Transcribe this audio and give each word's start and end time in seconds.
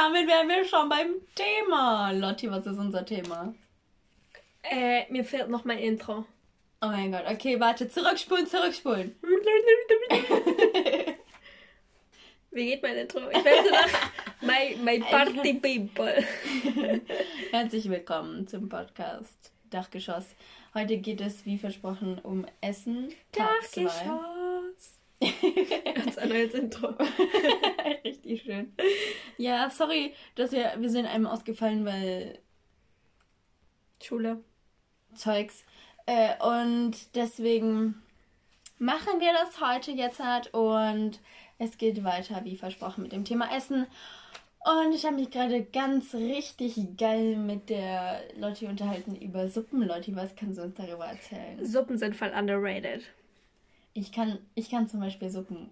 damit 0.00 0.26
wären 0.26 0.48
wir 0.48 0.64
schon 0.64 0.88
beim 0.88 1.16
Thema. 1.34 2.10
Lotti, 2.12 2.50
was 2.50 2.64
ist 2.66 2.78
unser 2.78 3.04
Thema? 3.04 3.54
Äh, 4.62 5.10
mir 5.12 5.24
fehlt 5.24 5.50
noch 5.50 5.64
mein 5.64 5.78
Intro. 5.78 6.24
Oh 6.80 6.86
mein 6.86 7.12
Gott, 7.12 7.24
okay, 7.26 7.60
warte, 7.60 7.86
zurückspulen, 7.88 8.46
zurückspulen. 8.46 9.14
Wie 12.52 12.66
geht 12.66 12.82
mein 12.82 12.96
Intro? 12.96 13.20
Ich 13.30 13.44
weiß 13.44 13.70
nach 13.70 14.10
my, 14.40 14.76
my 14.82 14.98
Party 15.10 15.54
People. 15.54 16.24
Herzlich 17.50 17.90
willkommen 17.90 18.48
zum 18.48 18.70
Podcast 18.70 19.52
Dachgeschoss. 19.68 20.34
Heute 20.72 20.96
geht 20.96 21.20
es, 21.20 21.44
wie 21.44 21.58
versprochen, 21.58 22.18
um 22.22 22.46
Essen. 22.62 23.12
Dachgeschoss. 23.32 24.39
Ganz 25.94 26.18
ein 26.18 26.28
neues 26.28 26.54
Intro. 26.54 26.88
Richtig 28.04 28.42
schön. 28.42 28.72
Ja, 29.36 29.68
sorry, 29.70 30.14
dass 30.34 30.52
wir, 30.52 30.72
wir 30.78 30.90
sind 30.90 31.06
einem 31.06 31.26
ausgefallen, 31.26 31.84
weil 31.84 32.38
Schule. 34.02 34.42
Zeugs. 35.14 35.64
Äh, 36.06 36.42
und 36.42 37.14
deswegen 37.14 38.02
machen 38.78 39.20
wir 39.20 39.32
das 39.32 39.60
heute 39.60 39.90
jetzt 39.90 40.20
halt 40.20 40.54
und 40.54 41.20
es 41.58 41.76
geht 41.76 42.02
weiter, 42.04 42.44
wie 42.44 42.56
versprochen, 42.56 43.02
mit 43.02 43.12
dem 43.12 43.24
Thema 43.24 43.54
Essen. 43.54 43.86
Und 44.62 44.94
ich 44.94 45.04
habe 45.04 45.16
mich 45.16 45.30
gerade 45.30 45.62
ganz 45.62 46.14
richtig 46.14 46.76
geil 46.98 47.36
mit 47.36 47.70
der 47.70 48.22
Lotti 48.36 48.66
unterhalten 48.66 49.14
über 49.16 49.48
Suppen. 49.48 49.82
Lotti, 49.82 50.14
was 50.14 50.36
kannst 50.36 50.58
du 50.58 50.62
uns 50.62 50.74
darüber 50.74 51.06
erzählen? 51.06 51.64
Suppen 51.64 51.96
sind 51.98 52.16
voll 52.16 52.32
underrated. 52.36 53.04
Ich 53.92 54.12
kann, 54.12 54.38
ich 54.54 54.70
kann 54.70 54.88
zum 54.88 55.00
Beispiel 55.00 55.30
Suppen 55.30 55.70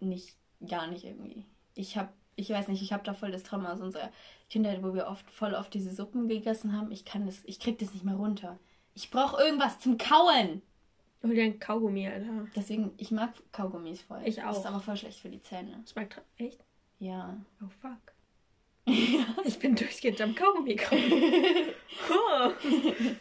nicht, 0.00 0.36
gar 0.66 0.86
nicht 0.86 1.04
irgendwie. 1.04 1.44
Ich 1.74 1.96
habe, 1.96 2.08
ich 2.36 2.50
weiß 2.50 2.68
nicht, 2.68 2.82
ich 2.82 2.92
habe 2.92 3.04
da 3.04 3.14
voll 3.14 3.30
das 3.30 3.42
Trauma 3.42 3.72
aus 3.72 3.80
unserer 3.80 4.10
Kindheit, 4.48 4.82
wo 4.82 4.94
wir 4.94 5.06
oft 5.06 5.30
voll 5.30 5.54
oft 5.54 5.72
diese 5.74 5.94
Suppen 5.94 6.28
gegessen 6.28 6.72
haben. 6.76 6.90
Ich 6.90 7.04
kann 7.04 7.26
das, 7.26 7.42
ich 7.44 7.60
krieg 7.60 7.78
das 7.78 7.92
nicht 7.92 8.04
mehr 8.04 8.14
runter. 8.16 8.58
Ich 8.94 9.10
brauche 9.10 9.40
irgendwas 9.42 9.78
zum 9.80 9.98
Kauen. 9.98 10.62
Hol 11.22 11.34
dir 11.34 11.42
ein 11.44 11.58
Kaugummi, 11.58 12.06
Alter. 12.08 12.46
Deswegen, 12.56 12.92
ich 12.96 13.10
mag 13.10 13.30
Kaugummis 13.52 14.00
voll. 14.02 14.22
Ich 14.24 14.40
auch. 14.42 14.48
Das 14.48 14.58
ist 14.58 14.66
aber 14.66 14.80
voll 14.80 14.96
schlecht 14.96 15.18
für 15.20 15.28
die 15.28 15.42
Zähne. 15.42 15.82
Schmeckt 15.90 16.14
tra- 16.16 16.22
echt? 16.36 16.64
Ja. 17.00 17.36
Oh 17.62 17.68
fuck. 17.80 17.98
Ich 19.44 19.58
bin 19.58 19.74
durchgehend 19.74 20.20
am 20.20 20.34
Kaugummi 20.34 20.76
kauen. 20.76 21.00
Ha. 22.08 22.52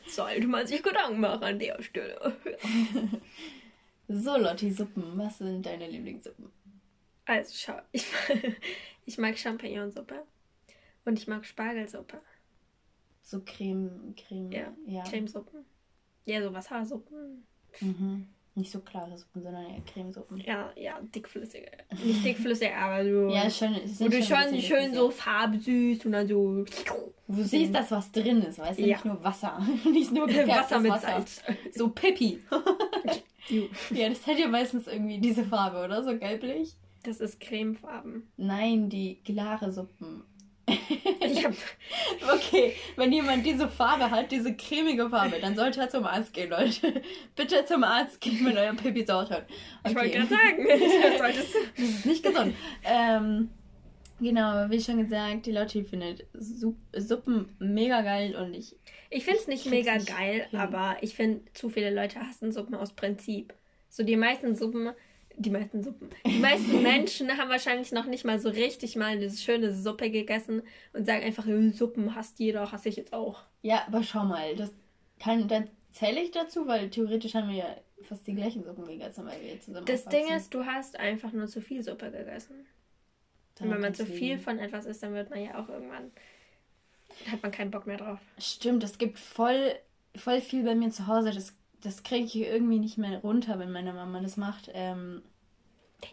Sollte 0.07 0.47
man 0.47 0.65
sich 0.67 0.81
Gedanken 0.83 1.19
machen 1.19 1.43
an 1.43 1.59
der 1.59 1.81
Stelle. 1.81 2.35
So, 4.07 4.37
Lotti, 4.37 4.71
Suppen. 4.71 5.17
Was 5.17 5.39
sind 5.39 5.65
deine 5.65 5.87
Lieblingssuppen? 5.87 6.49
Also 7.25 7.53
schau, 7.53 7.79
ich, 7.91 8.05
ich 9.05 9.17
mag 9.17 9.37
Champignonsuppe 9.37 10.23
und 11.03 11.19
ich 11.19 11.27
mag 11.27 11.45
Spargelsuppe. 11.45 12.21
So 13.21 13.41
Creme, 13.45 14.15
Creme. 14.15 14.51
Ja, 14.51 14.73
ja. 14.85 15.03
Cremesuppen. 15.03 15.65
Ja, 16.25 16.41
so 16.41 16.53
Wassersuppen. 16.53 17.45
Mhm. 17.81 18.27
Nicht 18.55 18.71
so 18.71 18.79
klare 18.79 19.15
Suppen, 19.17 19.43
sondern 19.43 19.65
eher 19.65 19.81
Cremesuppen. 19.81 20.37
Ja, 20.37 20.71
ja, 20.75 20.99
dickflüssige. 21.13 21.69
Nicht 22.03 22.25
dickflüssig, 22.25 22.71
aber 22.73 23.03
so. 23.03 23.29
Ja, 23.29 23.43
Wo 23.43 23.49
sind 23.49 24.13
du 24.13 24.23
schon 24.23 24.37
schon 24.37 24.61
schön 24.61 24.93
so 24.95 25.11
farbsüß 25.11 26.05
und 26.05 26.13
dann 26.13 26.27
so. 26.27 26.65
Du 27.27 27.43
siehst, 27.43 27.75
dass 27.75 27.91
was 27.91 28.11
drin 28.11 28.41
ist, 28.41 28.57
weißt 28.57 28.79
du? 28.79 28.83
Ja. 28.83 28.95
Nicht 28.95 29.05
nur 29.05 29.23
Wasser. 29.23 29.61
nicht 29.91 30.11
nur 30.11 30.27
Wasser 30.27 30.79
mit 30.79 30.99
Salz. 30.99 31.43
So 31.75 31.89
Pippi. 31.89 32.41
Ja, 33.91 34.09
das 34.09 34.25
hat 34.27 34.37
ja 34.39 34.47
meistens 34.47 34.87
irgendwie 34.87 35.19
diese 35.19 35.43
Farbe, 35.43 35.83
oder? 35.83 36.03
So 36.03 36.17
gelblich. 36.17 36.75
Das 37.03 37.19
ist 37.21 37.39
cremefarben. 37.39 38.27
Nein, 38.37 38.89
die 38.89 39.21
klare 39.23 39.71
Suppen. 39.71 40.23
Ich 41.21 41.45
hab, 41.45 41.53
Okay, 42.35 42.73
wenn 42.97 43.13
jemand 43.13 43.45
diese 43.45 43.69
Farbe 43.69 44.11
hat, 44.11 44.31
diese 44.33 44.53
cremige 44.53 45.09
Farbe, 45.09 45.39
dann 45.39 45.55
sollte 45.55 45.79
er 45.79 45.89
zum 45.89 46.05
Arzt 46.05 46.33
gehen, 46.33 46.49
Leute. 46.49 47.01
Bitte 47.37 47.63
zum 47.65 47.85
Arzt 47.85 48.19
gehen, 48.19 48.45
wenn 48.45 48.57
euer 48.57 48.73
Pipi 48.73 49.05
Saut 49.05 49.29
hat. 49.31 49.45
ich 49.87 49.95
wollte 49.95 50.09
Okay. 50.09 50.27
gerade 50.27 50.27
sagen. 50.27 50.67
Das 51.77 51.85
ist 51.87 52.05
nicht 52.05 52.23
gesund. 52.23 52.53
ähm, 52.83 53.49
genau, 54.19 54.69
wie 54.69 54.81
schon 54.81 54.97
gesagt, 55.03 55.45
die 55.45 55.51
Lotti 55.51 55.83
findet 55.83 56.25
Sup 56.33 56.75
Suppen 56.95 57.55
mega 57.59 58.01
geil 58.01 58.35
und 58.35 58.53
ich. 58.53 58.75
Ich 59.09 59.25
finde 59.25 59.39
es 59.39 59.47
nicht 59.47 59.65
mega 59.67 59.95
nicht 59.95 60.07
geil, 60.07 60.47
hin. 60.49 60.59
aber 60.59 60.97
ich 61.01 61.15
finde, 61.15 61.41
zu 61.53 61.69
viele 61.69 61.93
Leute 61.93 62.19
hassen 62.19 62.51
Suppen 62.51 62.75
aus 62.75 62.93
Prinzip. 62.93 63.53
So 63.89 64.03
die 64.03 64.17
meisten 64.17 64.55
Suppen, 64.55 64.91
die 65.35 65.49
meisten 65.49 65.83
Suppen, 65.83 66.09
die 66.25 66.39
meisten 66.39 66.81
Menschen 66.83 67.37
haben 67.37 67.49
wahrscheinlich 67.49 67.91
noch 67.91 68.05
nicht 68.05 68.25
mal 68.25 68.39
so 68.39 68.49
richtig 68.49 68.95
mal 68.95 69.07
eine 69.13 69.29
schöne 69.29 69.73
Suppe 69.73 70.09
gegessen 70.11 70.61
und 70.93 71.05
sagen 71.05 71.23
einfach, 71.23 71.47
"Äh, 71.47 71.69
Suppen 71.69 72.15
hasst 72.15 72.39
jeder, 72.39 72.71
hasse 72.71 72.89
ich 72.89 72.95
jetzt 72.95 73.13
auch. 73.13 73.43
Ja, 73.61 73.83
aber 73.87 74.03
schau 74.03 74.23
mal, 74.23 74.55
das 74.55 74.71
kann, 75.19 75.47
dann 75.47 75.69
zähle 75.91 76.21
ich 76.21 76.31
dazu, 76.31 76.67
weil 76.67 76.89
theoretisch 76.89 77.33
haben 77.33 77.49
wir 77.49 77.55
ja 77.57 77.77
fast 78.03 78.27
die 78.27 78.35
gleichen 78.35 78.63
Suppen 78.63 78.85
gegessen, 78.85 79.25
weil 79.25 79.41
wir 79.41 79.59
zusammen 79.59 79.85
Das 79.85 80.05
Ding 80.05 80.27
ist, 80.35 80.53
du 80.53 80.65
hast 80.65 80.99
einfach 80.99 81.31
nur 81.31 81.47
zu 81.47 81.61
viel 81.61 81.83
Suppe 81.83 82.11
gegessen. 82.11 82.65
Und 83.59 83.71
wenn 83.71 83.81
man 83.81 83.93
zu 83.93 84.05
viel 84.05 84.37
von 84.37 84.59
etwas 84.59 84.85
isst, 84.85 85.03
dann 85.03 85.13
wird 85.13 85.29
man 85.29 85.43
ja 85.43 85.61
auch 85.61 85.69
irgendwann, 85.69 86.11
hat 87.31 87.41
man 87.41 87.51
keinen 87.51 87.71
Bock 87.71 87.87
mehr 87.87 87.97
drauf. 87.97 88.19
Stimmt, 88.37 88.83
es 88.83 88.97
gibt 88.97 89.19
voll, 89.19 89.75
voll 90.15 90.41
viel 90.41 90.63
bei 90.63 90.75
mir 90.75 90.91
zu 90.91 91.07
Hause. 91.07 91.31
Das, 91.31 91.55
das 91.81 92.03
kriege 92.03 92.25
ich 92.25 92.35
irgendwie 92.35 92.79
nicht 92.79 92.97
mehr 92.97 93.19
runter, 93.19 93.59
wenn 93.59 93.71
meine 93.71 93.93
Mama 93.93 94.19
das 94.21 94.37
macht. 94.37 94.69
Ähm, 94.73 95.23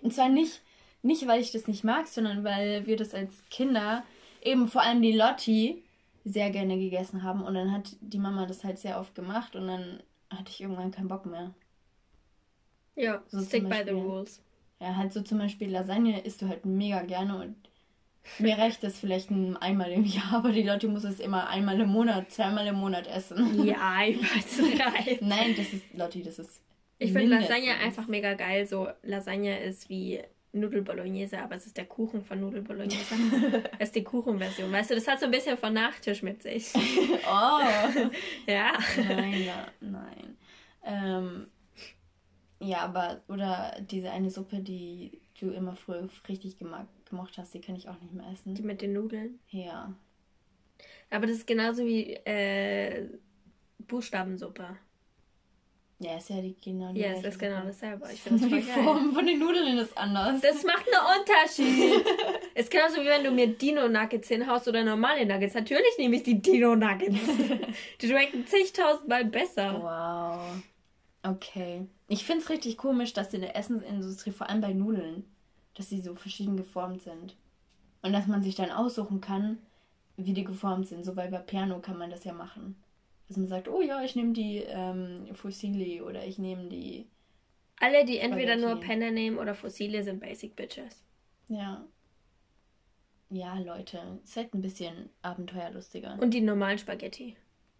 und 0.03 0.13
zwar 0.15 0.29
nicht, 0.29 0.63
nicht, 1.03 1.27
weil 1.27 1.41
ich 1.41 1.53
das 1.53 1.67
nicht 1.67 1.85
mag, 1.85 2.07
sondern 2.09 2.45
weil 2.45 2.87
wir 2.87 2.97
das 2.97 3.15
als 3.15 3.43
Kinder, 3.51 4.05
eben 4.41 4.69
vor 4.69 4.83
allem 4.83 5.03
die 5.03 5.13
Lotti, 5.13 5.83
sehr 6.25 6.51
gerne 6.51 6.79
gegessen 6.79 7.23
haben. 7.23 7.43
Und 7.43 7.55
dann 7.55 7.73
hat 7.73 7.97
die 8.01 8.19
Mama 8.19 8.47
das 8.47 8.65
halt 8.65 8.79
sehr 8.79 8.99
oft 8.99 9.15
gemacht 9.15 9.55
und 9.57 9.67
dann 9.67 10.03
hatte 10.31 10.51
ich 10.51 10.61
irgendwann 10.63 10.91
keinen 10.91 11.09
Bock 11.09 11.27
mehr. 11.27 11.55
Ja, 12.97 13.23
So 13.29 13.43
stick 13.43 13.69
by 13.69 13.83
the 13.85 13.91
rules. 13.91 14.41
Ja, 14.85 14.97
halt 14.97 15.13
so 15.13 15.23
zum 15.23 15.39
Beispiel 15.39 15.71
Lasagne 15.71 16.21
isst 16.21 16.43
du 16.43 16.49
halt 16.49 16.67
mega 16.67 17.03
gerne 17.03 17.37
und 17.41 17.57
mir 18.39 18.59
reicht 18.59 18.83
das 18.83 18.99
vielleicht 18.99 19.31
ein- 19.31 19.57
einmal 19.57 19.91
im 19.93 20.05
Jahr, 20.05 20.33
aber 20.35 20.53
die 20.53 20.63
Leute 20.63 20.89
muss 20.89 21.05
es 21.05 21.21
immer 21.21 21.49
einmal 21.49 21.81
im 21.81 21.89
Monat, 21.89 22.31
zweimal 22.31 22.67
im 22.67 22.75
Monat 22.77 23.07
essen. 23.07 23.65
Ja, 23.65 24.01
übertreiben. 24.09 25.29
Nein, 25.29 25.55
das 25.57 25.73
ist, 25.73 25.85
Lotti, 25.95 26.23
das 26.23 26.39
ist. 26.39 26.61
Ich 26.99 27.13
finde. 27.13 27.37
Lasagne 27.39 27.75
einfach 27.77 28.07
mega 28.07 28.35
geil. 28.35 28.67
So, 28.67 28.89
Lasagne 29.03 29.59
ist 29.61 29.89
wie 29.89 30.21
Nudel 30.53 30.83
Bolognese, 30.83 31.41
aber 31.41 31.57
es 31.57 31.67
ist 31.67 31.77
der 31.77 31.87
Kuchen 31.87 32.23
von 32.25 32.41
Nudel 32.41 32.63
Bolognese. 32.63 33.15
es 33.79 33.89
ist 33.89 33.97
die 33.97 34.05
Kuchenversion. 34.05 34.71
Weißt 34.71 34.91
du, 34.91 34.95
das 34.95 35.09
hat 35.09 35.19
so 35.21 35.25
ein 35.27 35.31
bisschen 35.33 35.57
von 35.59 35.73
Nachtisch 35.73 36.23
mit 36.23 36.43
sich. 36.43 36.73
Oh! 37.27 37.61
Ja. 38.47 38.73
Nein, 39.09 39.45
ja, 39.45 39.67
nein. 39.81 40.37
Ähm, 40.85 41.47
ja, 42.65 42.79
aber, 42.81 43.21
oder 43.29 43.77
diese 43.91 44.11
eine 44.11 44.31
Suppe, 44.31 44.61
die 44.61 45.21
du 45.41 45.51
immer 45.51 45.75
früher 45.77 46.09
richtig 46.29 46.57
gema- 46.59 46.87
gemocht 47.09 47.37
hast, 47.39 47.55
die 47.55 47.61
kann 47.61 47.77
ich 47.77 47.89
auch 47.89 48.01
nicht 48.01 48.13
mehr 48.13 48.27
Die 48.27 48.33
essen. 48.53 48.67
mit 48.67 48.83
den 48.83 48.93
Nudeln. 48.93 49.39
Ja. 49.51 49.93
Aber 51.11 51.27
das 51.27 51.37
ist 51.39 51.47
genauso 51.47 51.85
wie 51.85 52.15
äh, 52.15 53.09
Buchstabensuppe. 53.79 54.77
Ja, 56.01 56.17
ist 56.17 56.29
ja 56.29 56.41
die 56.41 56.57
genau 56.63 56.93
die 56.93 57.01
Ja, 57.01 57.13
es 57.13 57.25
ist 57.25 57.39
genau 57.39 57.63
dasselbe. 57.65 58.09
Ich 58.13 58.21
finde 58.23 58.41
das 58.41 58.49
Die 58.49 58.67
geil. 58.67 58.83
Form 58.85 59.13
von 59.15 59.25
den 59.27 59.39
Nudeln 59.39 59.79
ist 59.79 59.97
anders. 59.97 60.41
Das 60.41 60.63
macht 60.65 60.85
einen 60.87 61.21
Unterschied. 61.21 62.05
ist 62.55 62.71
genauso 62.71 63.01
wie 63.01 63.07
wenn 63.07 63.23
du 63.25 63.31
mir 63.31 63.47
Dino-Nuggets 63.47 64.29
hinhaust 64.29 64.67
oder 64.69 64.83
normale 64.83 65.25
Nuggets. 65.25 65.55
Natürlich 65.55 65.97
nehme 65.99 66.17
ich 66.17 66.25
die 66.25 66.41
Dino-Nuggets. 66.43 67.19
Die 68.01 68.09
schmecken 68.09 68.45
zigtausendmal 68.47 69.25
besser. 69.25 69.81
Wow. 69.81 70.63
Okay. 71.25 71.87
Ich 72.07 72.25
finde 72.25 72.43
es 72.43 72.51
richtig 72.51 72.77
komisch, 72.77 73.15
dass 73.15 73.33
in 73.33 73.41
der 73.41 73.57
Essensindustrie, 73.57 74.31
vor 74.31 74.49
allem 74.49 74.61
bei 74.61 74.75
Nudeln, 74.75 75.25
dass 75.75 75.89
sie 75.89 76.01
so 76.01 76.15
verschieden 76.15 76.57
geformt 76.57 77.03
sind. 77.03 77.35
Und 78.03 78.13
dass 78.13 78.27
man 78.27 78.43
sich 78.43 78.55
dann 78.55 78.71
aussuchen 78.71 79.23
kann, 79.23 79.59
wie 80.19 80.35
die 80.35 80.45
geformt 80.45 80.87
sind. 80.87 81.05
So 81.05 81.15
bei 81.15 81.33
Vaperno 81.33 81.81
kann 81.81 81.97
man 81.97 82.11
das 82.11 82.25
ja 82.25 82.35
machen. 82.35 82.77
Dass 83.29 83.39
man 83.39 83.49
sagt, 83.49 83.69
oh 83.69 83.81
ja, 83.81 84.03
ich 84.03 84.15
nehme 84.15 84.35
die 84.35 84.59
ähm, 84.59 85.35
Fusilli 85.35 86.03
oder 86.03 86.27
ich 86.27 86.39
nehme 86.39 86.69
die. 86.69 87.07
Alle, 87.81 88.05
die 88.05 88.19
entweder 88.19 88.57
nur. 88.57 88.79
Penne 88.79 89.11
nehmen 89.11 89.39
oder 89.39 89.55
Fossile, 89.55 90.05
sind 90.05 90.21
Basic 90.21 90.55
Bitches. 90.55 91.03
Ja. 91.49 91.87
Ja, 93.31 93.59
Leute, 93.59 94.21
seid 94.25 94.53
ein 94.53 94.61
bisschen 94.61 95.09
abenteuerlustiger. 95.23 96.19
Und 96.21 96.35
die 96.35 96.43
normalen 96.43 96.79
Spaghetti. 96.79 97.35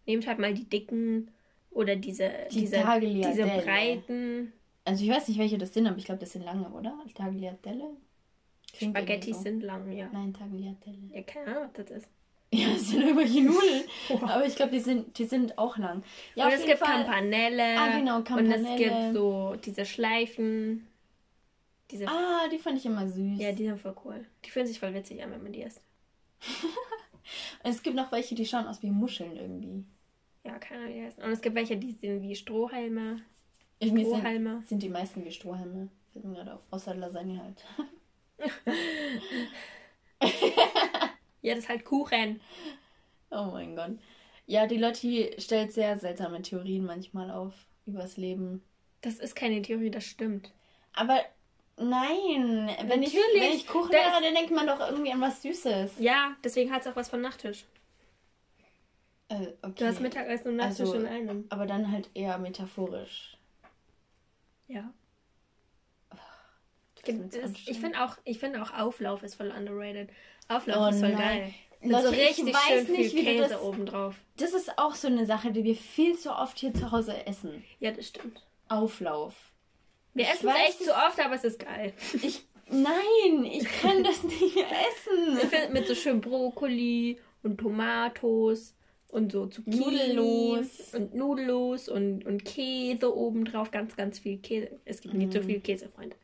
Nehmt 0.07 0.27
halt 0.27 0.39
mal 0.39 0.55
die 0.55 0.69
dicken 0.69 1.31
oder 1.75 1.97
diese, 1.97 2.31
Die 2.51 2.61
diese, 2.61 2.83
diese 3.01 3.45
breiten 3.45 4.53
Also 4.85 5.05
ich 5.05 5.11
weiß 5.11 5.29
nicht, 5.29 5.39
welche 5.39 5.59
das 5.59 5.75
sind, 5.75 5.87
aber 5.87 5.99
ich 5.99 6.05
glaube, 6.05 6.21
das 6.21 6.33
sind 6.33 6.45
lange, 6.45 6.69
oder? 6.71 6.97
Tagliatelle? 7.15 7.91
Klingt 8.73 8.97
Spaghetti 8.97 9.33
so. 9.33 9.41
sind 9.41 9.63
lang, 9.63 9.91
ja. 9.93 10.09
Nein, 10.13 10.33
Tagliatelle. 10.35 10.99
Ja, 11.13 11.23
keine 11.23 11.47
Ahnung, 11.49 11.71
was 11.75 11.87
das 11.87 11.99
ist. 11.99 12.09
Ja, 12.55 12.69
es 12.77 12.89
sind 12.91 13.03
irgendwelche 13.03 13.43
Nudeln. 13.43 13.83
Aber 14.23 14.47
ich 14.47 14.55
glaube, 14.55 14.71
die 14.71 14.79
sind, 14.79 15.19
die 15.19 15.25
sind 15.25 15.59
auch 15.59 15.77
lang. 15.77 16.05
Ja, 16.37 16.47
und 16.47 16.53
es 16.53 16.65
gibt 16.65 16.79
Fall. 16.79 17.05
Campanelle. 17.05 17.77
Ah, 17.77 17.99
genau, 17.99 18.17
Und 18.19 18.25
Campanelle. 18.29 18.71
es 18.71 18.79
gibt 18.79 19.13
so 19.13 19.57
diese 19.65 19.85
Schleifen. 19.85 20.87
Diese 21.91 22.07
Ah, 22.07 22.47
die 22.53 22.59
fand 22.59 22.79
ich 22.79 22.87
immer 22.87 23.09
süß. 23.09 23.41
Ja, 23.41 23.51
die 23.51 23.65
sind 23.65 23.81
voll 23.81 23.97
cool. 24.05 24.25
Die 24.45 24.51
fühlen 24.51 24.69
sich 24.69 24.79
voll 24.79 24.95
witzig 24.95 25.21
an, 25.25 25.33
wenn 25.33 25.43
man 25.43 25.53
die 25.53 25.63
isst. 25.63 25.81
Und 27.65 27.71
es 27.71 27.83
gibt 27.83 27.97
noch 27.97 28.13
welche, 28.13 28.37
die 28.37 28.47
schauen 28.47 28.69
aus 28.69 28.83
wie 28.85 28.91
Muscheln 28.91 29.37
irgendwie. 29.37 29.85
Ja, 30.45 30.59
keine 30.59 30.81
Ahnung, 30.83 30.95
wie 30.95 30.99
die 31.01 31.07
heißen. 31.07 31.23
Und 31.23 31.31
es 31.31 31.41
gibt 31.41 31.57
welche, 31.57 31.77
die 31.77 31.93
sind 31.93 32.23
wie 32.23 32.37
Strohhalme. 32.37 33.23
Irgendwie 33.79 34.05
Strohhalme. 34.05 34.51
sind, 34.59 34.69
sind 34.69 34.83
die 34.83 34.89
meisten 34.89 35.25
wie 35.25 35.33
Strohhalme. 35.33 35.89
Fällt 36.13 36.25
mir 36.25 36.35
gerade 36.37 36.55
auf. 36.55 36.61
Außer 36.71 36.95
Lasagne 36.95 37.43
halt. 37.43 37.65
Ja, 41.43 41.55
das 41.55 41.65
ist 41.65 41.69
halt 41.69 41.85
Kuchen. 41.85 42.41
Oh 43.31 43.51
mein 43.53 43.77
Gott. 43.77 43.99
Ja, 44.47 44.67
die 44.67 44.79
Lotti 44.79 45.35
stellt 45.39 45.73
sehr 45.73 45.99
seltsame 45.99 46.41
Theorien 46.41 46.87
manchmal 46.87 47.31
auf 47.31 47.53
übers 47.85 48.17
Leben. 48.17 48.63
Das 49.03 49.17
ist 49.17 49.35
keine 49.37 49.61
Theorie, 49.61 49.91
das 49.91 50.05
stimmt. 50.05 50.53
Aber 50.95 51.21
nein, 51.77 52.71
wenn 52.87 53.03
ich, 53.03 53.13
Natürlich, 53.15 53.43
wenn 53.43 53.53
ich 53.53 53.67
Kuchen 53.67 53.91
das- 53.93 54.01
esse, 54.15 54.23
dann 54.23 54.35
denkt 54.35 54.53
man 54.53 54.67
doch 54.67 54.81
irgendwie 54.89 55.13
an 55.13 55.21
was 55.21 55.43
Süßes. 55.43 55.99
Ja, 55.99 56.35
deswegen 56.43 56.73
hat 56.73 56.81
es 56.81 56.87
auch 56.87 56.97
was 56.97 57.11
von 57.11 57.21
Nachtisch. 57.21 57.67
Äh, 59.43 59.53
okay. 59.63 59.75
Du 59.77 59.87
hast 59.87 60.01
Mittagessen 60.01 60.49
und 60.49 60.57
Nachtisch 60.57 60.81
Also- 60.81 60.95
in 60.95 61.07
einem. 61.07 61.45
Aber 61.49 61.67
dann 61.67 61.91
halt 61.91 62.11
eher 62.15 62.39
metaphorisch. 62.39 63.37
Ja. 64.69 64.93
Ist 67.07 67.69
Ich 67.69 67.79
finde 67.81 68.03
auch, 68.03 68.17
ich 68.25 68.39
finde 68.39 68.63
auch 68.63 68.73
Auflauf 68.73 69.23
ist 69.23 69.35
voll 69.35 69.51
underrated. 69.51 70.09
Auflauf 70.49 70.79
Oh 70.87 70.89
ist 70.89 71.01
voll 71.01 71.11
nein. 71.13 71.19
geil. 71.19 71.55
Leute, 71.83 72.07
so 72.09 72.13
ich 72.15 72.29
richtig 72.31 72.55
weiß 72.55 72.63
schön 72.69 72.87
viel 72.87 72.97
nicht, 72.97 73.15
wie 73.15 73.19
du 73.19 73.25
Käse 73.25 73.49
das- 73.51 73.61
obendrauf. 73.63 74.15
Das 74.39 74.55
ist 74.55 74.79
auch 74.79 74.95
so 74.95 75.09
eine 75.09 75.27
Sache, 75.27 75.53
die 75.53 75.65
wir 75.65 75.77
viel 75.77 76.17
zu 76.19 76.35
oft 76.35 76.59
hier 76.59 76.73
zu 76.73 76.91
Hause 76.93 77.27
essen. 77.27 77.63
Ja, 77.79 77.91
das 77.91 78.09
stimmt. 78.09 78.43
Auflauf. 78.69 79.35
Wir 80.15 80.25
Ich 80.25 80.31
essen 80.31 80.49
es 80.49 80.55
echt 80.69 80.83
zu 80.85 80.93
oft, 80.93 81.21
aber 81.21 81.35
es 81.35 81.45
ist 81.45 81.59
geil. 81.59 81.93
Ich. 82.23 82.43
Nein, 82.71 83.45
ich 83.45 83.65
kann 83.83 84.03
das 84.03 84.23
nicht 84.23 84.55
mehr 84.55 84.65
Ich 84.65 84.73
essen. 84.73 85.49
finde 85.51 85.69
mit 85.75 85.87
so 85.87 85.95
schön 85.95 86.23
Brokkoli 86.23 87.21
und 87.43 87.59
Tomatos 87.59 88.75
und 89.15 89.31
so 89.31 89.47
Zucchini 89.47 89.79
Nudellos. 89.79 90.93
und 90.95 91.15
nudellos 91.15 91.89
und, 91.89 92.27
und 92.27 92.45
Käse 92.45 93.17
obendrauf. 93.17 93.71
Ganz, 93.71 93.95
ganz 93.97 94.19
viel 94.19 94.39
Käse. 94.39 94.71
Es 94.85 95.01
gibt 95.01 95.15
nicht 95.15 95.33
so 95.33 95.41
viel 95.41 95.61
Käse, 95.61 95.89
Freunde. 95.89 96.17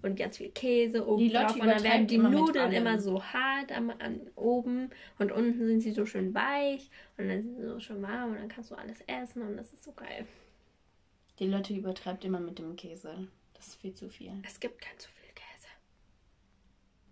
Und 0.00 0.16
ganz 0.16 0.38
viel 0.38 0.48
Käse 0.50 1.00
Mhm. 1.02 1.04
Die 1.04 1.10
obendrauf. 1.10 1.56
Und 1.56 1.66
dann 1.66 1.82
werden 1.82 2.06
die 2.06 2.14
immer 2.14 2.30
Nudeln 2.30 2.72
immer 2.72 2.98
so 2.98 3.22
hart 3.22 3.70
am, 3.72 3.90
an 3.90 4.20
oben 4.34 4.90
und 5.18 5.30
unten 5.30 5.66
sind 5.66 5.80
sie 5.82 5.92
so 5.92 6.06
schön 6.06 6.32
weich 6.34 6.88
und 7.18 7.28
dann 7.28 7.42
sind 7.42 7.56
sie 7.56 7.66
so 7.66 7.80
schön 7.80 8.00
warm 8.00 8.30
und 8.30 8.36
dann 8.36 8.48
kannst 8.48 8.70
du 8.70 8.76
alles 8.76 8.98
essen 9.06 9.42
und 9.42 9.56
das 9.56 9.72
ist 9.72 9.84
so 9.84 9.92
geil. 9.92 10.26
Die 11.40 11.46
Leute 11.46 11.74
übertreibt 11.74 12.24
immer 12.24 12.40
mit 12.40 12.58
dem 12.58 12.76
Käse. 12.76 13.28
Das 13.54 13.66
ist 13.68 13.74
viel 13.76 13.92
zu 13.92 14.08
viel. 14.08 14.32
Es 14.46 14.58
gibt 14.58 14.80
kein 14.80 14.98
zu 14.98 15.10
viel 15.10 15.34
Käse. 15.34 15.68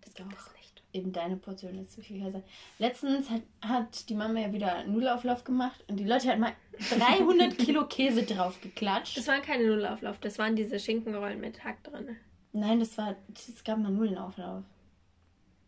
Das 0.00 0.14
gibt 0.14 0.32
Doch. 0.32 0.38
es 0.46 0.52
nicht. 0.54 0.55
Eben 0.96 1.12
deine 1.12 1.36
Portion 1.36 1.76
ist 1.78 1.92
zu 1.92 2.00
viel 2.00 2.22
Käse. 2.22 2.42
Letztens 2.78 3.28
hat, 3.28 3.42
hat 3.60 4.08
die 4.08 4.14
Mama 4.14 4.40
ja 4.40 4.50
wieder 4.52 4.84
Nudelauflauf 4.84 5.44
gemacht 5.44 5.84
und 5.88 5.98
die 6.00 6.04
Leute 6.04 6.28
hat 6.28 6.38
mal 6.38 6.52
300 6.98 7.58
Kilo 7.58 7.86
Käse 7.86 8.22
drauf 8.22 8.58
geklatscht. 8.62 9.14
Das 9.18 9.28
waren 9.28 9.42
keine 9.42 9.66
Nullauflauf, 9.66 10.18
das 10.20 10.38
waren 10.38 10.56
diese 10.56 10.78
Schinkenrollen 10.80 11.38
mit 11.38 11.62
Hack 11.64 11.84
drin. 11.84 12.16
Nein, 12.52 12.80
das 12.80 12.96
war. 12.96 13.14
Es 13.34 13.62
gab 13.62 13.78
mal 13.78 13.90
Nullenauflauf. 13.92 14.64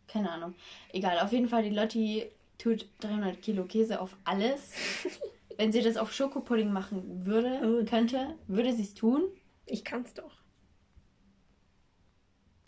Keine 0.07 0.31
Ahnung. 0.31 0.55
Egal, 0.91 1.19
auf 1.19 1.31
jeden 1.31 1.47
Fall, 1.47 1.61
die 1.61 1.69
Lotti 1.75 2.25
tut 2.57 2.87
300 3.01 3.39
Kilo 3.39 3.65
Käse 3.65 4.01
auf 4.01 4.17
alles. 4.23 4.73
Wenn 5.57 5.71
sie 5.71 5.83
das 5.83 5.97
auf 5.97 6.11
Schokopudding 6.11 6.73
machen 6.73 7.27
würde, 7.27 7.59
Oh. 7.63 7.85
könnte, 7.85 8.33
würde 8.47 8.73
sie 8.73 8.81
es 8.81 8.95
tun. 8.95 9.21
Ich 9.67 9.83
kann's 9.83 10.15
doch. 10.15 10.31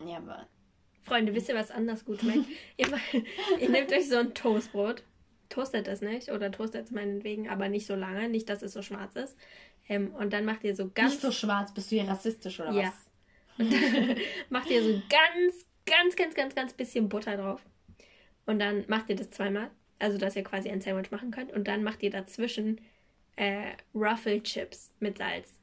Ja, 0.06 0.18
aber. 0.18 0.46
Freunde, 1.04 1.34
wisst 1.34 1.50
ihr, 1.50 1.56
was 1.56 1.72
anders 1.72 2.06
gut 2.06 2.22
schmeckt? 2.22 2.46
ihr, 2.78 2.88
ihr 3.60 3.70
nehmt 3.70 3.92
euch 3.92 4.08
so 4.08 4.18
ein 4.18 4.34
Toastbrot, 4.34 5.04
toastet 5.50 5.88
es 5.88 6.02
nicht 6.02 6.30
oder 6.30 6.52
toastet 6.52 6.86
es 6.86 6.92
meinetwegen, 6.92 7.50
aber 7.50 7.70
nicht 7.70 7.88
so 7.88 7.96
lange, 7.96 8.30
nicht, 8.30 8.50
dass 8.50 8.62
es 8.62 8.74
so 8.74 8.82
schwarz 8.82 9.16
ist. 9.16 9.36
Ähm, 9.90 10.14
und 10.16 10.32
dann 10.32 10.46
macht 10.46 10.64
ihr 10.64 10.76
so 10.76 10.90
ganz, 10.94 11.14
Nicht 11.14 11.22
so 11.22 11.32
schwarz, 11.32 11.74
bist 11.74 11.92
du 11.92 11.96
hier 11.96 12.08
rassistisch 12.08 12.60
oder 12.60 12.72
Ja. 12.72 12.94
was? 13.58 13.68
macht 14.50 14.70
ihr 14.70 14.82
so 14.84 15.02
ganz, 15.10 15.66
ganz, 15.86 16.16
ganz, 16.16 16.36
ganz, 16.36 16.56
ganz 16.56 16.74
bisschen 16.74 17.10
Butter 17.10 17.36
drauf. 17.38 17.62
Und 18.46 18.60
dann 18.60 18.86
macht 18.88 19.10
ihr 19.10 19.16
das 19.16 19.30
zweimal, 19.32 19.70
also 20.00 20.18
dass 20.18 20.36
ihr 20.36 20.44
quasi 20.44 20.70
ein 20.70 20.82
Sandwich 20.82 21.12
machen 21.12 21.32
könnt. 21.32 21.52
Und 21.52 21.68
dann 21.68 21.84
macht 21.84 22.02
ihr 22.04 22.10
dazwischen 22.10 22.80
äh, 23.36 23.72
Ruffle 23.94 24.42
Chips 24.44 24.92
mit 25.00 25.18
Salz. 25.18 25.58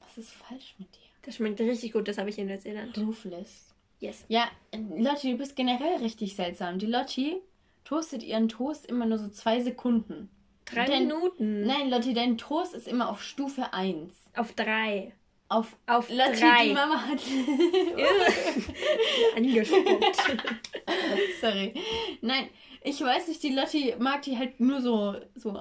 Was 0.00 0.18
ist 0.18 0.32
falsch 0.32 0.74
mit 0.78 0.94
dir? 0.94 1.00
Das 1.22 1.36
schmeckt 1.36 1.60
richtig 1.60 1.92
gut, 1.92 2.08
das 2.08 2.18
habe 2.18 2.30
ich 2.30 2.38
in 2.38 2.46
Neuseeland. 2.46 2.96
Ruthless. 2.98 3.74
Yes. 4.00 4.24
Ja, 4.28 4.48
Lotti, 4.96 5.32
du 5.32 5.38
bist 5.38 5.56
generell 5.56 5.96
richtig 5.98 6.34
seltsam. 6.34 6.78
Die 6.78 6.86
Lotti 6.86 7.36
toastet 7.84 8.22
ihren 8.22 8.48
Toast 8.48 8.86
immer 8.86 9.06
nur 9.06 9.18
so 9.18 9.28
zwei 9.28 9.60
Sekunden. 9.60 10.30
Drei 10.64 10.86
Dein- 10.86 11.06
Minuten. 11.08 11.66
Nein, 11.66 11.90
Lotti, 11.90 12.14
dein 12.14 12.38
Toast 12.38 12.74
ist 12.74 12.88
immer 12.88 13.10
auf 13.10 13.22
Stufe 13.22 13.72
1. 13.72 14.12
Auf 14.36 14.52
drei. 14.54 15.12
Auf 15.48 15.76
Auf 15.86 16.08
Lotti, 16.10 16.40
drei. 16.40 16.68
die 16.68 16.72
Mama 16.74 17.02
hat. 17.06 17.18
Angespuckt. 19.36 20.16
Sorry. 21.40 21.74
Nein, 22.20 22.48
ich 22.82 23.00
weiß 23.00 23.28
nicht, 23.28 23.42
die 23.42 23.54
Lotti 23.54 23.94
mag 23.98 24.22
die 24.22 24.36
halt 24.38 24.60
nur 24.60 24.80
so, 24.80 25.16
so, 25.34 25.58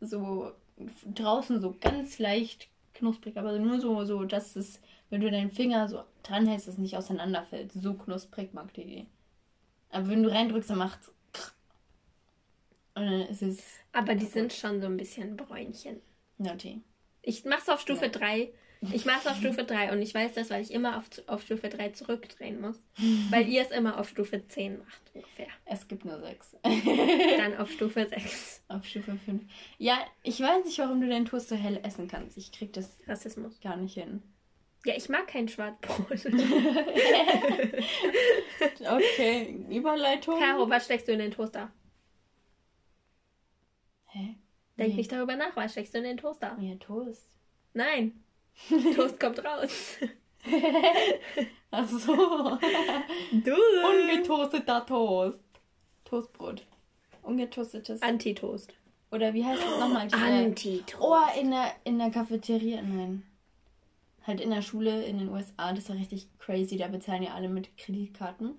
so 0.00 0.50
draußen 1.14 1.60
so 1.60 1.74
ganz 1.80 2.18
leicht 2.18 2.68
knusprig, 2.94 3.36
aber 3.36 3.58
nur 3.58 3.80
so, 3.80 4.04
so, 4.04 4.24
dass 4.24 4.56
es, 4.56 4.80
wenn 5.10 5.20
du 5.20 5.30
deinen 5.30 5.50
Finger 5.50 5.88
so 5.88 6.02
dran 6.28 6.46
hältst, 6.46 6.68
es 6.68 6.78
nicht 6.78 6.96
auseinanderfällt. 6.96 7.72
So 7.72 7.94
knusprig 7.94 8.52
mag 8.52 8.72
die 8.74 8.84
die. 8.84 9.06
Aber 9.90 10.08
wenn 10.08 10.22
du 10.22 10.30
reindrückst, 10.30 10.70
dann 10.70 10.78
macht's. 10.78 11.10
Und 12.94 13.06
dann 13.06 13.20
ist 13.22 13.42
es 13.42 13.62
Aber 13.92 14.14
die 14.14 14.26
sind 14.26 14.52
schon 14.52 14.80
so 14.80 14.86
ein 14.86 14.96
bisschen 14.96 15.36
Bräunchen. 15.36 16.00
Lotti. 16.38 16.82
Ich 17.22 17.44
mach's 17.44 17.68
auf 17.68 17.80
Stufe 17.80 18.08
3. 18.08 18.50
Ich 18.92 19.04
mach's 19.04 19.26
auf 19.26 19.36
Stufe 19.36 19.64
3 19.64 19.92
und 19.92 20.00
ich 20.02 20.14
weiß 20.14 20.34
das, 20.34 20.50
weil 20.50 20.62
ich 20.62 20.70
immer 20.72 20.98
auf, 20.98 21.04
auf 21.26 21.42
Stufe 21.42 21.68
3 21.68 21.90
zurückdrehen 21.90 22.60
muss. 22.60 22.76
Weil 23.30 23.48
ihr 23.48 23.62
es 23.62 23.72
immer 23.72 23.98
auf 23.98 24.08
Stufe 24.08 24.46
10 24.46 24.78
macht, 24.78 25.02
ungefähr. 25.14 25.48
Es 25.64 25.88
gibt 25.88 26.04
nur 26.04 26.20
sechs. 26.20 26.56
Dann 26.62 27.56
auf 27.56 27.70
Stufe 27.72 28.06
6. 28.08 28.62
Auf 28.68 28.84
Stufe 28.84 29.18
5. 29.24 29.42
Ja, 29.78 29.98
ich 30.22 30.40
weiß 30.40 30.64
nicht, 30.64 30.78
warum 30.78 31.00
du 31.00 31.08
deinen 31.08 31.24
Toast 31.24 31.48
so 31.48 31.56
hell 31.56 31.80
essen 31.82 32.06
kannst. 32.06 32.36
Ich 32.36 32.52
krieg 32.52 32.72
das 32.72 32.98
Rassismus. 33.06 33.58
gar 33.60 33.76
nicht 33.76 33.94
hin. 33.94 34.22
Ja, 34.84 34.94
ich 34.96 35.08
mag 35.08 35.26
kein 35.26 35.48
Schwarzbrot. 35.48 36.24
Okay, 38.80 39.64
Überleitung. 39.70 40.38
Caro, 40.38 40.68
was 40.70 40.84
steckst 40.84 41.08
du 41.08 41.12
in 41.12 41.18
den 41.18 41.30
Toaster? 41.30 41.70
Hä? 44.06 44.36
Denk 44.78 44.92
Wie? 44.92 44.96
nicht 44.96 45.12
darüber 45.12 45.36
nach, 45.36 45.56
was 45.56 45.72
steckst 45.72 45.94
du 45.94 45.98
in 45.98 46.04
den 46.04 46.16
Toaster? 46.16 46.56
Ja, 46.60 46.76
Toast. 46.76 47.28
Nein. 47.74 48.24
Toast 48.96 49.20
kommt 49.20 49.44
raus. 49.44 49.98
Ach 51.70 51.88
so. 51.88 52.14
Du. 53.32 53.56
Ungetoasteter 53.90 54.86
Toast. 54.86 55.38
Toastbrot. 56.04 56.66
Ungetoastetes. 57.22 58.00
Anti-Toast. 58.00 58.74
Oder 59.10 59.34
wie 59.34 59.44
heißt 59.44 59.62
das 59.62 59.78
nochmal? 59.78 60.08
Anti-Toast. 60.12 61.02
Oh, 61.02 61.40
in 61.40 61.50
der, 61.50 61.72
in 61.84 61.98
der 61.98 62.10
Cafeteria. 62.10 62.80
Nein. 62.82 63.27
Halt 64.28 64.42
in 64.42 64.50
der 64.50 64.60
Schule 64.60 65.04
in 65.04 65.18
den 65.18 65.30
USA. 65.30 65.72
Das 65.72 65.88
war 65.88 65.96
richtig 65.96 66.28
crazy. 66.38 66.76
Da 66.76 66.88
bezahlen 66.88 67.22
ja 67.22 67.32
alle 67.32 67.48
mit 67.48 67.78
Kreditkarten. 67.78 68.54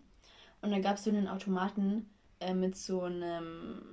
Und 0.62 0.72
da 0.72 0.80
gab 0.80 0.98
es 0.98 1.04
so 1.04 1.12
einen 1.12 1.28
Automaten 1.28 2.10
äh, 2.40 2.56
mit 2.56 2.76
so 2.76 3.04
einem. 3.04 3.84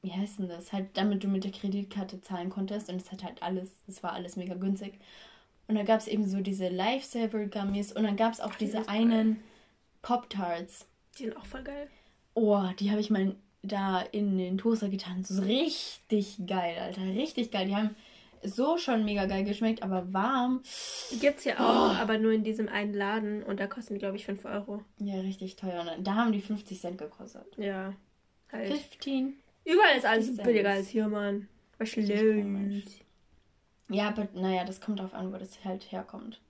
Wie 0.00 0.10
heißt 0.10 0.38
denn 0.38 0.48
das? 0.48 0.72
Halt, 0.72 0.96
damit 0.96 1.22
du 1.22 1.28
mit 1.28 1.44
der 1.44 1.52
Kreditkarte 1.52 2.22
zahlen 2.22 2.48
konntest. 2.48 2.88
Und 2.88 2.96
es 2.96 3.12
hat 3.12 3.22
halt 3.22 3.42
alles. 3.42 3.70
Es 3.86 4.02
war 4.02 4.14
alles 4.14 4.36
mega 4.36 4.54
günstig. 4.54 4.98
Und 5.66 5.74
da 5.74 5.82
gab 5.82 6.00
es 6.00 6.08
eben 6.08 6.26
so 6.26 6.40
diese 6.40 6.68
Lifesaver-Gummies. 6.68 7.92
Und 7.92 8.04
dann 8.04 8.16
gab 8.16 8.32
es 8.32 8.40
auch 8.40 8.54
die 8.54 8.64
diese 8.64 8.88
einen 8.88 9.42
Pop-Tarts. 10.00 10.86
Die 11.18 11.24
sind 11.24 11.36
auch 11.36 11.44
voll 11.44 11.62
geil. 11.62 11.88
Oh, 12.32 12.64
die 12.78 12.90
habe 12.90 13.02
ich 13.02 13.10
mal 13.10 13.36
da 13.62 14.00
in 14.00 14.38
den 14.38 14.56
Toaster 14.56 14.88
getan. 14.88 15.24
So 15.24 15.42
richtig 15.42 16.38
geil, 16.46 16.78
Alter. 16.78 17.02
Richtig 17.02 17.50
geil. 17.50 17.66
Die 17.66 17.76
haben 17.76 17.94
so 18.42 18.78
schon 18.78 19.04
mega 19.04 19.26
geil 19.26 19.44
geschmeckt, 19.44 19.82
aber 19.82 20.12
warm. 20.12 20.62
Die 21.10 21.18
gibt's 21.18 21.44
ja 21.44 21.58
auch, 21.58 21.96
aber 21.96 22.18
nur 22.18 22.32
in 22.32 22.44
diesem 22.44 22.68
einen 22.68 22.94
Laden 22.94 23.42
und 23.42 23.60
da 23.60 23.66
kosten 23.66 23.94
die, 23.94 24.00
glaube 24.00 24.16
ich, 24.16 24.24
5 24.24 24.44
Euro. 24.44 24.82
Ja, 24.98 25.20
richtig 25.20 25.56
teuer. 25.56 25.84
Und 25.96 26.06
da 26.06 26.14
haben 26.14 26.32
die 26.32 26.40
50 26.40 26.80
Cent 26.80 26.98
gekostet. 26.98 27.46
Ja. 27.56 27.94
Halt. 28.52 28.68
15. 28.68 29.34
Überall 29.64 29.96
ist 29.96 30.06
alles 30.06 30.36
billiger 30.36 30.70
als 30.70 30.88
hier, 30.88 31.08
Mann. 31.08 31.48
Was. 31.78 31.94
Ja, 33.90 34.08
aber 34.08 34.28
naja, 34.34 34.64
das 34.64 34.80
kommt 34.80 35.00
drauf 35.00 35.14
an, 35.14 35.32
wo 35.32 35.36
das 35.36 35.64
halt 35.64 35.90
herkommt. 35.92 36.40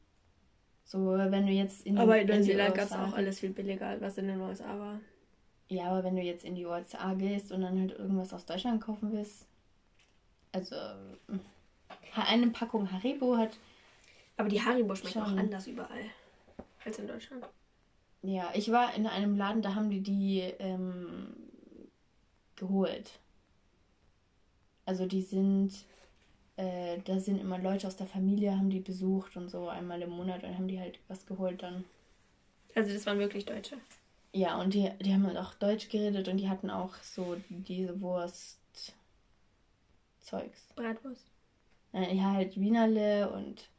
So, 0.85 1.19
wenn 1.19 1.47
du 1.47 1.53
jetzt 1.53 1.85
in 1.85 1.97
die, 1.97 2.01
Aber 2.01 2.19
in 2.19 2.27
Neuseeland 2.27 2.75
gab's 2.75 2.93
USA 2.93 3.07
auch 3.07 3.13
alles 3.13 3.41
viel 3.41 3.51
billiger, 3.51 4.01
was 4.01 4.17
in 4.17 4.27
den 4.27 4.41
USA 4.41 4.79
war. 4.79 5.01
Ja, 5.69 5.91
aber 5.91 6.03
wenn 6.05 6.17
du 6.17 6.23
jetzt 6.23 6.45
in 6.45 6.55
die 6.55 6.65
USA 6.65 7.13
gehst 7.15 7.53
und 7.53 7.61
dann 7.61 7.79
halt 7.79 7.99
irgendwas 7.99 8.33
aus 8.33 8.47
Deutschland 8.47 8.81
kaufen 8.81 9.13
willst. 9.13 9.47
Also, 10.53 10.77
mm, 11.27 11.41
eine 12.15 12.49
Packung 12.49 12.91
Haribo 12.91 13.37
hat 13.37 13.59
Aber 14.37 14.49
die 14.49 14.63
Haribo 14.63 14.95
schmeckt 14.95 15.15
Schon. 15.15 15.23
auch 15.23 15.37
anders 15.37 15.67
überall 15.67 16.05
als 16.85 16.99
in 16.99 17.07
Deutschland. 17.07 17.45
Ja, 18.23 18.51
ich 18.55 18.71
war 18.71 18.95
in 18.95 19.07
einem 19.07 19.37
Laden, 19.37 19.63
da 19.63 19.75
haben 19.75 19.91
die 19.91 20.01
die 20.01 20.41
ähm, 20.59 21.35
geholt. 22.57 23.21
Also 24.87 25.07
die 25.07 25.23
sind, 25.23 25.73
äh, 26.57 26.99
da 27.05 27.21
sind 27.21 27.41
immer 27.41 27.59
Leute 27.59 27.87
aus 27.87 27.97
der 27.97 28.07
Familie, 28.07 28.57
haben 28.57 28.71
die 28.71 28.81
besucht 28.81 29.37
und 29.37 29.49
so 29.49 29.69
einmal 29.69 30.03
im 30.03 30.11
Monat 30.11 30.43
und 30.43 30.55
haben 30.55 30.67
die 30.69 30.81
halt 30.81 30.99
was 31.09 31.27
geholt 31.27 31.63
dann. 31.63 31.85
Also 32.75 32.93
das 32.93 33.07
waren 33.07 33.19
wirklich 33.19 33.45
Deutsche. 33.45 33.77
Ja, 34.33 34.61
und 34.61 34.75
die, 34.75 34.91
die 35.01 35.13
haben 35.13 35.27
halt 35.27 35.37
auch 35.37 35.55
Deutsch 35.55 35.89
geredet 35.89 36.29
und 36.29 36.39
die 36.39 36.49
hatten 36.49 36.71
auch 36.71 36.95
so 36.97 37.37
diese 37.49 38.01
Wurst 38.01 38.59
Zeugs. 40.21 40.69
Bratwurst. 40.75 41.25
Äh, 41.93 42.15
ja, 42.15 42.33
halt 42.33 42.59
Wienerle 42.59 43.31
und, 43.31 43.71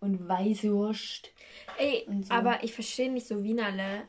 und 0.00 0.28
Weißwurst. 0.28 1.30
Ey, 1.78 2.06
so. 2.22 2.32
aber 2.32 2.62
ich 2.64 2.72
verstehe 2.72 3.10
nicht 3.10 3.26
so 3.26 3.42
Wienerle 3.42 4.04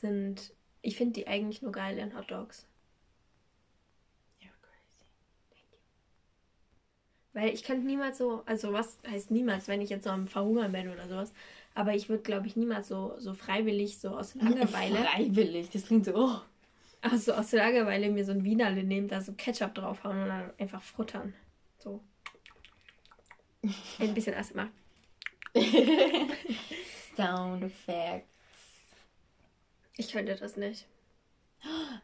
sind. 0.00 0.52
Ich 0.82 0.96
finde 0.96 1.14
die 1.14 1.26
eigentlich 1.26 1.62
nur 1.62 1.72
geil 1.72 1.98
in 1.98 2.16
Hot 2.16 2.30
Dogs. 2.30 2.66
You're 4.40 4.50
crazy. 4.60 5.06
Weil 7.32 7.54
ich 7.54 7.64
könnte 7.64 7.86
niemals 7.86 8.18
so, 8.18 8.42
also 8.44 8.72
was 8.72 8.98
heißt 9.08 9.30
niemals, 9.30 9.68
wenn 9.68 9.80
ich 9.80 9.90
jetzt 9.90 10.04
so 10.04 10.10
am 10.10 10.26
Verhungern 10.26 10.72
bin 10.72 10.90
oder 10.90 11.08
sowas. 11.08 11.32
Aber 11.74 11.94
ich 11.94 12.08
würde, 12.08 12.22
glaube 12.22 12.46
ich, 12.46 12.54
niemals 12.54 12.88
so, 12.88 13.14
so 13.18 13.34
freiwillig, 13.34 13.98
so 13.98 14.10
aus 14.10 14.34
Langeweile, 14.36 14.96
Freiwillig, 14.96 15.70
das 15.70 15.86
klingt 15.86 16.04
so, 16.04 16.14
oh. 16.14 16.40
also 17.00 17.32
aus 17.32 17.50
Langeweile 17.50 18.10
mir 18.10 18.24
so 18.24 18.30
ein 18.30 18.44
Wienerle 18.44 18.84
nehmen, 18.84 19.08
da 19.08 19.20
so 19.20 19.32
Ketchup 19.32 19.74
draufhauen 19.74 20.22
und 20.22 20.28
dann 20.28 20.50
einfach 20.58 20.82
futtern. 20.82 21.34
So. 21.78 22.00
Ein 23.98 24.14
bisschen 24.14 24.34
erstmal. 24.34 24.68
Sound 27.16 27.62
Effects. 27.62 28.28
Ich 29.96 30.12
könnte 30.12 30.34
das 30.34 30.56
nicht. 30.56 30.86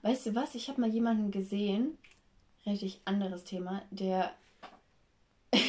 Weißt 0.02 0.26
du 0.26 0.34
was? 0.34 0.54
Ich 0.54 0.68
habe 0.68 0.80
mal 0.80 0.90
jemanden 0.90 1.30
gesehen, 1.30 1.98
richtig 2.64 3.00
anderes 3.04 3.44
Thema, 3.44 3.82
der, 3.90 4.34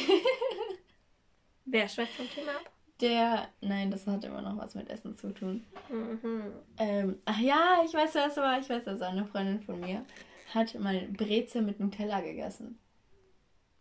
Wer 1.64 1.88
schweift 1.88 2.12
vom 2.14 2.30
Thema 2.30 2.52
ab? 2.52 2.70
der, 3.00 3.48
nein, 3.60 3.90
das 3.90 4.06
hat 4.06 4.24
immer 4.24 4.40
noch 4.42 4.56
was 4.56 4.74
mit 4.74 4.88
Essen 4.88 5.16
zu 5.16 5.34
tun. 5.34 5.64
Mhm. 5.90 6.52
Ähm, 6.78 7.18
ach 7.24 7.40
ja, 7.40 7.82
ich 7.84 7.92
weiß, 7.92 8.14
wer 8.14 8.26
es 8.28 8.36
war. 8.36 8.60
Ich 8.60 8.68
weiß, 8.68 8.84
das 8.84 9.00
war 9.00 9.08
eine 9.08 9.26
Freundin 9.26 9.60
von 9.60 9.80
mir. 9.80 10.06
Hat 10.54 10.78
mal 10.78 11.08
Breze 11.08 11.60
mit 11.62 11.80
Nutella 11.80 12.20
gegessen. 12.20 12.78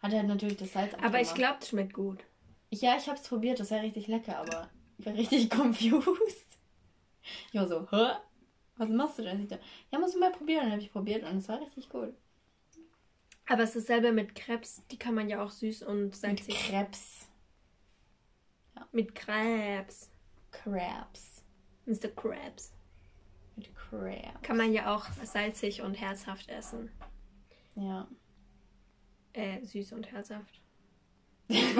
Hat 0.01 0.11
halt 0.13 0.27
natürlich 0.27 0.57
das 0.57 0.73
Salz 0.73 0.93
Aber 0.95 1.21
ich 1.21 1.29
abgemacht. 1.29 1.35
glaube, 1.35 1.57
es 1.61 1.69
schmeckt 1.69 1.93
gut. 1.93 2.23
Ja, 2.71 2.95
ich 2.97 3.07
hab's 3.07 3.27
probiert, 3.27 3.59
das 3.59 3.71
war 3.71 3.81
richtig 3.81 4.07
lecker, 4.07 4.37
aber 4.39 4.69
ich 4.97 5.05
war 5.05 5.13
richtig 5.15 5.49
confused. 5.49 6.57
Ich 7.51 7.53
war 7.59 7.67
so, 7.67 7.87
hä? 7.91 8.13
Was 8.77 8.89
machst 8.89 9.19
du 9.19 9.23
denn? 9.23 9.43
Ich 9.43 9.49
dachte, 9.49 9.63
Ja, 9.91 9.99
musst 9.99 10.15
du 10.15 10.19
mal 10.19 10.31
probieren. 10.31 10.63
Dann 10.63 10.71
habe 10.71 10.81
ich 10.81 10.91
probiert 10.91 11.23
und 11.23 11.37
es 11.37 11.47
war 11.47 11.59
richtig 11.61 11.89
gut. 11.89 12.13
Aber 13.47 13.63
es 13.63 13.75
ist 13.75 13.89
dasselbe 13.89 14.11
mit 14.11 14.33
Krebs. 14.33 14.81
Die 14.89 14.97
kann 14.97 15.13
man 15.13 15.29
ja 15.29 15.43
auch 15.43 15.51
süß 15.51 15.83
und 15.83 16.05
Mit 16.05 16.15
salzig. 16.15 16.55
Krebs. 16.55 17.27
Mit 18.91 19.13
Krebs. 19.13 20.09
Crabs. 20.51 21.43
Mr. 21.85 22.09
Krabs. 22.15 22.73
Mit 23.55 23.73
Crabs. 23.75 24.41
Kann 24.41 24.57
man 24.57 24.73
ja 24.73 24.95
auch 24.95 25.05
salzig 25.23 25.81
und 25.81 25.93
herzhaft 25.95 26.49
essen. 26.49 26.91
Ja. 27.75 28.07
Äh, 29.33 29.63
süß 29.63 29.93
und 29.93 30.11
herzhaft. 30.11 30.61
ich 31.47 31.75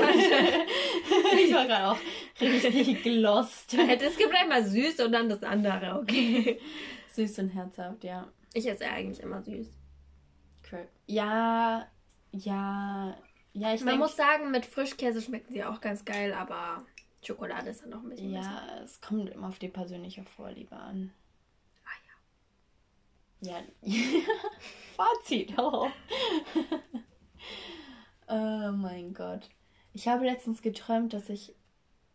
war 1.53 1.65
gerade 1.65 1.88
auch 1.91 1.98
richtig 2.39 3.03
gelost. 3.03 3.74
Es 4.01 4.17
gibt 4.17 4.36
einmal 4.36 4.65
süß 4.65 5.00
und 5.00 5.13
dann 5.13 5.29
das 5.29 5.43
andere, 5.43 6.00
okay? 6.00 6.60
Süß 7.13 7.39
und 7.39 7.50
herzhaft, 7.50 8.03
ja. 8.03 8.27
Ich 8.53 8.67
esse 8.67 8.86
eigentlich 8.86 9.22
immer 9.22 9.41
süß. 9.41 9.67
Crab. 10.63 10.88
Ja, 11.08 11.88
ja, 12.31 13.17
ja, 13.53 13.74
ich 13.74 13.81
Man 13.81 13.93
denk, 13.93 14.00
muss 14.00 14.15
sagen, 14.15 14.51
mit 14.51 14.65
Frischkäse 14.65 15.22
schmecken 15.22 15.53
sie 15.53 15.63
auch 15.63 15.81
ganz 15.81 16.05
geil, 16.05 16.34
aber 16.34 16.86
Schokolade 17.24 17.70
ist 17.70 17.84
dann 17.84 17.89
noch 17.89 18.03
ein 18.03 18.10
bisschen 18.10 18.34
besser. 18.34 18.50
Ja, 18.50 18.84
es 18.84 19.01
kommt 19.01 19.29
immer 19.29 19.50
auf 19.50 19.60
die 19.60 19.67
persönliche 19.67 20.24
Vorliebe 20.24 20.75
an. 20.75 21.13
Ah 21.86 21.89
ja. 23.41 23.58
Ja. 23.58 23.63
Fazit. 24.96 25.53
Oh. 25.58 25.89
Oh 28.27 28.71
mein 28.71 29.13
Gott. 29.13 29.50
Ich 29.93 30.07
habe 30.07 30.25
letztens 30.25 30.62
geträumt, 30.62 31.13
dass 31.13 31.29
ich 31.29 31.53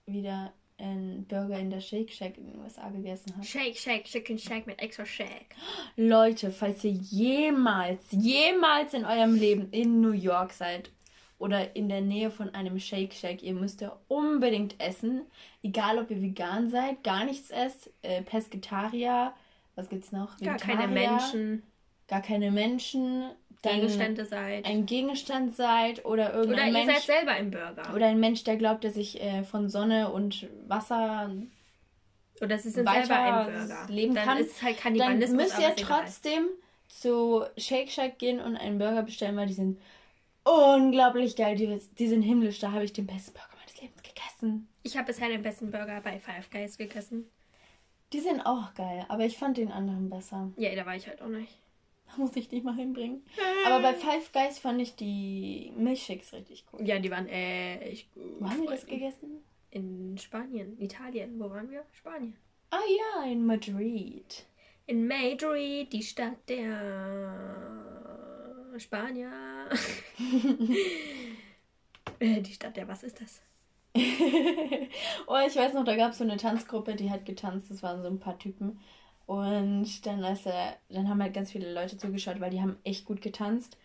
wieder 0.07 0.53
einen 0.79 1.25
Burger 1.27 1.59
in 1.59 1.71
der 1.71 1.81
Shake 1.81 2.13
Shack 2.13 2.37
in 2.37 2.47
den 2.47 2.61
USA 2.61 2.89
gegessen 2.91 3.35
habe. 3.35 3.45
Shake, 3.45 3.77
Shake, 3.77 4.05
Chicken 4.05 4.39
Shake 4.39 4.67
mit 4.67 4.81
extra 4.81 5.07
Shake. 5.07 5.55
Leute, 5.97 6.51
falls 6.51 6.85
ihr 6.85 6.93
jemals, 6.93 8.05
jemals 8.11 8.95
in 8.95 9.05
eurem 9.05 9.35
Leben 9.35 9.71
in 9.71 10.01
New 10.01 10.13
York 10.13 10.53
seid 10.53 10.91
oder 11.39 11.75
in 11.77 11.89
der 11.89 12.03
Nähe 12.03 12.31
von 12.31 12.55
einem 12.55 12.79
Shake 12.79 13.15
Shack, 13.15 13.43
ihr 13.43 13.55
müsst 13.55 13.81
ja 13.81 13.97
unbedingt 14.09 14.79
essen. 14.79 15.23
Egal, 15.63 15.99
ob 15.99 16.11
ihr 16.11 16.21
vegan 16.21 16.71
seid, 16.71 17.03
gar 17.03 17.25
nichts 17.25 17.51
esst, 17.51 17.91
äh, 18.03 18.23
Pesketarier, 18.23 19.33
was 19.75 19.89
gibt's 19.89 20.13
noch? 20.13 20.39
Gar 20.39 20.57
keine 20.57 20.91
Vegetarier, 20.91 21.11
Menschen, 21.11 21.63
Gar 22.09 22.23
keine 22.23 22.51
Menschen. 22.53 23.31
Dann 23.67 23.81
Gegenstände 23.81 24.25
seid. 24.25 24.65
Ein 24.65 24.87
Gegenstand 24.87 25.55
seid 25.57 26.05
oder 26.05 26.31
Oder 26.31 26.35
irgendein 26.35 26.69
ihr 26.69 26.73
seid 26.75 26.87
Mensch. 26.87 27.01
selber 27.05 27.31
ein 27.33 27.51
Burger. 27.51 27.95
Oder 27.95 28.07
ein 28.07 28.21
Mensch, 28.21 28.45
der 28.45 28.57
glaubt, 28.57 28.85
dass 28.85 28.97
ich 28.97 29.21
äh, 29.23 29.43
von 29.45 29.69
Sonne 29.69 30.11
und 30.13 30.49
Wasser 30.67 31.31
Oder 32.41 32.59
sie 32.59 32.71
sind 32.71 32.87
weiter 32.87 33.07
selber 33.07 33.23
ein 33.23 33.47
Burger. 33.69 33.87
leben 33.89 34.15
dann 34.15 34.25
kann, 34.25 34.39
ist 34.39 34.53
es 34.53 34.63
halt 34.63 34.77
dann 34.77 34.83
Kannibalismus, 34.83 35.43
müsst 35.43 35.55
aber 35.55 35.63
ihr 35.65 35.69
ist 35.75 35.81
egal. 35.83 36.01
trotzdem 36.03 36.47
zu 36.89 37.45
Shake 37.57 37.91
Shack 37.91 38.19
gehen 38.19 38.41
und 38.41 38.57
einen 38.57 38.79
Burger 38.79 39.03
bestellen, 39.03 39.37
weil 39.37 39.47
die 39.49 39.55
sind 39.55 39.81
unglaublich 40.45 41.37
geil. 41.37 41.57
Die, 41.57 41.81
die 41.99 42.07
sind 42.09 42.23
himmlisch. 42.23 42.59
Da 42.61 42.73
habe 42.73 42.85
ich 42.85 42.93
den 42.93 43.07
besten 43.07 43.33
Burger 43.33 43.57
meines 43.59 43.81
Lebens 43.81 44.03
gegessen. 44.03 44.69
Ich 44.83 44.97
habe 44.97 45.07
bisher 45.07 45.29
den 45.29 45.43
besten 45.43 45.71
Burger 45.71 46.01
bei 46.03 46.19
Five 46.21 46.51
Guys 46.51 46.79
gegessen. 46.79 47.29
Die 48.13 48.21
sind 48.21 48.41
auch 48.43 48.73
geil, 48.75 49.05
aber 49.09 49.25
ich 49.25 49.37
fand 49.37 49.57
den 49.57 49.73
anderen 49.73 50.09
besser. 50.09 50.53
Ja, 50.57 50.73
da 50.77 50.87
war 50.87 50.95
ich 50.95 51.09
halt 51.09 51.21
auch 51.21 51.27
nicht. 51.27 51.59
Da 52.07 52.17
muss 52.17 52.37
ich 52.37 52.49
dich 52.49 52.63
mal 52.63 52.75
hinbringen. 52.75 53.23
Aber 53.67 53.81
bei 53.81 53.95
Five 53.95 54.33
Guys 54.33 54.59
fand 54.59 54.81
ich 54.81 54.97
die 54.97 55.73
Milchshakes 55.77 56.33
richtig 56.33 56.65
cool. 56.73 56.87
Ja, 56.87 56.99
die 56.99 57.11
waren 57.11 57.29
echt 57.29 58.13
gut. 58.13 58.41
Wo 58.41 58.49
haben 58.49 58.63
wir 58.63 58.71
das 58.71 58.87
gegessen? 58.87 59.43
In 59.71 60.17
Spanien, 60.19 60.81
Italien. 60.81 61.39
Wo 61.39 61.51
waren 61.51 61.71
wir? 61.71 61.85
Spanien. 61.93 62.37
Ah 62.71 62.79
ja, 62.89 63.31
in 63.31 63.45
Madrid. 63.45 64.47
In 64.87 65.07
Madrid, 65.07 65.93
die 65.93 66.03
Stadt 66.03 66.49
der 66.49 67.35
Spanier. 68.79 69.31
Äh, 72.19 72.41
die 72.41 72.53
Stadt 72.53 72.77
der, 72.77 72.89
was 72.89 73.03
ist 73.03 73.21
das? 73.21 73.43
oh, 75.27 75.39
ich 75.47 75.57
weiß 75.57 75.73
noch, 75.75 75.85
da 75.85 75.97
gab 75.97 76.13
es 76.13 76.19
so 76.19 76.25
eine 76.25 76.37
Tanzgruppe, 76.37 76.95
die 76.95 77.11
hat 77.11 77.25
getanzt. 77.25 77.71
Das 77.71 77.83
waren 77.83 78.03
so 78.03 78.09
ein 78.09 78.21
paar 78.21 78.39
Typen. 78.39 78.81
Und 79.27 80.07
dann, 80.07 80.25
als 80.25 80.47
er, 80.47 80.77
dann 80.89 81.09
haben 81.09 81.23
halt 81.23 81.35
ganz 81.35 81.51
viele 81.51 81.73
Leute 81.73 81.99
zugeschaut, 81.99 82.41
weil 82.41 82.51
die 82.51 82.61
haben 82.61 82.79
echt 82.85 83.05
gut 83.05 83.21
getanzt. 83.21 83.77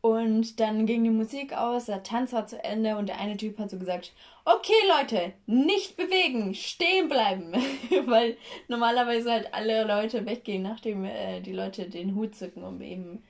Und 0.00 0.60
dann 0.60 0.86
ging 0.86 1.02
die 1.02 1.10
Musik 1.10 1.52
aus, 1.52 1.86
der 1.86 2.04
Tanz 2.04 2.32
war 2.32 2.46
zu 2.46 2.62
Ende 2.62 2.96
und 2.96 3.08
der 3.08 3.18
eine 3.18 3.36
Typ 3.36 3.58
hat 3.58 3.70
so 3.70 3.78
gesagt, 3.78 4.12
okay 4.44 4.74
Leute, 5.00 5.32
nicht 5.46 5.96
bewegen, 5.96 6.54
stehen 6.54 7.08
bleiben. 7.08 7.52
weil 8.06 8.36
normalerweise 8.68 9.32
halt 9.32 9.52
alle 9.52 9.84
Leute 9.84 10.24
weggehen, 10.24 10.62
nachdem 10.62 11.04
äh, 11.04 11.40
die 11.40 11.52
Leute 11.52 11.90
den 11.90 12.14
Hut 12.14 12.36
zücken, 12.36 12.62
um 12.62 12.80
eben 12.82 13.24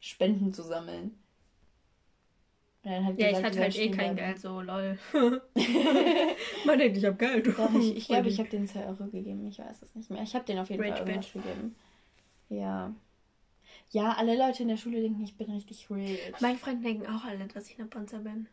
Spenden 0.00 0.54
zu 0.54 0.62
sammeln. 0.62 1.18
Hat 2.84 3.18
Ja, 3.18 3.28
ich 3.28 3.36
gesagt, 3.36 3.44
hatte 3.44 3.56
die 3.56 3.62
halt 3.62 3.78
eh 3.78 3.90
kein. 3.90 4.16
Geld, 4.16 4.38
so 4.38 4.60
lol. 4.60 4.98
Man 6.66 6.78
denkt, 6.78 6.98
ich 6.98 7.04
hab 7.04 7.18
Geld. 7.18 7.46
Ich 7.46 7.96
ich 7.96 8.06
glaube, 8.08 8.28
ich 8.28 8.38
habe 8.38 8.50
den 8.50 8.68
2 8.68 8.86
Euro 8.86 9.06
gegeben. 9.06 9.46
Ich 9.46 9.58
weiß 9.58 9.82
es 9.82 9.94
nicht 9.94 10.10
mehr. 10.10 10.22
Ich 10.22 10.34
habe 10.34 10.44
den 10.44 10.58
auf 10.58 10.68
jeden 10.68 10.82
Rich 10.82 10.94
Fall 10.94 11.08
irgendwas 11.08 11.32
gegeben. 11.32 11.74
Ja. 12.50 12.92
Ja, 13.90 14.12
alle 14.12 14.36
Leute 14.36 14.62
in 14.62 14.68
der 14.68 14.76
Schule 14.76 15.00
denken, 15.00 15.22
ich 15.22 15.36
bin 15.36 15.50
richtig 15.50 15.88
rich. 15.88 16.18
Meine 16.40 16.58
Freunde 16.58 16.82
denken 16.82 17.06
auch 17.06 17.24
alle, 17.24 17.46
dass 17.46 17.70
ich 17.70 17.78
eine 17.78 17.88
Panzer 17.88 18.18
bin. 18.18 18.48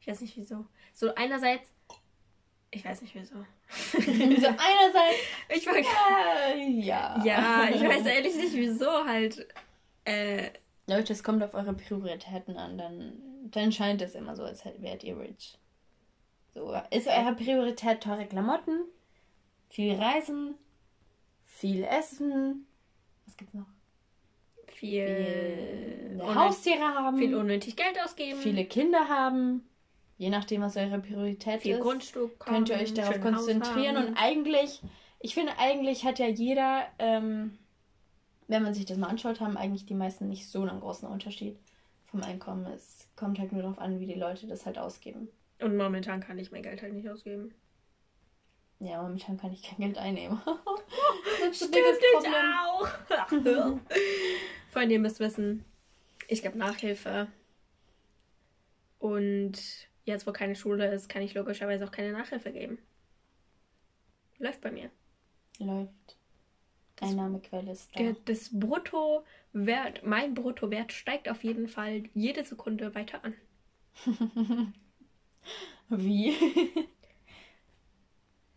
Ich 0.00 0.06
weiß 0.06 0.20
nicht 0.20 0.36
wieso. 0.36 0.66
So 0.94 1.14
einerseits, 1.14 1.70
ich 2.70 2.84
weiß 2.84 3.02
nicht 3.02 3.14
wieso. 3.14 3.34
so 3.92 4.48
einerseits, 4.48 5.20
Ich 5.54 5.66
war 5.66 5.76
äh, 5.76 6.68
ja. 6.70 7.22
Ja, 7.24 7.68
ich 7.68 7.82
weiß 7.82 8.06
ehrlich 8.06 8.34
nicht 8.34 8.54
wieso 8.54 9.04
halt. 9.04 9.46
Äh, 10.04 10.50
Leute, 10.90 11.12
es 11.12 11.22
kommt 11.22 11.42
auf 11.42 11.54
eure 11.54 11.72
Prioritäten 11.72 12.56
an. 12.56 12.76
Dann, 12.78 13.12
dann 13.50 13.72
scheint 13.72 14.02
es 14.02 14.14
immer 14.14 14.36
so, 14.36 14.42
als 14.42 14.64
wärt 14.78 15.04
ihr 15.04 15.18
rich. 15.18 15.58
So, 16.52 16.74
ist 16.90 17.06
eure 17.06 17.34
Priorität 17.34 18.02
teure 18.02 18.26
Klamotten, 18.26 18.80
viel 19.68 19.94
Reisen, 19.94 20.54
viel 21.44 21.84
Essen, 21.84 22.66
was 23.24 23.36
gibt's 23.36 23.54
noch? 23.54 23.66
viel, 24.66 26.16
Viel 26.18 26.34
Haustiere 26.34 26.80
haben. 26.94 27.18
viel 27.18 27.34
unnötig 27.34 27.76
Geld 27.76 28.00
ausgeben. 28.02 28.38
viele 28.40 28.64
Kinder 28.64 29.08
haben. 29.08 29.68
Je 30.16 30.30
nachdem, 30.30 30.62
was 30.62 30.76
eure 30.76 30.98
Priorität 30.98 31.62
viel 31.62 31.76
ist, 31.76 31.82
Grundstück 31.82 32.38
könnt 32.40 32.68
ihr 32.68 32.76
euch 32.76 32.92
darauf 32.94 33.20
konzentrieren. 33.20 33.96
Und 33.96 34.16
eigentlich 34.16 34.82
Ich 35.22 35.34
finde, 35.34 35.52
eigentlich 35.58 36.04
hat 36.04 36.18
ja 36.18 36.28
jeder, 36.28 36.86
ähm, 36.98 37.58
wenn 38.50 38.64
man 38.64 38.74
sich 38.74 38.84
das 38.84 38.98
mal 38.98 39.06
anschaut, 39.06 39.40
haben 39.40 39.56
eigentlich 39.56 39.86
die 39.86 39.94
meisten 39.94 40.28
nicht 40.28 40.48
so 40.48 40.62
einen 40.62 40.80
großen 40.80 41.08
Unterschied 41.08 41.56
vom 42.06 42.20
Einkommen. 42.24 42.66
Es 42.66 43.08
kommt 43.14 43.38
halt 43.38 43.52
nur 43.52 43.62
darauf 43.62 43.78
an, 43.78 44.00
wie 44.00 44.06
die 44.06 44.14
Leute 44.14 44.48
das 44.48 44.66
halt 44.66 44.76
ausgeben. 44.76 45.28
Und 45.60 45.76
momentan 45.76 46.20
kann 46.20 46.36
ich 46.36 46.50
mein 46.50 46.64
Geld 46.64 46.82
halt 46.82 46.92
nicht 46.92 47.08
ausgeben. 47.08 47.54
Ja, 48.80 49.02
momentan 49.02 49.36
kann 49.36 49.52
ich 49.52 49.62
kein 49.62 49.78
Geld 49.78 49.98
einnehmen. 49.98 50.40
das 51.40 51.58
Stimmt, 51.58 51.76
ich 51.76 52.28
auch. 52.28 52.88
Freunde, 54.72 54.94
ihr 54.94 55.00
müsst 55.00 55.20
wissen, 55.20 55.64
ich 56.26 56.42
gebe 56.42 56.58
Nachhilfe. 56.58 57.28
Und 58.98 59.60
jetzt, 60.04 60.26
wo 60.26 60.32
keine 60.32 60.56
Schule 60.56 60.92
ist, 60.92 61.08
kann 61.08 61.22
ich 61.22 61.34
logischerweise 61.34 61.84
auch 61.84 61.92
keine 61.92 62.12
Nachhilfe 62.12 62.50
geben. 62.50 62.78
Läuft 64.38 64.60
bei 64.60 64.72
mir. 64.72 64.90
Läuft. 65.58 66.19
Einnahmequelle 67.00 67.72
ist 67.72 67.90
da. 67.94 68.02
Der, 68.02 68.16
das 68.24 68.50
Bruttowert, 68.52 70.04
mein 70.04 70.34
Bruttowert 70.34 70.92
steigt 70.92 71.28
auf 71.28 71.44
jeden 71.44 71.68
Fall 71.68 72.04
jede 72.14 72.44
Sekunde 72.44 72.94
weiter 72.94 73.24
an. 73.24 73.34
Wie? 75.88 76.34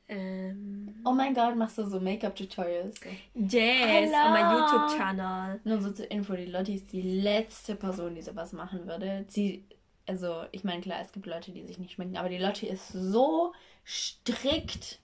ähm, 0.08 0.96
oh 1.04 1.14
mein 1.14 1.34
Gott, 1.34 1.56
machst 1.56 1.78
du 1.78 1.86
so 1.86 2.00
Make-up-Tutorials? 2.00 3.00
Yes, 3.34 4.12
Hello. 4.12 4.26
on 4.26 4.34
my 4.34 4.42
YouTube-Channel. 4.60 5.60
Nur 5.64 5.82
so 5.82 5.92
zur 5.92 6.12
Info, 6.12 6.36
die 6.36 6.46
Lotti 6.46 6.76
ist 6.76 6.92
die 6.92 7.02
letzte 7.02 7.76
Person, 7.76 8.16
die 8.16 8.22
sowas 8.22 8.54
machen 8.54 8.88
würde. 8.88 9.26
Sie, 9.28 9.66
also 10.06 10.44
ich 10.52 10.64
meine, 10.64 10.82
klar, 10.82 11.00
es 11.02 11.12
gibt 11.12 11.26
Leute, 11.26 11.52
die 11.52 11.66
sich 11.66 11.80
nicht 11.80 11.94
schminken, 11.94 12.18
aber 12.18 12.30
die 12.30 12.38
Lotti 12.38 12.68
ist 12.68 12.90
so 12.90 13.54
strikt 13.86 15.00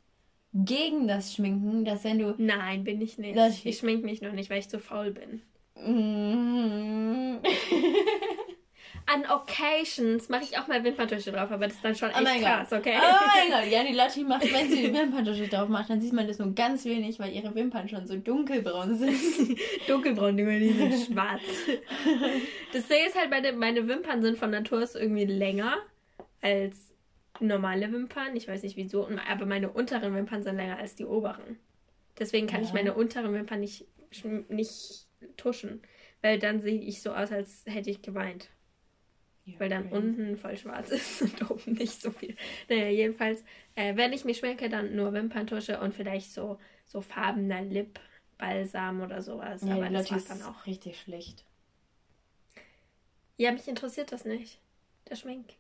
gegen 0.54 1.08
das 1.08 1.34
Schminken, 1.34 1.86
dass 1.86 2.04
wenn 2.04 2.20
du. 2.20 2.36
Nein, 2.38 2.84
bin 2.84 3.02
ich 3.02 3.18
nicht. 3.18 3.38
Ich 3.66 3.78
schminke 3.78 4.06
mich 4.06 4.22
noch 4.22 4.34
nicht, 4.34 4.50
weil 4.50 4.60
ich 4.60 4.70
zu 4.70 4.80
faul 4.80 5.12
bin. 5.12 5.42
Mm. 5.76 7.40
An 9.12 9.26
Occasions 9.26 10.30
mache 10.30 10.44
ich 10.44 10.58
auch 10.60 10.68
mal 10.68 10.84
Wimperntusche 10.84 11.32
drauf, 11.32 11.50
aber 11.50 11.66
das 11.66 11.76
ist 11.78 11.84
dann 11.84 11.96
schon 11.96 12.10
oh 12.10 12.20
echt 12.20 12.42
oh 12.42 12.44
krass, 12.44 12.72
okay? 12.72 12.94
Oh 12.96 13.50
mein 13.50 13.50
Gott, 13.50 13.72
ja, 13.72 13.84
die 13.84 13.96
Lotti 13.96 14.24
macht, 14.24 14.54
wenn 14.54 14.70
sie 14.70 14.84
die 14.84 14.94
Wimperntusche 14.94 15.48
drauf 15.48 15.68
macht, 15.68 15.90
dann 15.90 16.00
sieht 16.00 16.14
man 16.14 16.28
das 16.28 16.38
nur 16.38 16.54
ganz 16.54 16.86
wenig, 16.86 17.18
weil 17.18 17.34
ihre 17.34 17.54
Wimpern 17.56 17.90
schon 17.90 18.06
so 18.06 18.16
dunkelbraun 18.18 18.96
sind. 18.96 19.18
dunkelbraun, 19.88 20.38
die 20.38 20.74
sind 20.74 20.94
schwarz. 21.12 21.42
Das 22.72 22.88
Ding 22.88 23.00
ist 23.08 23.18
halt, 23.18 23.32
meine, 23.32 23.54
meine 23.54 23.88
Wimpern 23.88 24.22
sind 24.22 24.38
von 24.38 24.52
Natur 24.52 24.84
aus 24.84 24.94
irgendwie 24.94 25.26
länger 25.26 25.78
als 26.42 26.89
normale 27.42 27.92
Wimpern. 27.92 28.36
Ich 28.36 28.48
weiß 28.48 28.64
nicht 28.64 28.78
wieso, 28.78 29.08
aber 29.08 29.46
meine 29.46 29.70
unteren 29.70 30.16
Wimpern 30.16 30.44
sind 30.44 30.56
länger 30.56 30.78
als 30.78 30.96
die 30.96 31.06
oberen. 31.06 31.58
Deswegen 32.18 32.48
kann 32.48 32.62
ja. 32.62 32.68
ich 32.68 32.74
meine 32.74 32.94
unteren 32.94 33.34
Wimpern 33.34 33.60
nicht, 33.60 33.86
nicht 34.50 35.08
tuschen. 35.38 35.82
Weil 36.22 36.40
dann 36.40 36.60
sehe 36.62 36.80
ich 36.80 37.02
so 37.02 37.14
aus, 37.14 37.32
als 37.32 37.64
hätte 37.66 37.90
ich 37.90 38.02
geweint. 38.02 38.50
Ja, 39.46 39.60
weil 39.60 39.70
dann 39.70 39.88
okay. 39.88 39.96
unten 39.98 40.38
voll 40.38 40.58
schwarz 40.58 40.90
ist 40.92 41.22
und 41.22 41.50
oben 41.50 41.74
nicht 41.74 42.02
so 42.02 42.12
viel. 42.12 42.36
Naja, 42.68 42.90
jedenfalls, 42.90 43.44
äh, 43.76 43.96
wenn 43.96 44.14
ich 44.14 44.26
mich 44.26 44.38
schminke, 44.38 44.70
dann 44.70 44.96
nur 44.96 45.14
Wimperntusche 45.14 45.80
und 45.80 45.94
vielleicht 45.94 46.34
so, 46.34 46.60
so 46.86 47.02
farbener 47.02 47.62
Lip-Balsam 47.62 49.02
oder 49.02 49.22
sowas. 49.22 49.62
Ja, 49.64 49.76
aber 49.76 49.90
das 49.90 50.12
war 50.12 50.20
dann 50.20 50.44
auch. 50.44 50.66
richtig 50.66 51.00
schlicht. 51.00 51.46
Ja, 53.38 53.54
mich 53.54 53.68
interessiert 53.70 54.12
das 54.12 54.26
nicht. 54.26 54.60
Der 55.10 55.16
Schmink. 55.16 55.54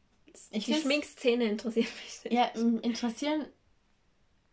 Ich 0.51 0.65
die 0.65 0.73
Schminkszene 0.73 1.45
interessiert 1.45 1.87
mich 1.87 2.23
nicht. 2.23 2.33
Ja, 2.33 2.45
interessieren 2.81 3.45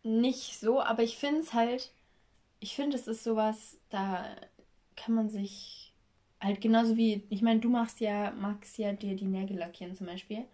nicht 0.03 0.59
so, 0.59 0.81
aber 0.81 1.03
ich 1.03 1.17
finde 1.17 1.41
es 1.41 1.53
halt, 1.53 1.91
ich 2.59 2.75
finde, 2.75 2.95
es 2.95 3.07
ist 3.07 3.23
sowas, 3.23 3.77
da 3.89 4.25
kann 4.95 5.13
man 5.13 5.29
sich 5.29 5.93
halt 6.39 6.61
genauso 6.61 6.97
wie, 6.97 7.23
ich 7.29 7.41
meine, 7.41 7.59
du 7.59 7.69
machst 7.69 7.99
ja, 7.99 8.31
magst 8.31 8.77
ja 8.77 8.93
dir 8.93 9.15
die 9.15 9.25
Nägel 9.25 9.57
lackieren 9.57 9.95
zum 9.95 10.07
Beispiel. 10.07 10.45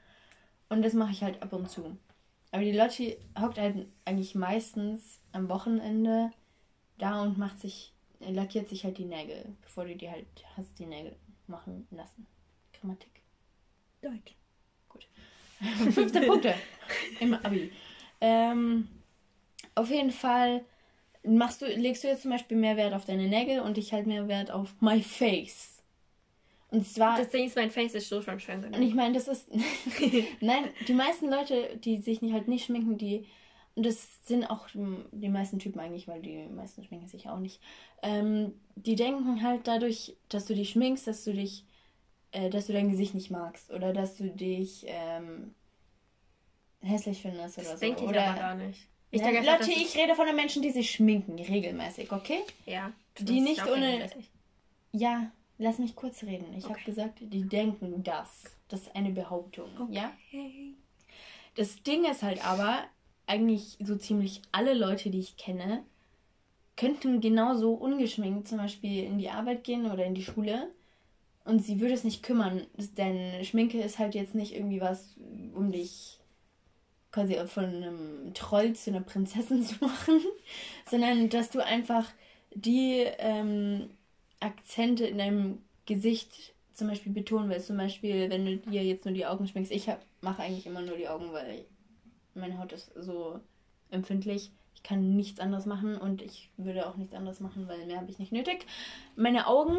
Und 0.70 0.82
das 0.82 0.94
mache 0.94 1.12
ich 1.12 1.24
halt 1.24 1.42
ab 1.42 1.54
und 1.54 1.70
zu. 1.70 1.98
Aber 2.52 2.64
die 2.64 2.72
Lotti 2.72 3.18
hockt 3.40 3.58
halt 3.58 3.88
eigentlich 4.06 4.36
meistens 4.36 5.20
am 5.32 5.50
Wochenende 5.50 6.32
da 6.98 7.22
und 7.22 7.38
macht 7.38 7.60
sich, 7.60 7.94
lackiert 8.20 8.70
sich 8.70 8.84
halt 8.84 8.98
die 8.98 9.06
Nägel, 9.06 9.56
bevor 9.62 9.86
du 9.86 9.96
dir 9.96 10.12
halt 10.12 10.28
hast 10.56 10.78
die 10.80 10.86
Nägel 10.86 11.16
machen 11.48 11.88
lassen. 11.92 12.28
Grammatik. 12.74 13.22
Deutsch. 14.02 14.36
15 15.92 16.28
Punkte 16.28 16.56
im 17.20 17.34
Abi. 17.34 17.72
Ähm, 18.22 18.88
auf 19.76 19.90
jeden 19.90 20.12
Fall 20.12 20.64
machst 21.24 21.62
du, 21.62 21.66
legst 21.66 22.04
du 22.04 22.08
jetzt 22.08 22.24
zum 22.24 22.32
Beispiel 22.32 22.58
mehr 22.58 22.78
Wert 22.78 22.94
auf 22.94 23.06
deine 23.06 23.28
Nägel 23.28 23.60
und 23.62 23.78
ich 23.78 23.94
halt 23.94 24.08
mehr 24.08 24.28
Wert 24.28 24.52
auf 24.52 24.74
my 24.82 25.02
face. 25.02 25.74
Und 26.74 26.88
zwar. 26.88 27.18
Das 27.18 27.30
Ding 27.30 27.46
ist, 27.46 27.56
mein 27.56 27.70
Face 27.70 27.94
ist 27.94 28.10
so 28.10 28.22
schon 28.22 28.40
schön 28.40 28.62
genug. 28.62 28.78
Und 28.78 28.84
ich 28.84 28.96
meine, 28.96 29.14
das 29.14 29.28
ist. 29.28 29.48
Nein, 30.42 30.70
die 30.88 30.94
meisten 30.94 31.30
Leute, 31.30 31.78
die 31.78 31.98
sich 31.98 32.20
halt 32.22 32.48
nicht 32.48 32.66
schminken, 32.66 32.98
die. 32.98 33.28
Und 33.76 33.86
das 33.86 34.26
sind 34.26 34.46
auch 34.46 34.68
die 35.12 35.30
meisten 35.30 35.60
Typen 35.60 35.80
eigentlich, 35.80 36.08
weil 36.08 36.22
die 36.22 36.48
meisten 36.48 36.84
schminken 36.84 37.08
sich 37.08 37.30
auch 37.30 37.40
nicht. 37.40 37.60
Ähm, 38.02 38.54
die 38.76 38.96
denken 38.96 39.44
halt 39.44 39.68
dadurch, 39.68 40.16
dass 40.30 40.46
du 40.46 40.56
dich 40.56 40.72
schminkst, 40.72 41.08
dass 41.08 41.24
du 41.24 41.34
dich 41.34 41.64
äh, 42.34 42.50
dass 42.50 42.68
du 42.68 42.74
dein 42.74 42.90
Gesicht 42.90 43.16
nicht 43.16 43.32
magst 43.32 43.72
oder 43.72 43.94
dass 43.94 44.18
du 44.18 44.30
dich 44.30 44.86
ähm, 44.88 45.54
hässlich 46.82 47.22
findest 47.22 47.58
das 47.58 47.66
oder 47.66 47.78
so. 47.78 47.80
denke 47.80 48.04
ich 48.04 48.10
oder, 48.10 48.28
aber 48.28 48.40
gar 48.40 48.56
nicht. 48.56 48.88
Ich 49.12 49.22
ja, 49.22 49.32
denke 49.32 49.50
Leute, 49.50 49.72
ich 49.72 49.96
rede 49.96 50.16
von 50.16 50.26
den 50.26 50.36
Menschen, 50.36 50.62
die 50.64 50.72
sich 50.72 50.90
schminken, 50.90 51.38
regelmäßig, 51.38 52.12
okay? 52.12 52.40
Ja. 52.66 52.92
Die 53.20 53.42
nicht 53.42 53.66
ohne. 53.68 54.10
Ja, 54.92 55.32
lass 55.60 55.78
mich 55.78 55.96
kurz 55.96 56.24
reden. 56.24 56.52
Ich 56.58 56.66
okay. 56.66 56.74
habe 56.74 56.84
gesagt, 56.84 57.20
die 57.22 57.44
denken 57.44 58.04
das. 58.04 58.44
Das 58.70 58.82
ist 58.82 58.96
eine 58.96 59.12
Behauptung, 59.12 59.70
okay. 59.80 59.94
ja? 59.94 60.12
Das 61.56 61.84
Ding 61.84 62.06
ist 62.06 62.24
halt 62.24 62.44
aber, 62.44 62.84
eigentlich 63.28 63.78
so 63.80 63.96
ziemlich 63.96 64.42
alle 64.52 64.74
Leute, 64.74 65.12
die 65.12 65.20
ich 65.20 65.38
kenne, 65.38 65.84
könnten 66.76 67.22
genauso 67.22 67.74
ungeschminkt 67.74 68.48
zum 68.48 68.58
Beispiel 68.58 69.04
in 69.04 69.20
die 69.20 69.30
Arbeit 69.30 69.64
gehen 69.64 69.90
oder 69.92 70.06
in 70.06 70.16
die 70.16 70.24
Schule 70.24 70.70
und 71.46 71.64
sie 71.64 71.82
würde 71.82 71.94
es 71.94 72.04
nicht 72.04 72.24
kümmern, 72.24 72.66
denn 72.98 73.44
Schminke 73.44 73.82
ist 73.82 74.00
halt 74.00 74.16
jetzt 74.16 74.36
nicht 74.36 74.56
irgendwie 74.56 74.82
was, 74.82 75.16
um 75.54 75.72
dich 75.72 76.20
quasi 77.12 77.36
von 77.48 77.66
einem 77.66 78.34
Troll 78.34 78.74
zu 78.74 78.90
einer 78.90 79.02
Prinzessin 79.02 79.64
zu 79.64 79.76
machen, 79.84 80.22
sondern 80.90 81.30
dass 81.30 81.50
du 81.50 81.64
einfach 81.64 82.10
die 82.56 83.06
ähm, 83.20 83.90
Akzente 84.40 85.06
in 85.06 85.18
deinem 85.18 85.60
Gesicht 85.86 86.54
zum 86.74 86.88
Beispiel 86.88 87.12
betonen 87.12 87.50
willst. 87.50 87.68
Zum 87.68 87.78
Beispiel, 87.78 88.30
wenn 88.30 88.46
du 88.46 88.58
dir 88.58 88.84
jetzt 88.84 89.06
nur 89.06 89.14
die 89.14 89.26
Augen 89.26 89.48
schminkst. 89.48 89.72
Ich 89.72 89.88
mache 90.22 90.42
eigentlich 90.42 90.66
immer 90.66 90.82
nur 90.82 90.98
die 90.98 91.08
Augen, 91.08 91.32
weil 91.32 91.66
meine 92.34 92.58
Haut 92.58 92.74
ist 92.74 92.92
so 92.96 93.40
empfindlich. 93.92 94.52
Ich 94.76 94.84
kann 94.84 95.16
nichts 95.16 95.40
anderes 95.40 95.66
machen 95.66 95.98
und 95.98 96.22
ich 96.22 96.50
würde 96.58 96.88
auch 96.88 96.98
nichts 96.98 97.14
anderes 97.14 97.40
machen, 97.40 97.68
weil 97.68 97.86
mehr 97.86 97.98
habe 97.98 98.10
ich 98.10 98.20
nicht 98.20 98.32
nötig. 98.32 98.66
Meine 99.16 99.48
Augen 99.48 99.78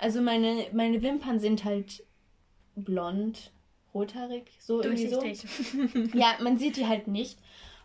also 0.00 0.20
meine, 0.20 0.66
meine 0.72 1.02
Wimpern 1.02 1.38
sind 1.38 1.64
halt 1.64 2.04
blond, 2.74 3.52
rothaarig, 3.94 4.50
so 4.58 4.82
irgendwie 4.82 5.08
so. 5.08 5.22
ja, 6.18 6.34
man 6.40 6.58
sieht 6.58 6.76
die 6.76 6.86
halt 6.86 7.06
nicht. 7.06 7.38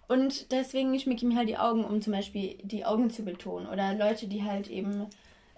Und 0.07 0.51
deswegen 0.51 0.97
schmecke 0.99 1.25
ich 1.25 1.33
mir 1.33 1.37
halt 1.37 1.49
die 1.49 1.57
Augen, 1.57 1.83
um 1.83 2.01
zum 2.01 2.13
Beispiel 2.13 2.57
die 2.63 2.85
Augen 2.85 3.09
zu 3.09 3.23
betonen. 3.23 3.67
Oder 3.67 3.95
Leute, 3.95 4.27
die 4.27 4.43
halt 4.43 4.69
eben 4.69 5.07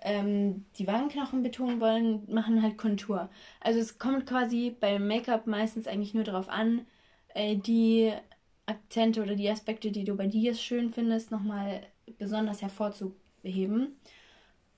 ähm, 0.01 0.65
die 0.77 0.87
Wangenknochen 0.87 1.43
betonen 1.43 1.81
wollen, 1.81 2.23
machen 2.27 2.61
halt 2.61 2.77
Kontur. 2.77 3.29
Also 3.59 3.79
es 3.79 3.99
kommt 3.99 4.25
quasi 4.25 4.75
beim 4.79 5.07
Make-up 5.07 5.47
meistens 5.47 5.85
eigentlich 5.85 6.13
nur 6.13 6.23
darauf 6.23 6.47
an, 6.47 6.85
äh, 7.33 7.57
die 7.57 8.13
Akzente 8.65 9.21
oder 9.21 9.35
die 9.35 9.49
Aspekte, 9.49 9.91
die 9.91 10.05
du 10.05 10.15
bei 10.15 10.27
dir 10.27 10.55
schön 10.55 10.91
findest, 10.91 11.31
nochmal 11.31 11.81
besonders 12.17 12.61
hervorzuheben. 12.61 13.97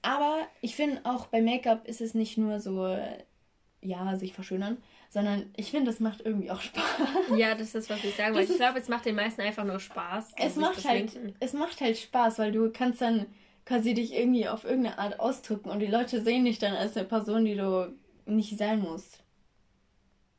Aber 0.01 0.47
ich 0.61 0.75
finde 0.75 1.01
auch 1.03 1.27
bei 1.27 1.41
Make-up 1.41 1.87
ist 1.87 2.01
es 2.01 2.13
nicht 2.13 2.37
nur 2.37 2.59
so, 2.59 2.97
ja, 3.81 4.15
sich 4.15 4.33
verschönern, 4.33 4.77
sondern 5.09 5.51
ich 5.55 5.71
finde, 5.71 5.91
es 5.91 5.99
macht 5.99 6.21
irgendwie 6.21 6.51
auch 6.51 6.61
Spaß. 6.61 6.83
Ja, 7.35 7.55
das 7.55 7.75
ist, 7.75 7.89
was 7.89 8.03
ich 8.03 8.15
sagen 8.15 8.35
wollte. 8.35 8.51
Ich 8.51 8.57
glaube, 8.57 8.79
es 8.79 8.87
macht 8.87 9.05
den 9.05 9.15
meisten 9.15 9.41
einfach 9.41 9.63
nur 9.63 9.79
Spaß. 9.79 10.33
Es 10.37 10.55
macht, 10.55 10.87
halt, 10.87 11.17
es 11.39 11.53
macht 11.53 11.81
halt 11.81 11.97
Spaß, 11.97 12.39
weil 12.39 12.51
du 12.51 12.71
kannst 12.71 13.01
dann 13.01 13.25
quasi 13.65 13.93
dich 13.93 14.13
irgendwie 14.13 14.47
auf 14.47 14.63
irgendeine 14.63 14.97
Art 14.97 15.19
ausdrücken 15.19 15.69
und 15.69 15.79
die 15.79 15.87
Leute 15.87 16.21
sehen 16.21 16.45
dich 16.45 16.59
dann 16.59 16.73
als 16.73 16.95
eine 16.97 17.07
Person, 17.07 17.45
die 17.45 17.55
du 17.55 17.93
nicht 18.25 18.57
sein 18.57 18.79
musst. 18.79 19.19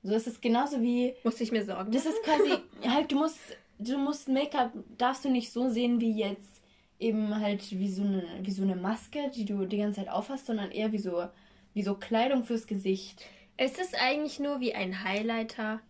So 0.02 0.14
ist 0.14 0.26
es 0.26 0.40
genauso 0.40 0.80
wie. 0.80 1.14
Muss 1.24 1.40
ich 1.40 1.52
mir 1.52 1.64
sorgen? 1.64 1.92
Das 1.92 2.06
ist 2.06 2.22
quasi, 2.22 2.54
halt, 2.88 3.12
du 3.12 3.16
musst, 3.16 3.38
du 3.78 3.98
musst 3.98 4.28
Make-up, 4.28 4.72
darfst 4.96 5.24
du 5.24 5.30
nicht 5.30 5.52
so 5.52 5.68
sehen 5.68 6.00
wie 6.00 6.12
jetzt 6.12 6.59
eben 7.00 7.40
halt 7.40 7.70
wie 7.72 7.90
so 7.90 8.02
eine, 8.02 8.24
wie 8.42 8.50
so 8.52 8.62
eine 8.62 8.76
Maske, 8.76 9.30
die 9.34 9.44
du 9.44 9.64
die 9.64 9.78
ganze 9.78 10.00
Zeit 10.00 10.10
aufhast, 10.10 10.46
sondern 10.46 10.70
eher 10.70 10.92
wie 10.92 10.98
so, 10.98 11.26
wie 11.74 11.82
so 11.82 11.94
Kleidung 11.94 12.44
fürs 12.44 12.66
Gesicht. 12.66 13.24
Es 13.56 13.78
ist 13.78 13.94
eigentlich 14.00 14.38
nur 14.38 14.60
wie 14.60 14.74
ein 14.74 15.02
Highlighter. 15.02 15.80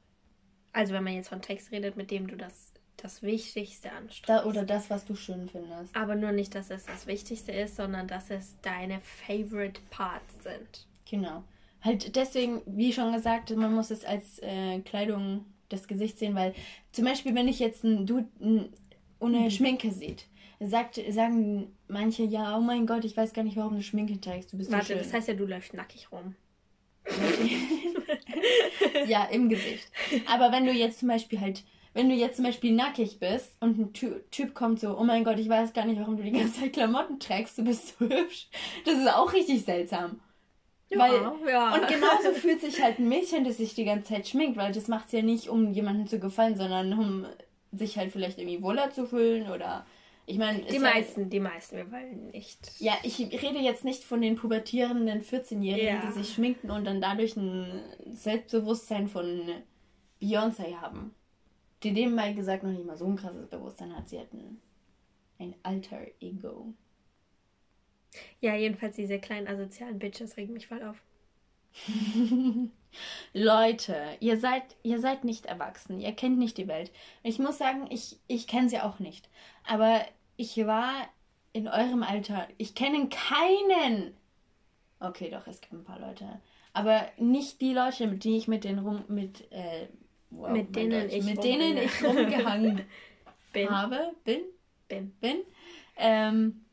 Also 0.73 0.94
wenn 0.94 1.05
man 1.05 1.14
jetzt 1.14 1.29
von 1.29 1.42
Text 1.42 1.73
redet, 1.73 1.96
mit 1.96 2.11
dem 2.11 2.29
du 2.29 2.37
das 2.37 2.70
das 3.03 3.23
Wichtigste 3.23 3.90
anstrengst. 3.92 4.29
Da, 4.29 4.44
oder 4.44 4.64
das, 4.64 4.90
was 4.90 5.05
du 5.05 5.14
schön 5.14 5.49
findest. 5.49 5.94
Aber 5.96 6.14
nur 6.14 6.33
nicht, 6.33 6.55
dass 6.55 6.70
es 6.70 6.85
das 6.85 7.07
Wichtigste 7.07 7.53
ist, 7.53 7.77
sondern 7.77 8.07
dass 8.07 8.31
es 8.31 8.57
deine 8.62 9.01
Favorite 9.01 9.81
Parts 9.90 10.42
sind. 10.42 10.87
Genau. 11.09 11.42
Halt 11.83 12.14
deswegen, 12.14 12.61
wie 12.66 12.92
schon 12.92 13.12
gesagt, 13.12 13.55
man 13.57 13.75
muss 13.75 13.90
es 13.90 14.05
als 14.05 14.38
äh, 14.40 14.81
Kleidung 14.81 15.46
des 15.70 15.88
Gesichts 15.88 16.20
sehen, 16.20 16.35
weil 16.35 16.55
zum 16.92 17.07
Beispiel, 17.07 17.35
wenn 17.35 17.49
ich 17.49 17.59
jetzt 17.59 17.85
ein 17.85 18.07
Dude 18.07 18.29
ohne. 19.18 19.51
Schminke 19.51 19.90
sieht, 19.90 20.27
sagt, 20.61 21.01
sagen 21.11 21.77
manche, 21.88 22.23
ja, 22.23 22.57
oh 22.57 22.61
mein 22.61 22.87
Gott, 22.87 23.05
ich 23.05 23.16
weiß 23.16 23.33
gar 23.33 23.42
nicht, 23.42 23.57
warum 23.57 23.77
du 23.77 23.83
Schminke 23.83 24.20
trägst, 24.20 24.53
du 24.53 24.59
bist 24.59 24.70
Warte, 24.70 24.94
so 24.94 24.94
das 24.94 25.12
heißt 25.12 25.29
ja, 25.29 25.35
du 25.35 25.46
läufst 25.46 25.75
nackig 25.75 26.12
rum. 26.12 26.35
ja, 29.07 29.25
im 29.25 29.49
Gesicht. 29.49 29.90
Aber 30.27 30.53
wenn 30.53 30.66
du 30.66 30.73
jetzt 30.73 31.01
zum 31.01 31.09
Beispiel 31.09 31.40
halt 31.40 31.64
wenn 31.92 32.09
du 32.09 32.14
jetzt 32.14 32.37
zum 32.37 32.44
Beispiel 32.44 32.73
nackig 32.73 33.18
bist 33.18 33.57
und 33.61 33.79
ein 33.79 33.92
Typ 34.31 34.55
kommt 34.55 34.79
so, 34.79 34.96
oh 34.96 35.03
mein 35.03 35.25
Gott, 35.25 35.38
ich 35.38 35.49
weiß 35.49 35.73
gar 35.73 35.87
nicht, 35.87 35.99
warum 35.99 36.16
du 36.16 36.23
die 36.23 36.31
ganze 36.31 36.61
Zeit 36.61 36.73
Klamotten 36.73 37.18
trägst, 37.18 37.59
du 37.59 37.64
bist 37.64 37.99
so 37.99 38.05
hübsch. 38.09 38.49
Das 38.85 38.96
ist 38.96 39.12
auch 39.12 39.33
richtig 39.33 39.64
seltsam. 39.64 40.20
Ja, 40.88 40.99
weil, 40.99 41.49
ja. 41.49 41.75
Und 41.75 41.88
genauso 41.88 42.33
fühlt 42.33 42.61
sich 42.61 42.83
halt 42.83 42.99
ein 42.99 43.09
Mädchen, 43.09 43.44
das 43.44 43.57
sich 43.57 43.75
die 43.75 43.85
ganze 43.85 44.14
Zeit 44.14 44.29
schminkt, 44.29 44.57
weil 44.57 44.73
das 44.73 44.88
macht 44.88 45.07
es 45.07 45.12
ja 45.12 45.23
nicht, 45.23 45.49
um 45.49 45.73
jemandem 45.73 46.07
zu 46.07 46.18
gefallen, 46.18 46.57
sondern 46.57 46.92
um 46.92 47.27
sich 47.73 47.96
halt 47.96 48.12
vielleicht 48.12 48.38
irgendwie 48.38 48.62
wohler 48.62 48.90
zu 48.90 49.07
fühlen 49.07 49.51
oder 49.51 49.87
ich 50.30 50.38
meine, 50.38 50.62
die 50.62 50.78
meisten, 50.78 51.22
halt, 51.22 51.32
die 51.32 51.40
meisten, 51.40 51.76
wir 51.76 51.90
wollen 51.90 52.30
nicht. 52.30 52.80
Ja, 52.80 52.94
ich 53.02 53.18
rede 53.18 53.58
jetzt 53.58 53.84
nicht 53.84 54.04
von 54.04 54.20
den 54.20 54.36
pubertierenden 54.36 55.22
14-Jährigen, 55.22 55.86
ja. 55.86 56.06
die 56.06 56.12
sich 56.12 56.34
schminken 56.34 56.70
und 56.70 56.84
dann 56.84 57.00
dadurch 57.00 57.36
ein 57.36 57.82
Selbstbewusstsein 58.12 59.08
von 59.08 59.48
Beyoncé 60.20 60.76
haben 60.80 61.14
die 61.82 62.06
mal 62.06 62.34
gesagt 62.34 62.62
noch 62.62 62.70
nicht 62.70 62.84
mal 62.84 62.96
so 62.96 63.06
ein 63.06 63.16
krasses 63.16 63.48
Bewusstsein 63.48 63.96
hat. 63.96 64.08
Sie 64.08 64.18
hatten 64.18 64.60
ein 65.38 65.54
alter 65.62 66.00
Ego. 66.20 66.74
Ja, 68.40 68.54
jedenfalls 68.54 68.96
diese 68.96 69.18
kleinen 69.18 69.48
asozialen 69.48 69.98
Bitches 69.98 70.36
regen 70.36 70.52
mich 70.52 70.66
voll 70.66 70.82
auf. 70.82 71.02
Leute, 73.32 73.96
ihr 74.18 74.36
seid, 74.38 74.76
ihr 74.82 74.98
seid 74.98 75.22
nicht 75.22 75.46
erwachsen, 75.46 76.00
ihr 76.00 76.12
kennt 76.12 76.38
nicht 76.38 76.58
die 76.58 76.66
Welt. 76.66 76.90
Ich 77.22 77.38
muss 77.38 77.58
sagen, 77.58 77.86
ich, 77.90 78.18
ich 78.26 78.48
kenne 78.48 78.68
sie 78.68 78.80
auch 78.80 78.98
nicht. 78.98 79.28
Aber 79.64 80.04
ich 80.40 80.57
war 80.66 81.07
in 81.53 81.68
eurem 81.68 82.03
Alter. 82.03 82.48
Ich 82.57 82.74
kenne 82.74 83.11
keinen. 83.11 84.14
Okay, 84.98 85.31
doch, 85.31 85.46
es 85.46 85.61
gibt 85.61 85.74
ein 85.74 85.85
paar 85.85 86.00
Leute. 86.00 86.40
Aber 86.72 87.07
nicht 87.18 87.61
die 87.61 87.74
Leute, 87.74 88.07
mit 88.07 88.24
denen 88.24 88.37
ich 88.37 88.48
mit 88.48 88.64
den 88.64 88.79
rum, 88.79 89.05
mit, 89.09 89.53
äh, 89.53 89.88
wow, 90.31 90.50
mit 90.50 90.74
denen 90.74 91.03
Deutsch, 91.03 91.14
ich 91.14 91.24
mit 91.24 91.44
denen 91.44 91.76
ich 91.76 92.03
rumgehangen 92.03 92.87
bin. 93.53 93.70
habe, 93.70 94.14
bin, 94.24 94.40
bin, 94.88 95.11
bin. 95.20 95.40
Ähm, 95.98 96.64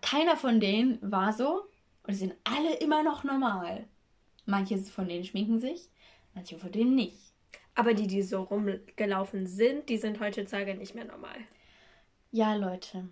keiner 0.00 0.36
von 0.36 0.58
denen 0.58 0.98
war 1.02 1.34
so 1.34 1.64
und 2.04 2.14
sie 2.14 2.20
sind 2.20 2.34
alle 2.44 2.76
immer 2.76 3.02
noch 3.02 3.24
normal. 3.24 3.84
Manche 4.46 4.78
von 4.78 5.06
denen 5.06 5.24
schminken 5.24 5.58
sich, 5.58 5.90
manche 6.34 6.58
von 6.58 6.72
denen 6.72 6.94
nicht. 6.94 7.34
Aber 7.74 7.92
die, 7.92 8.06
die 8.06 8.22
so 8.22 8.42
rumgelaufen 8.42 9.46
sind, 9.46 9.90
die 9.90 9.98
sind 9.98 10.18
heutzutage 10.18 10.74
nicht 10.76 10.94
mehr 10.94 11.04
normal. 11.04 11.36
Ja, 12.36 12.54
Leute. 12.54 13.08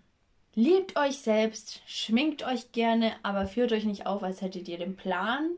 Liebt 0.54 0.98
euch 0.98 1.16
selbst, 1.16 1.80
schminkt 1.86 2.46
euch 2.46 2.72
gerne, 2.72 3.14
aber 3.22 3.46
führt 3.46 3.72
euch 3.72 3.86
nicht 3.86 4.04
auf, 4.04 4.22
als 4.22 4.42
hättet 4.42 4.68
ihr 4.68 4.76
den 4.76 4.96
Plan, 4.96 5.48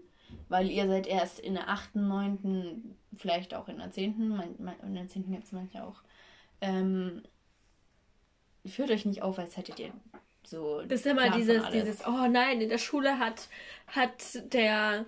weil 0.49 0.71
ihr 0.71 0.87
seid 0.87 1.09
erst 1.09 1.41
in 1.41 1.55
der 1.55 1.69
8., 1.69 1.97
9., 1.97 2.97
vielleicht 3.17 3.55
auch 3.55 3.67
in 3.67 3.79
der 3.79 3.91
10., 3.91 4.29
mein, 4.29 4.55
mein, 4.61 4.79
in 4.85 4.95
der 4.95 5.09
10. 5.09 5.33
gibt 5.33 5.47
es 5.47 5.51
manche 5.51 5.83
auch. 5.83 5.97
Ähm, 6.61 7.25
führt 8.65 8.93
euch 8.93 9.05
nicht 9.05 9.23
auf, 9.23 9.37
als 9.37 9.57
hättet 9.57 9.81
ihr 9.81 9.91
so. 10.45 10.83
Das 10.83 11.01
ist 11.01 11.07
immer 11.07 11.31
dieses, 11.31 11.69
dieses, 11.71 12.07
oh 12.07 12.29
nein, 12.29 12.61
in 12.61 12.69
der 12.69 12.79
Schule 12.79 13.19
hat, 13.19 13.49
hat 13.89 14.53
der 14.53 15.07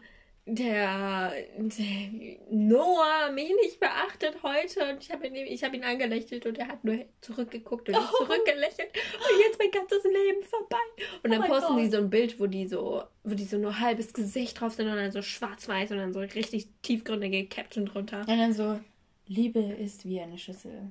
der, 0.55 1.33
der, 1.57 2.11
Noah 2.51 3.31
mich 3.33 3.53
nicht 3.63 3.81
beachtet 3.81 4.43
heute 4.43 4.91
und 4.91 5.03
ich 5.03 5.11
habe 5.11 5.27
ihn, 5.27 5.59
hab 5.59 5.75
ihn 5.75 5.85
angelächelt 5.85 6.47
und 6.47 6.59
er 6.59 6.69
hat 6.69 6.85
nur 6.85 7.05
zurückgeguckt 7.21 7.89
und 7.89 7.95
ich 7.95 8.01
oh. 8.01 8.25
zurückgelächelt 8.25 8.89
und 8.89 9.41
jetzt 9.41 9.59
mein 9.59 9.71
ganzes 9.71 10.03
Leben 10.05 10.43
vorbei. 10.43 10.77
Und 11.23 11.33
dann 11.33 11.43
oh 11.43 11.47
posten 11.47 11.77
die 11.77 11.91
so 11.91 11.99
ein 11.99 12.11
Bild, 12.11 12.41
wo 12.41 12.47
die 12.47 12.67
so, 12.67 13.05
wo 13.25 13.35
die 13.35 13.45
so 13.45 13.59
nur 13.59 13.79
halbes 13.79 14.13
Gesicht 14.13 14.61
drauf 14.61 14.73
sind 14.73 14.89
und 14.89 14.97
dann 14.97 15.13
so 15.13 15.23
schwarz-weiß 15.23 15.91
und 15.91 15.99
dann 15.99 16.13
so 16.13 16.21
richtig 16.21 16.69
tiefgründige 16.83 17.47
Caption 17.47 17.87
drunter. 17.87 18.21
Und 18.21 18.39
dann 18.39 18.53
so, 18.53 18.81
Liebe 19.27 19.61
ist 19.61 20.07
wie 20.07 20.21
eine 20.21 20.39
Schüssel. 20.39 20.91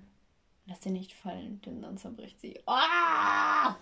Lass 0.68 0.84
sie 0.84 0.92
nicht 0.92 1.14
fallen, 1.14 1.62
denn 1.66 1.82
dann 1.82 1.98
zerbricht 1.98 2.42
sie. 2.42 2.60
Oh! 2.68 3.74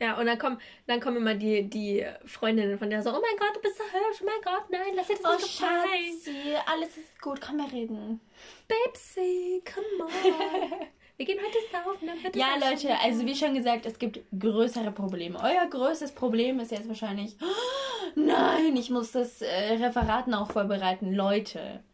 Ja, 0.00 0.18
und 0.18 0.24
dann 0.24 0.38
kommen, 0.38 0.58
dann 0.86 0.98
kommen 0.98 1.18
immer 1.18 1.34
die, 1.34 1.68
die 1.68 2.06
Freundinnen 2.24 2.78
von 2.78 2.88
der 2.88 3.02
so, 3.02 3.10
oh 3.10 3.20
mein 3.20 3.38
Gott, 3.38 3.54
du 3.54 3.60
bist 3.60 3.76
so 3.76 3.84
hübsch, 3.84 4.22
oh 4.22 4.24
mein 4.24 4.42
Gott, 4.42 4.70
nein, 4.70 4.94
lass 4.94 5.08
dir 5.08 5.16
das 5.16 5.24
oh, 5.26 5.36
nicht 5.36 5.58
gefallen. 5.58 5.82
Schatzi, 5.84 6.54
alles 6.66 6.96
ist 6.96 7.20
gut, 7.20 7.38
komm 7.40 7.58
wir 7.58 7.70
reden. 7.70 8.20
Babesy, 8.66 9.62
come 9.66 10.04
on. 10.04 10.10
wir 11.18 11.26
gehen 11.26 11.38
heute 11.38 11.58
saufen, 11.70 12.06
dann 12.06 12.24
wird 12.24 12.34
Ja, 12.34 12.56
Leute, 12.58 12.98
also 12.98 13.26
wie 13.26 13.36
schon 13.36 13.54
gesagt, 13.54 13.84
es 13.84 13.98
gibt 13.98 14.20
größere 14.38 14.90
Probleme. 14.90 15.38
Euer 15.38 15.66
größtes 15.66 16.12
Problem 16.12 16.60
ist 16.60 16.70
jetzt 16.70 16.88
wahrscheinlich, 16.88 17.36
oh, 17.42 18.10
nein, 18.14 18.74
ich 18.76 18.88
muss 18.88 19.12
das 19.12 19.42
äh, 19.42 19.74
Referat 19.74 20.28
noch 20.28 20.50
vorbereiten. 20.50 21.12
Leute, 21.12 21.84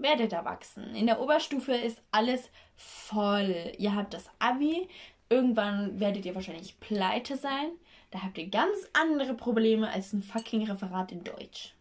werdet 0.00 0.32
erwachsen. 0.32 0.94
In 0.94 1.06
der 1.06 1.20
Oberstufe 1.20 1.74
ist 1.74 2.02
alles 2.10 2.50
voll. 2.76 3.72
Ihr 3.78 3.94
habt 3.94 4.14
das 4.14 4.30
Abi, 4.38 4.88
Irgendwann 5.30 6.00
werdet 6.00 6.26
ihr 6.26 6.34
wahrscheinlich 6.34 6.78
pleite 6.80 7.36
sein. 7.36 7.70
Da 8.10 8.22
habt 8.22 8.36
ihr 8.36 8.48
ganz 8.48 8.76
andere 8.92 9.34
Probleme 9.34 9.88
als 9.88 10.12
ein 10.12 10.22
fucking 10.22 10.68
Referat 10.68 11.12
in 11.12 11.22
Deutsch. 11.22 11.72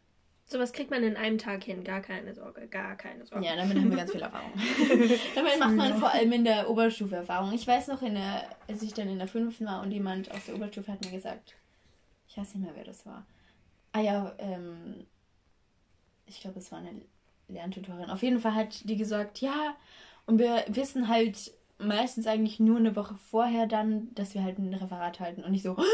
Sowas 0.46 0.72
kriegt 0.72 0.92
man 0.92 1.04
in 1.04 1.16
einem 1.16 1.38
Tag 1.38 1.64
hin, 1.64 1.84
gar 1.84 2.02
keine 2.02 2.34
Sorge, 2.34 2.68
gar 2.68 2.96
keine 2.96 3.26
Sorge. 3.26 3.46
Ja, 3.46 3.56
damit 3.56 3.78
haben 3.78 3.90
wir 3.90 3.98
ganz 3.98 4.12
viel 4.12 4.22
Erfahrung. 4.22 4.52
damit 5.36 5.60
macht 5.60 5.76
man 5.76 5.98
vor 6.00 6.12
allem 6.12 6.32
in 6.32 6.44
der 6.44 6.70
Oberstufe 6.70 7.16
Erfahrung. 7.16 7.52
Ich 7.54 7.68
weiß 7.68 7.88
noch, 7.88 8.02
in 8.04 8.16
der, 8.16 8.50
als 8.68 8.84
ich 8.84 8.94
dann 8.94 9.10
in 9.10 9.18
der 9.20 9.28
fünften 9.28 9.66
war 9.66 9.82
und 9.82 9.92
jemand 9.92 10.32
aus 10.32 10.46
der 10.46 10.56
Oberstufe 10.56 10.92
hat 10.92 11.04
mir 11.04 11.12
gesagt, 11.12 11.56
ich 12.28 12.38
weiß 12.38 12.56
nicht 12.56 12.64
mehr, 12.64 12.76
wer 12.76 12.84
das 12.84 13.06
war. 13.06 13.26
Ah 13.92 14.02
ja, 14.02 14.36
ähm, 14.38 15.06
ich 16.28 16.42
glaube, 16.42 16.60
es 16.60 16.72
war 16.72 16.80
eine 16.80 17.02
Lerntutorin. 17.48 18.10
Auf 18.10 18.22
jeden 18.22 18.40
Fall 18.40 18.54
hat 18.54 18.88
die 18.88 18.98
gesagt, 18.98 19.42
ja, 19.42 19.76
und 20.26 20.38
wir 20.38 20.64
wissen 20.68 21.08
halt 21.08 21.52
meistens 21.80 22.28
eigentlich 22.28 22.60
nur 22.60 22.78
eine 22.78 22.96
Woche 22.96 23.16
vorher 23.32 23.66
dann, 23.66 24.14
dass 24.14 24.34
wir 24.34 24.44
halt 24.44 24.60
ein 24.60 24.74
Referat 24.74 25.20
halten 25.20 25.44
und 25.44 25.52
nicht 25.52 25.64
so. 25.64 25.76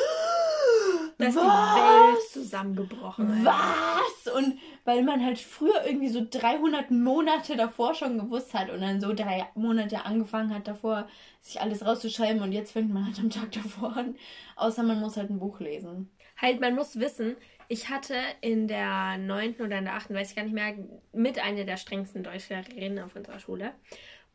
Da 1.17 1.27
ist 1.27 1.35
die 1.35 1.39
Welt 1.39 2.29
zusammengebrochen. 2.29 3.45
Was? 3.45 4.33
Und 4.33 4.57
weil 4.83 5.01
man 5.01 5.23
halt 5.23 5.39
früher 5.39 5.85
irgendwie 5.85 6.09
so 6.09 6.25
300 6.29 6.91
Monate 6.91 7.55
davor 7.55 7.93
schon 7.93 8.19
gewusst 8.19 8.53
hat 8.53 8.69
und 8.69 8.81
dann 8.81 8.99
so 8.99 9.13
drei 9.13 9.47
Monate 9.55 10.03
angefangen 10.03 10.53
hat 10.53 10.67
davor, 10.67 11.07
sich 11.39 11.61
alles 11.61 11.85
rauszuschreiben 11.85 12.41
und 12.41 12.51
jetzt 12.51 12.73
fängt 12.73 12.93
man 12.93 13.05
halt 13.05 13.19
am 13.19 13.29
Tag 13.29 13.53
davor 13.53 13.95
an. 13.95 14.15
Außer 14.57 14.83
man 14.83 14.99
muss 14.99 15.15
halt 15.15 15.29
ein 15.29 15.39
Buch 15.39 15.61
lesen. 15.61 16.09
Halt, 16.35 16.59
man 16.59 16.75
muss 16.75 16.99
wissen, 16.99 17.37
ich 17.69 17.89
hatte 17.89 18.15
in 18.41 18.67
der 18.67 19.17
neunten 19.17 19.65
oder 19.65 19.77
in 19.77 19.85
der 19.85 19.95
achten, 19.95 20.13
weiß 20.13 20.31
ich 20.31 20.35
gar 20.35 20.43
nicht 20.43 20.53
mehr, 20.53 20.75
mit 21.13 21.39
einer 21.39 21.63
der 21.63 21.77
strengsten 21.77 22.23
Deutschlehrerinnen 22.23 22.99
auf 22.99 23.15
unserer 23.15 23.39
Schule. 23.39 23.71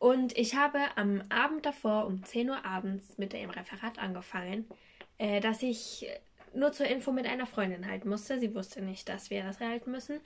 Und 0.01 0.35
ich 0.35 0.55
habe 0.55 0.79
am 0.95 1.21
Abend 1.29 1.63
davor 1.63 2.07
um 2.07 2.23
10 2.23 2.49
Uhr 2.49 2.65
abends 2.65 3.19
mit 3.19 3.33
dem 3.33 3.51
Referat 3.51 3.99
angefangen, 3.99 4.65
äh, 5.19 5.39
dass 5.41 5.61
ich 5.61 6.07
nur 6.55 6.71
zur 6.71 6.87
Info 6.87 7.11
mit 7.11 7.27
einer 7.27 7.45
Freundin 7.45 7.87
halten 7.87 8.09
musste. 8.09 8.39
Sie 8.39 8.55
wusste 8.55 8.81
nicht, 8.81 9.07
dass 9.09 9.29
wir 9.29 9.43
das 9.43 9.59
halten 9.59 9.91
müssen. 9.91 10.15
Cool. 10.15 10.21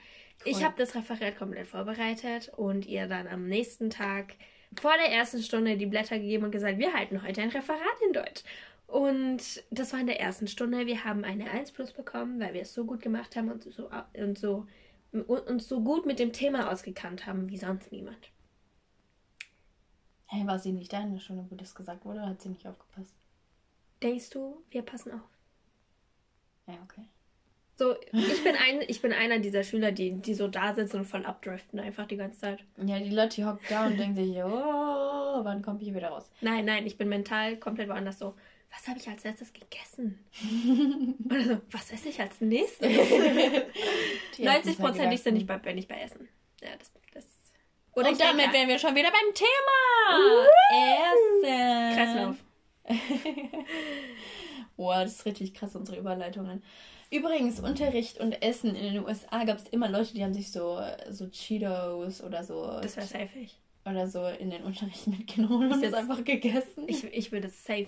Ich 0.46 0.64
habe 0.64 0.76
das 0.78 0.96
Referat 0.96 1.38
komplett 1.38 1.68
vorbereitet 1.68 2.54
und 2.56 2.86
ihr 2.86 3.08
dann 3.08 3.28
am 3.28 3.50
nächsten 3.50 3.90
Tag 3.90 4.36
vor 4.80 4.94
der 4.94 5.12
ersten 5.12 5.44
Stunde 5.44 5.76
die 5.76 5.88
Blätter 5.88 6.20
gegeben 6.20 6.46
und 6.46 6.52
gesagt, 6.52 6.78
wir 6.78 6.94
halten 6.94 7.22
heute 7.22 7.42
ein 7.42 7.50
Referat 7.50 8.02
in 8.08 8.14
Deutsch. 8.14 8.44
Und 8.88 9.62
das 9.72 9.92
war 9.92 10.00
in 10.00 10.08
der 10.08 10.22
ersten 10.22 10.48
Stunde. 10.48 10.86
Wir 10.86 11.04
haben 11.04 11.26
eine 11.26 11.52
1 11.52 11.74
plus 11.74 11.92
bekommen, 11.92 12.40
weil 12.40 12.54
wir 12.54 12.62
es 12.62 12.74
so 12.74 12.86
gut 12.86 13.02
gemacht 13.02 13.36
haben 13.36 13.52
und 13.52 13.62
so, 13.62 13.90
und 14.14 14.38
so, 14.38 14.68
uns 15.12 15.68
so 15.68 15.82
gut 15.82 16.06
mit 16.06 16.20
dem 16.20 16.32
Thema 16.32 16.72
ausgekannt 16.72 17.26
haben 17.26 17.50
wie 17.50 17.58
sonst 17.58 17.92
niemand. 17.92 18.32
Hey, 20.28 20.46
war 20.48 20.60
sie 20.60 20.72
nicht 20.72 20.92
da 20.92 21.02
in 21.02 21.14
der 21.14 21.20
Stunde, 21.20 21.46
wo 21.50 21.56
das 21.56 21.76
gesagt 21.76 22.06
wurde, 22.06 22.20
oder 22.20 22.30
hat 22.30 22.42
sie 22.42 22.50
nicht 22.50 22.68
aufgepasst? 22.68 23.14
Denkst 24.02 24.30
du, 24.32 24.64
wir 24.72 24.82
passen 24.82 25.12
auf? 25.12 25.22
Ja, 26.68 26.76
okay. 26.84 27.08
So, 27.78 27.94
ich 28.14 28.44
bin, 28.44 28.56
ein, 28.56 28.82
ich 28.88 29.02
bin 29.02 29.12
einer 29.12 29.40
dieser 29.40 29.64
Schüler, 29.64 29.92
die, 29.92 30.14
die 30.14 30.34
so 30.34 30.48
da 30.48 30.74
sitzen 30.74 30.98
und 31.00 31.06
voll 31.06 31.26
abdriften 31.26 31.80
einfach 31.80 32.08
die 32.08 32.16
ganze 32.16 32.40
Zeit. 32.40 32.64
Ja, 32.78 33.00
die 33.00 33.10
Leute, 33.10 33.36
die 33.36 33.46
hocken 33.46 33.66
da 33.68 33.86
und 33.86 34.00
denken 34.00 34.16
sich, 34.16 34.38
oh, 34.44 35.44
wann 35.44 35.62
komme 35.62 35.80
ich 35.80 35.86
hier 35.86 35.96
wieder 35.96 36.08
raus? 36.08 36.30
Nein, 36.40 36.66
nein, 36.66 36.88
ich 36.88 36.98
bin 36.98 37.10
mental 37.10 37.58
komplett 37.58 37.90
woanders 37.90 38.20
so. 38.20 38.34
Was 38.72 38.88
habe 38.88 39.00
ich 39.00 39.08
als 39.08 39.24
letztes 39.24 39.54
gegessen? 39.54 40.20
Oder 41.26 41.44
so, 41.44 41.62
was 41.72 41.92
esse 41.92 42.10
ich 42.10 42.20
als 42.20 42.40
nächstes? 42.42 42.90
90 44.38 44.78
Prozent 44.78 45.14
ich 45.14 45.24
bin 45.24 45.34
nicht 45.34 45.48
bei 45.88 46.02
Essen. 46.02 46.28
Ja, 46.62 46.70
das 46.78 46.92
oder 47.96 48.10
und 48.10 48.20
damit 48.20 48.52
wären 48.54 48.68
wir 48.68 48.78
schon 48.80 48.96
wieder 48.96 49.10
beim 49.12 49.34
Thema. 49.34 50.48
Essen. 51.44 51.96
Kreislauf. 51.96 52.36
Boah, 54.78 55.04
das 55.04 55.14
ist 55.16 55.26
richtig 55.26 55.54
krass, 55.54 55.76
unsere 55.76 55.98
Überleitungen. 55.98 56.62
Übrigens, 57.12 57.60
Unterricht 57.60 58.20
und 58.20 58.42
Essen 58.42 58.76
in 58.76 58.94
den 58.94 59.06
USA 59.06 59.44
gab 59.46 59.58
es 59.58 59.68
immer 59.70 59.88
Leute, 59.90 60.14
die 60.14 60.24
haben 60.24 60.34
sich 60.34 60.52
so, 60.52 60.82
so 61.10 61.28
Cheetos 61.30 62.22
oder 62.22 62.44
so. 62.44 62.80
Das 62.82 62.98
wäre 62.98 63.08
safe 63.08 63.40
ich. 63.40 63.58
Oder 63.86 64.08
so 64.08 64.26
in 64.26 64.50
den 64.50 64.64
Unterricht 64.64 65.08
mitgenommen 65.08 65.66
und 65.66 65.70
das 65.70 65.82
jetzt- 65.82 65.94
einfach 65.94 66.24
gegessen. 66.24 66.86
Ich, 66.88 67.04
ich 67.06 67.32
würde 67.32 67.50
safe 67.50 67.88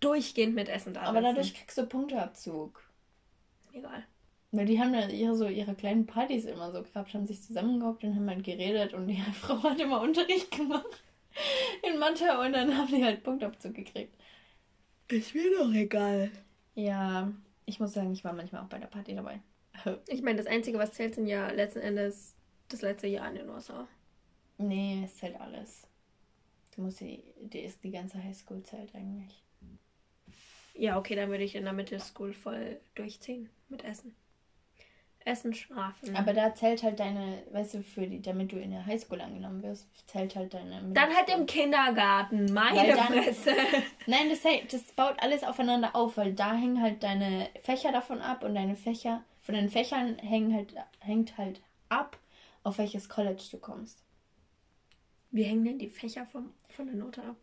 durchgehend 0.00 0.54
mit 0.54 0.68
Essen 0.68 0.94
da 0.94 1.02
Aber 1.02 1.20
dadurch 1.20 1.54
kriegst 1.54 1.76
du 1.76 1.84
Punkteabzug. 1.84 2.82
Egal. 3.72 4.04
Weil 4.56 4.66
die 4.66 4.80
haben 4.80 4.94
ja 4.94 5.06
ihre, 5.08 5.36
so 5.36 5.46
ihre 5.48 5.74
kleinen 5.74 6.06
Partys 6.06 6.46
immer 6.46 6.72
so 6.72 6.82
gehabt, 6.82 7.12
haben 7.12 7.26
sich 7.26 7.42
zusammengehockt 7.42 8.04
und 8.04 8.16
haben 8.16 8.30
halt 8.30 8.42
geredet 8.42 8.94
und 8.94 9.06
die 9.06 9.20
Frau 9.40 9.62
hat 9.62 9.78
immer 9.78 10.00
Unterricht 10.00 10.50
gemacht 10.50 11.02
in 11.82 11.98
Mathe 11.98 12.38
und 12.40 12.52
dann 12.52 12.74
haben 12.76 12.88
die 12.88 13.04
halt 13.04 13.22
Punktabzug 13.22 13.74
gekriegt. 13.74 14.14
Ist 15.08 15.34
mir 15.34 15.58
doch 15.58 15.72
egal. 15.72 16.30
Ja, 16.74 17.30
ich 17.66 17.80
muss 17.80 17.92
sagen, 17.92 18.12
ich 18.12 18.24
war 18.24 18.32
manchmal 18.32 18.62
auch 18.62 18.68
bei 18.68 18.78
der 18.78 18.86
Party 18.86 19.14
dabei. 19.14 19.40
Ich 20.08 20.22
meine, 20.22 20.38
das 20.38 20.46
Einzige, 20.46 20.78
was 20.78 20.92
zählt, 20.92 21.14
sind 21.14 21.26
ja 21.26 21.50
letzten 21.50 21.80
Endes 21.80 22.34
das 22.68 22.80
letzte 22.80 23.08
Jahr 23.08 23.28
in 23.28 23.36
den 23.36 23.50
USA. 23.50 23.86
Nee, 24.56 25.02
es 25.04 25.16
zählt 25.18 25.38
alles. 25.38 25.86
Du 26.74 26.80
musst 26.80 27.00
die, 27.00 27.22
die 27.40 27.60
ist 27.60 27.84
die 27.84 27.90
ganze 27.90 28.22
Highschool 28.22 28.62
zählt 28.62 28.94
eigentlich. 28.94 29.42
Ja, 30.74 30.98
okay, 30.98 31.14
dann 31.14 31.28
würde 31.30 31.44
ich 31.44 31.54
in 31.54 31.64
der 31.64 31.72
Middle 31.74 32.00
School 32.00 32.32
voll 32.32 32.80
durchziehen 32.94 33.50
mit 33.68 33.84
Essen. 33.84 34.14
Essen, 35.26 35.52
schlafen. 35.54 36.14
Aber 36.16 36.32
da 36.32 36.54
zählt 36.54 36.82
halt 36.82 37.00
deine, 37.00 37.42
weißt 37.52 37.74
du, 37.74 37.82
für 37.82 38.06
die, 38.06 38.22
damit 38.22 38.52
du 38.52 38.56
in 38.58 38.70
der 38.70 38.86
Highschool 38.86 39.20
angenommen 39.20 39.62
wirst, 39.62 39.86
zählt 40.06 40.36
halt 40.36 40.54
deine. 40.54 40.80
dann 40.92 41.14
halt 41.14 41.28
im 41.28 41.46
Kindergarten. 41.46 42.52
Meine 42.52 42.94
dann- 42.94 43.06
Fresse. 43.08 43.50
Nein, 44.06 44.28
das, 44.30 44.40
das 44.70 44.82
baut 44.92 45.16
alles 45.18 45.42
aufeinander 45.42 45.96
auf, 45.96 46.16
weil 46.16 46.32
da 46.32 46.54
hängen 46.54 46.80
halt 46.80 47.02
deine 47.02 47.48
Fächer 47.62 47.90
davon 47.92 48.20
ab 48.20 48.44
und 48.44 48.54
deine 48.54 48.76
Fächer, 48.76 49.24
von 49.42 49.54
den 49.54 49.68
Fächern 49.68 50.16
hängen 50.18 50.54
halt, 50.54 50.74
hängt 51.00 51.36
halt 51.38 51.60
ab, 51.88 52.18
auf 52.62 52.78
welches 52.78 53.08
College 53.08 53.42
du 53.50 53.58
kommst. 53.58 54.02
Wie 55.30 55.42
hängen 55.42 55.64
denn 55.64 55.78
die 55.78 55.88
Fächer 55.88 56.24
vom, 56.24 56.52
von 56.68 56.86
der 56.86 56.94
Note 56.96 57.22
ab? 57.22 57.36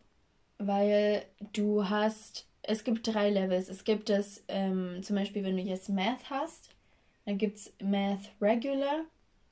Weil 0.58 1.24
du 1.52 1.88
hast, 1.88 2.46
es 2.62 2.82
gibt 2.84 3.06
drei 3.06 3.28
Levels. 3.30 3.68
Es 3.68 3.84
gibt 3.84 4.08
das, 4.08 4.42
ähm, 4.48 5.02
zum 5.02 5.16
Beispiel, 5.16 5.44
wenn 5.44 5.56
du 5.56 5.62
jetzt 5.62 5.88
Math 5.90 6.30
hast, 6.30 6.70
dann 7.24 7.38
gibt 7.38 7.58
es 7.58 7.72
Math 7.82 8.30
Regular, 8.40 9.04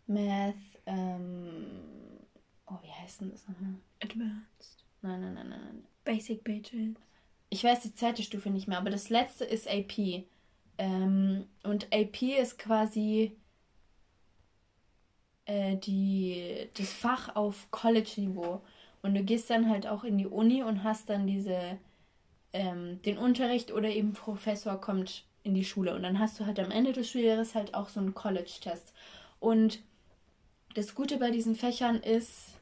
Math, 0.07 0.55
ähm, 0.87 1.67
oh, 2.67 2.79
wie 2.83 2.91
heißt 2.91 3.21
denn 3.21 3.31
das 3.31 3.49
nochmal? 3.49 3.75
Advanced. 4.01 4.85
Nein, 5.01 5.21
nein, 5.21 5.35
nein, 5.35 5.49
nein, 5.49 5.61
nein. 5.61 5.85
Basic 6.05 6.45
Bitches. 6.45 6.97
Ich 7.51 7.65
weiß 7.65 7.81
die 7.81 7.95
zweite 7.95 8.23
Stufe 8.23 8.51
nicht 8.51 8.69
mehr, 8.69 8.79
aber 8.79 8.91
das 8.91 9.11
letzte 9.11 9.45
ist 9.45 9.69
AP. 9.69 10.25
Ähm, 10.79 11.47
und 11.63 11.93
AP 11.93 12.23
ist 12.23 12.59
quasi 12.59 13.33
äh, 15.45 15.77
die, 15.77 16.69
das 16.75 16.93
Fach 16.93 17.37
auf 17.37 17.71
College-Niveau. 17.71 18.63
Und 19.03 19.15
du 19.15 19.23
gehst 19.23 19.51
dann 19.51 19.69
halt 19.69 19.87
auch 19.87 20.05
in 20.05 20.19
die 20.19 20.27
Uni 20.27 20.63
und 20.63 20.85
hast 20.85 21.11
dann 21.11 21.27
diese, 21.27 21.79
ähm, 22.53 23.03
den 23.03 23.19
Unterricht 23.19 23.73
oder 23.73 23.89
eben 23.89 24.13
Professor 24.13 24.81
kommt 24.81 25.25
in 25.43 25.55
die 25.55 25.65
Schule. 25.65 25.95
Und 25.95 26.03
dann 26.03 26.19
hast 26.19 26.39
du 26.39 26.47
halt 26.47 26.59
am 26.61 26.71
Ende 26.71 26.93
des 26.93 27.11
Schuljahres 27.11 27.55
halt 27.55 27.75
auch 27.75 27.89
so 27.89 28.01
einen 28.01 28.15
College-Test. 28.15 28.93
Und 29.41 29.81
das 30.75 30.95
Gute 30.95 31.19
bei 31.19 31.31
diesen 31.31 31.55
Fächern 31.55 31.97
ist, 31.97 32.59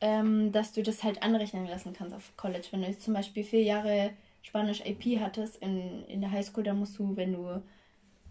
ähm, 0.00 0.52
dass 0.52 0.72
du 0.72 0.82
das 0.82 1.02
halt 1.02 1.22
anrechnen 1.22 1.66
lassen 1.66 1.92
kannst 1.92 2.14
auf 2.14 2.36
College. 2.36 2.66
Wenn 2.70 2.82
du 2.82 2.88
jetzt 2.88 3.02
zum 3.02 3.14
Beispiel 3.14 3.44
vier 3.44 3.62
Jahre 3.62 4.12
Spanisch 4.42 4.80
AP 4.82 5.20
hattest 5.20 5.56
in, 5.56 6.04
in 6.06 6.20
der 6.20 6.30
Highschool, 6.30 6.64
dann 6.64 6.78
musst 6.78 6.98
du, 6.98 7.16
wenn 7.16 7.34
du 7.34 7.62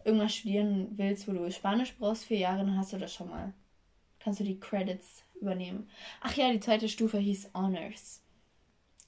irgendwas 0.04 0.34
studieren 0.34 0.88
willst, 0.98 1.28
wo 1.28 1.34
du 1.34 1.52
Spanisch 1.52 1.96
brauchst, 1.98 2.26
vier 2.26 2.40
Jahre, 2.40 2.60
dann 2.60 2.78
hast 2.78 2.94
du 2.94 2.98
das 2.98 3.14
schon 3.14 3.30
mal. 3.30 3.54
Kannst 4.20 4.40
du 4.40 4.44
die 4.44 4.60
Credits 4.60 5.24
übernehmen. 5.40 5.90
Ach 6.22 6.36
ja, 6.36 6.52
die 6.52 6.60
zweite 6.60 6.90
Stufe 6.90 7.20
hieß 7.20 7.52
Honors. 7.54 8.22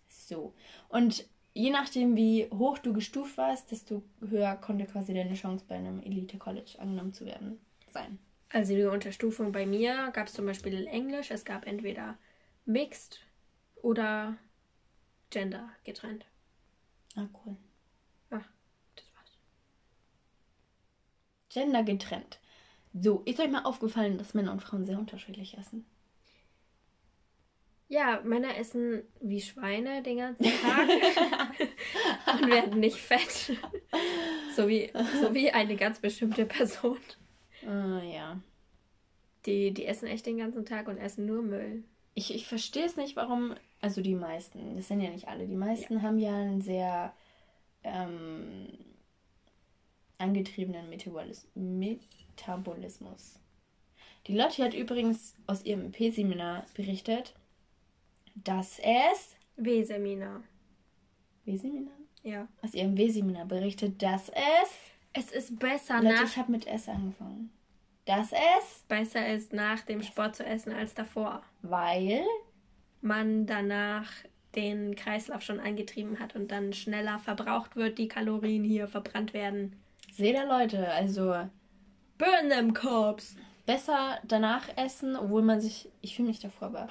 So. 0.08 0.54
Und 0.90 1.26
je 1.54 1.70
nachdem, 1.70 2.16
wie 2.16 2.48
hoch 2.52 2.78
du 2.78 2.94
gestuft 2.94 3.38
warst, 3.38 3.72
desto 3.72 4.04
höher 4.22 4.56
konnte 4.56 4.86
quasi 4.86 5.14
deine 5.14 5.36
Chance 5.36 5.66
bei 5.68 5.76
einem 5.76 6.02
Elite-College 6.02 6.80
angenommen 6.80 7.14
zu 7.14 7.26
werden 7.26 7.60
sein. 7.92 8.20
Also 8.50 8.76
die 8.76 8.84
Unterstufung 8.84 9.52
bei 9.52 9.66
mir 9.66 10.12
gab 10.12 10.28
es 10.28 10.34
zum 10.34 10.46
Beispiel 10.46 10.86
Englisch. 10.88 11.32
Es 11.32 11.46
gab 11.46 11.66
entweder 11.66 12.18
Mixed 12.66 13.20
oder 13.82 14.38
Gender 15.30 15.70
getrennt. 15.84 16.26
Ah, 17.16 17.28
cool. 17.46 17.56
Das 18.30 18.42
war's. 19.16 19.38
Gender 21.50 21.84
getrennt. 21.84 22.40
So, 22.94 23.22
ist 23.22 23.40
euch 23.40 23.50
mal 23.50 23.64
aufgefallen, 23.64 24.18
dass 24.18 24.34
Männer 24.34 24.52
und 24.52 24.62
Frauen 24.62 24.86
sehr 24.86 25.00
unterschiedlich 25.00 25.58
essen? 25.58 25.86
Ja, 27.92 28.22
Männer 28.24 28.56
essen 28.56 29.04
wie 29.20 29.42
Schweine 29.42 30.02
den 30.02 30.20
ganzen 30.20 30.46
Tag 30.46 30.88
und 32.42 32.50
werden 32.50 32.80
nicht 32.80 32.96
fett. 32.96 33.52
so, 34.56 34.70
wie, 34.70 34.90
so 35.20 35.34
wie 35.34 35.52
eine 35.52 35.76
ganz 35.76 36.00
bestimmte 36.00 36.46
Person. 36.46 37.00
Ah, 37.68 38.02
ja. 38.02 38.40
Die, 39.46 39.74
die 39.74 39.86
essen 39.86 40.08
echt 40.08 40.26
den 40.26 40.38
ganzen 40.38 40.66
Tag 40.66 40.88
und 40.88 41.00
essen 41.00 41.26
nur 41.26 41.42
Müll. 41.42 41.84
Ich, 42.14 42.34
ich 42.34 42.48
verstehe 42.48 42.86
es 42.86 42.96
nicht, 42.96 43.18
warum. 43.18 43.56
Also 43.82 44.00
die 44.00 44.16
meisten, 44.16 44.78
das 44.78 44.88
sind 44.88 45.02
ja 45.02 45.10
nicht 45.10 45.28
alle. 45.28 45.46
Die 45.46 45.58
meisten 45.58 46.02
haben 46.02 46.18
ja 46.18 46.34
einen 46.34 46.62
sehr 46.62 47.12
ähm, 47.84 48.70
angetriebenen 50.18 50.90
Metabolis 50.90 51.46
Metabolismus. 51.56 53.38
Die 54.28 54.38
Lotti 54.38 54.62
hat 54.62 54.74
übrigens 54.74 55.36
aus 55.46 55.66
ihrem 55.66 55.88
EP-Seminar 55.88 56.66
berichtet, 56.74 57.34
dass 58.36 58.80
es. 58.80 59.36
W-Seminar. 59.58 60.44
W-Seminar? 61.46 61.94
Ja. 62.24 62.48
Aus 62.62 62.74
ihrem 62.74 62.98
W-Seminar 62.98 63.46
berichtet, 63.46 64.02
dass 64.02 64.30
es. 64.30 64.72
Es 65.14 65.32
ist 65.32 65.60
besser 65.60 66.02
Lotti, 66.02 66.16
nach 66.16 66.24
ich 66.24 66.38
habe 66.38 66.52
mit 66.52 66.68
S 66.68 66.88
angefangen. 66.88 67.52
Dass 68.06 68.32
es, 68.32 68.84
besser 68.88 69.28
ist 69.28 69.54
nach 69.54 69.82
dem 69.82 70.02
Sport 70.02 70.36
zu 70.36 70.46
essen 70.46 70.72
als 70.72 70.94
davor. 70.94 71.44
weil 71.62 72.24
Man 73.02 73.46
danach 73.46 74.10
den 74.56 74.96
Kreislauf 74.96 75.42
schon 75.42 75.60
angetrieben 75.60 76.20
hat 76.20 76.36
und 76.36 76.52
dann 76.52 76.74
schneller 76.74 77.20
verbraucht 77.20 77.76
wird, 77.76 77.98
die 77.98 78.08
Kalorien 78.08 78.64
hier 78.64 78.88
verbrannt 78.88 79.34
werden. 79.34 79.76
Seht 80.12 80.36
ihr 80.36 80.46
Leute, 80.46 80.90
also 80.90 81.50
Burn 82.18 82.50
them 82.50 82.74
corpse! 82.74 83.36
besser 83.66 84.20
danach 84.24 84.68
essen, 84.78 85.16
obwohl 85.16 85.42
man 85.42 85.62
sich. 85.62 85.90
Ich 86.02 86.16
fühle 86.16 86.28
mich 86.28 86.40
davor, 86.40 86.68
aber 86.68 86.90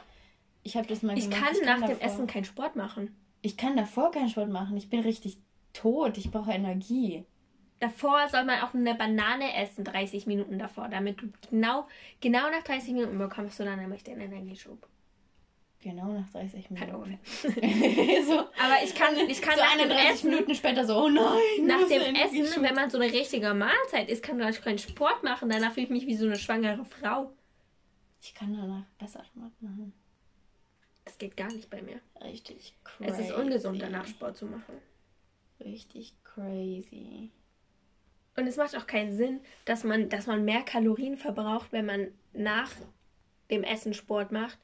ich 0.63 0.77
habe 0.77 0.87
das 0.87 1.03
mal 1.03 1.17
Ich 1.17 1.31
gemacht. 1.31 1.45
kann 1.45 1.65
nach 1.65 1.87
dem 1.87 1.99
davor, 1.99 2.07
Essen 2.07 2.27
keinen 2.27 2.45
Sport 2.45 2.77
machen. 2.77 3.17
Ich 3.43 3.57
kann 3.57 3.77
davor 3.77 4.11
keinen 4.11 4.29
Sport 4.29 4.51
machen. 4.51 4.77
Ich 4.77 4.89
bin 4.91 5.01
richtig 5.01 5.39
tot. 5.73 6.19
Ich 6.19 6.31
brauche 6.31 6.53
Energie. 6.53 7.25
Davor 7.79 8.29
soll 8.29 8.45
man 8.45 8.61
auch 8.61 8.75
eine 8.75 8.95
Banane 8.95 9.57
essen, 9.57 9.85
30 9.85 10.27
Minuten 10.27 10.59
davor, 10.59 10.89
damit 10.91 11.23
du 11.23 11.29
genau, 11.49 11.87
genau 12.21 12.51
nach 12.51 12.63
30 12.63 12.93
Minuten 12.93 13.17
bekommst 13.17 13.59
du 13.59 13.65
dann 13.65 13.79
nämlich 13.81 14.05
den 14.05 14.21
Energieschub. 14.21 14.87
Genau 15.83 16.13
nach 16.13 16.29
30 16.31 16.67
Halt 16.79 16.93
Minuten. 16.93 17.19
ungefähr. 17.55 18.23
so, 18.27 18.39
Aber 18.41 18.85
ich 18.85 18.95
kann, 18.95 19.17
ich 19.17 19.41
kann 19.41 19.55
so 19.57 19.63
nach 19.63 19.73
dem 19.79 19.91
31 19.91 20.11
Essen, 20.11 20.31
Minuten 20.31 20.55
später 20.55 20.85
so, 20.85 21.05
oh 21.05 21.09
nein. 21.09 21.25
nach 21.65 21.81
ist 21.81 21.91
dem? 21.91 22.15
Essen, 22.15 22.63
wenn 22.63 22.75
man 22.75 22.91
so 22.91 22.99
eine 22.99 23.11
richtige 23.11 23.55
Mahlzeit 23.55 24.11
isst, 24.11 24.23
kann 24.23 24.37
man 24.37 24.53
keinen 24.53 24.77
Sport 24.79 25.23
machen. 25.23 25.49
Danach 25.49 25.73
fühle 25.73 25.85
ich 25.87 25.91
mich 25.91 26.07
wie 26.07 26.17
so 26.17 26.27
eine 26.27 26.37
schwangere 26.37 26.85
Frau. 26.85 27.33
Ich 28.21 28.35
kann 28.35 28.55
danach 28.55 28.85
besser 28.99 29.25
Sport 29.25 29.53
machen. 29.63 29.95
Das 31.05 31.19
geht 31.19 31.37
gar 31.37 31.53
nicht 31.53 31.71
bei 31.71 31.83
mir. 31.83 32.01
Richtig 32.23 32.75
crazy. 32.85 33.11
Es 33.11 33.19
ist 33.19 33.33
ungesund, 33.33 33.81
danach 33.81 34.07
Sport 34.07 34.37
zu 34.37 34.47
machen. 34.47 34.75
Richtig 35.61 36.15
crazy. 36.25 37.31
Und 38.37 38.47
es 38.47 38.57
macht 38.57 38.77
auch 38.77 38.87
keinen 38.87 39.17
Sinn, 39.17 39.41
dass 39.65 39.85
man, 39.85 40.09
dass 40.09 40.27
man 40.27 40.45
mehr 40.45 40.63
Kalorien 40.63 41.17
verbraucht, 41.17 41.73
wenn 41.73 41.87
man 41.87 42.09
nach 42.33 42.71
dem 43.51 43.65
Essen 43.65 43.93
Sport 43.93 44.33
macht, 44.33 44.59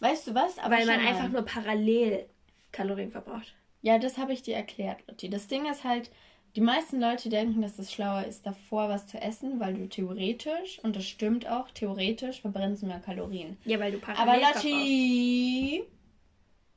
Weißt 0.00 0.26
du 0.26 0.34
was? 0.34 0.58
Aber 0.58 0.76
weil 0.76 0.86
man 0.86 1.00
einfach 1.00 1.28
nur 1.28 1.42
parallel 1.42 2.26
Kalorien 2.72 3.10
verbraucht. 3.10 3.54
Ja, 3.82 3.98
das 3.98 4.18
habe 4.18 4.32
ich 4.32 4.42
dir 4.42 4.56
erklärt, 4.56 5.06
Lotti. 5.06 5.30
Das 5.30 5.46
Ding 5.46 5.70
ist 5.70 5.84
halt, 5.84 6.10
die 6.56 6.60
meisten 6.60 7.00
Leute 7.00 7.28
denken, 7.28 7.62
dass 7.62 7.78
es 7.78 7.92
schlauer 7.92 8.24
ist, 8.24 8.44
davor 8.44 8.88
was 8.88 9.06
zu 9.06 9.20
essen, 9.20 9.60
weil 9.60 9.74
du 9.74 9.88
theoretisch, 9.88 10.80
und 10.82 10.96
das 10.96 11.06
stimmt 11.06 11.46
auch, 11.48 11.70
theoretisch 11.70 12.40
verbrennst 12.40 12.82
du 12.82 12.86
mehr 12.86 13.00
Kalorien. 13.00 13.56
Ja, 13.64 13.78
weil 13.78 13.92
du 13.92 13.98
Aber 13.98 14.14
parallel 14.14 14.42
Lotti, 14.54 15.84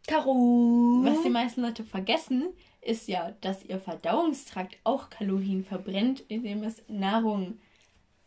Karo. 0.08 1.02
was 1.04 1.24
die 1.24 1.30
meisten 1.30 1.62
Leute 1.62 1.84
vergessen, 1.84 2.50
ist 2.82 3.08
ja, 3.08 3.32
dass 3.42 3.66
ihr 3.66 3.80
Verdauungstrakt 3.80 4.78
auch 4.84 5.10
Kalorien 5.10 5.64
verbrennt, 5.64 6.22
indem 6.28 6.64
es 6.64 6.84
Nahrung 6.88 7.60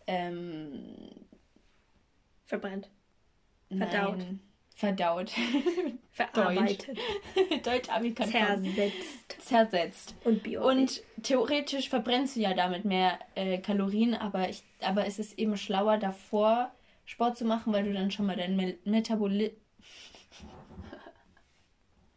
ähm, 0.07 0.85
verbrennt. 2.45 2.91
Verdaut. 3.69 4.19
Nein, 4.19 4.41
verdaut. 4.77 5.33
Verarbeitet. 6.13 6.97
Deutsch. 7.65 7.89
Zersetzt. 8.15 9.37
Zersetzt. 9.41 10.15
Und 10.25 10.43
Bio. 10.43 10.67
Und 10.67 11.03
theoretisch 11.23 11.89
verbrennst 11.89 12.37
du 12.37 12.41
ja 12.41 12.55
damit 12.55 12.85
mehr 12.85 13.19
äh, 13.35 13.59
Kalorien, 13.59 14.15
aber, 14.15 14.49
ich, 14.49 14.63
aber 14.81 15.07
es 15.07 15.19
ist 15.19 15.39
eben 15.39 15.57
schlauer 15.57 15.99
davor 15.99 16.71
Sport 17.05 17.37
zu 17.37 17.45
machen, 17.45 17.73
weil 17.73 17.85
du 17.85 17.93
dann 17.93 18.11
schon 18.11 18.27
mal 18.27 18.37
dein 18.37 18.57
Mel 18.57 18.79
Metaboli 18.85 19.57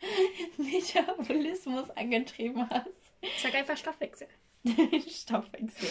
Metabolismus 0.57 1.89
angetrieben 1.91 2.69
hast. 2.69 2.89
Ich 3.21 3.41
sag 3.41 3.53
einfach 3.55 3.77
Stoffwechsel. 3.77 4.27
Stoffwechsel. 5.09 5.89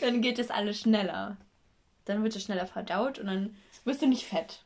Dann 0.00 0.22
geht 0.22 0.38
es 0.38 0.50
alles 0.50 0.80
schneller. 0.80 1.36
Dann 2.04 2.22
wird 2.22 2.34
es 2.36 2.44
schneller 2.44 2.66
verdaut 2.66 3.18
und 3.18 3.26
dann 3.26 3.56
wirst 3.84 4.02
du 4.02 4.06
nicht 4.06 4.24
fett. 4.24 4.63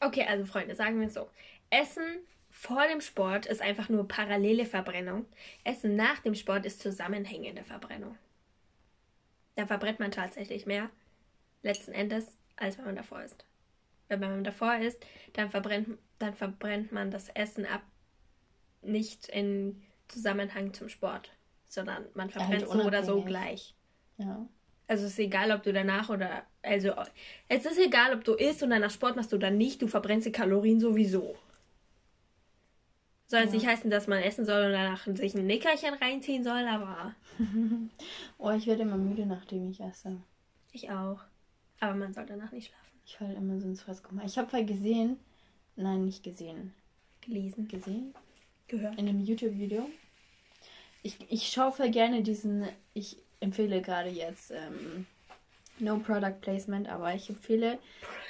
Okay, 0.00 0.24
also 0.28 0.44
Freunde, 0.44 0.74
sagen 0.74 1.00
wir 1.00 1.06
es 1.06 1.14
so. 1.14 1.28
Essen 1.70 2.20
vor 2.50 2.86
dem 2.88 3.00
Sport 3.00 3.46
ist 3.46 3.60
einfach 3.60 3.88
nur 3.88 4.08
parallele 4.08 4.66
Verbrennung. 4.66 5.26
Essen 5.64 5.96
nach 5.96 6.20
dem 6.20 6.34
Sport 6.34 6.64
ist 6.66 6.80
zusammenhängende 6.80 7.64
Verbrennung. 7.64 8.16
Da 9.56 9.66
verbrennt 9.66 10.00
man 10.00 10.10
tatsächlich 10.10 10.66
mehr, 10.66 10.90
letzten 11.62 11.92
Endes, 11.92 12.36
als 12.56 12.78
wenn 12.78 12.84
man 12.86 12.96
davor 12.96 13.22
ist. 13.22 13.44
Wenn 14.08 14.20
man 14.20 14.44
davor 14.44 14.76
ist, 14.76 15.04
dann 15.32 15.50
verbrennt, 15.50 15.98
dann 16.18 16.34
verbrennt 16.34 16.92
man 16.92 17.10
das 17.10 17.28
Essen 17.30 17.66
ab, 17.66 17.82
nicht 18.82 19.28
in 19.28 19.82
Zusammenhang 20.08 20.72
zum 20.72 20.88
Sport, 20.88 21.32
sondern 21.66 22.06
man 22.14 22.30
verbrennt 22.30 22.68
halt 22.68 22.70
so 22.70 22.84
oder 22.84 23.02
so 23.02 23.22
gleich. 23.22 23.74
Ja. 24.18 24.46
Also 24.88 25.04
es 25.06 25.12
ist 25.12 25.18
egal, 25.18 25.50
ob 25.50 25.62
du 25.64 25.72
danach 25.72 26.08
oder 26.10 26.44
also 26.62 26.92
es 27.48 27.66
ist 27.66 27.78
egal, 27.78 28.14
ob 28.14 28.22
du 28.24 28.34
isst 28.34 28.62
und 28.62 28.70
danach 28.70 28.90
Sport 28.90 29.16
machst 29.16 29.34
oder 29.34 29.50
nicht, 29.50 29.82
du 29.82 29.88
verbrennst 29.88 30.26
die 30.28 30.32
Kalorien 30.32 30.78
sowieso. 30.80 31.36
Soll 33.28 33.40
jetzt 33.40 33.52
Ja. 33.52 33.58
nicht 33.58 33.66
heißen, 33.66 33.90
dass 33.90 34.06
man 34.06 34.20
essen 34.22 34.46
soll 34.46 34.66
und 34.66 34.72
danach 34.72 35.04
sich 35.06 35.34
ein 35.34 35.46
Nickerchen 35.46 35.94
reinziehen 35.94 36.44
soll, 36.44 36.66
aber 36.68 37.14
Oh, 38.38 38.50
ich 38.52 38.66
werde 38.66 38.82
immer 38.82 38.96
müde, 38.96 39.26
nachdem 39.26 39.68
ich 39.70 39.80
esse. 39.80 40.16
ich 40.72 40.90
auch. 40.90 41.18
Aber 41.80 41.94
man 41.94 42.12
soll 42.14 42.24
danach 42.26 42.52
nicht 42.52 42.68
schlafen. 42.68 43.00
Ich 43.04 43.16
falle 43.16 43.34
immer 43.34 43.58
so 43.60 43.66
ins 43.66 43.82
Fresskummer. 43.82 44.24
Ich 44.24 44.38
habe 44.38 44.48
voll 44.48 44.64
gesehen, 44.64 45.18
nein, 45.74 46.04
nicht 46.04 46.22
gesehen, 46.22 46.72
Gelesen, 47.22 47.66
gesehen, 47.66 48.14
gehört. 48.68 48.96
in 48.98 49.08
einem 49.08 49.20
YouTube-Video. 49.20 49.88
Ich, 51.02 51.18
ich 51.28 51.48
schaue 51.48 51.72
voll 51.72 51.90
gerne 51.90 52.22
diesen, 52.22 52.66
ich 52.94 53.16
empfehle 53.40 53.82
gerade 53.82 54.08
jetzt, 54.08 54.50
ähm, 54.50 55.06
no 55.78 55.98
Product 55.98 56.40
Placement, 56.40 56.88
aber 56.88 57.14
ich 57.14 57.28
empfehle, 57.28 57.78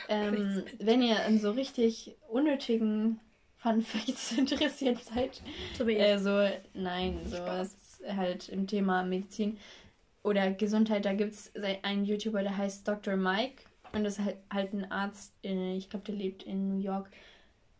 ähm, 0.08 0.64
wenn 0.78 1.02
ihr 1.02 1.24
an 1.24 1.38
so 1.38 1.50
richtig 1.52 2.16
unnötigen 2.28 3.20
Fun 3.56 3.82
Facts 3.82 4.32
interessiert 4.38 5.02
seid, 5.04 5.42
So 5.76 5.86
äh, 5.88 6.18
so, 6.18 6.48
nein, 6.74 7.20
so 7.24 7.36
Spaß. 7.36 8.00
halt 8.16 8.48
im 8.48 8.66
Thema 8.66 9.02
Medizin 9.04 9.58
oder 10.22 10.50
Gesundheit, 10.50 11.04
da 11.04 11.12
gibt 11.14 11.34
es 11.34 11.52
einen 11.82 12.04
YouTuber, 12.04 12.42
der 12.42 12.56
heißt 12.56 12.86
Dr. 12.86 13.16
Mike 13.16 13.62
und 13.92 14.04
das 14.04 14.18
ist 14.18 14.24
halt, 14.24 14.36
halt 14.52 14.72
ein 14.72 14.90
Arzt, 14.90 15.32
äh, 15.44 15.76
ich 15.76 15.88
glaube, 15.88 16.04
der 16.06 16.14
lebt 16.16 16.42
in 16.42 16.68
New 16.68 16.82
York. 16.82 17.10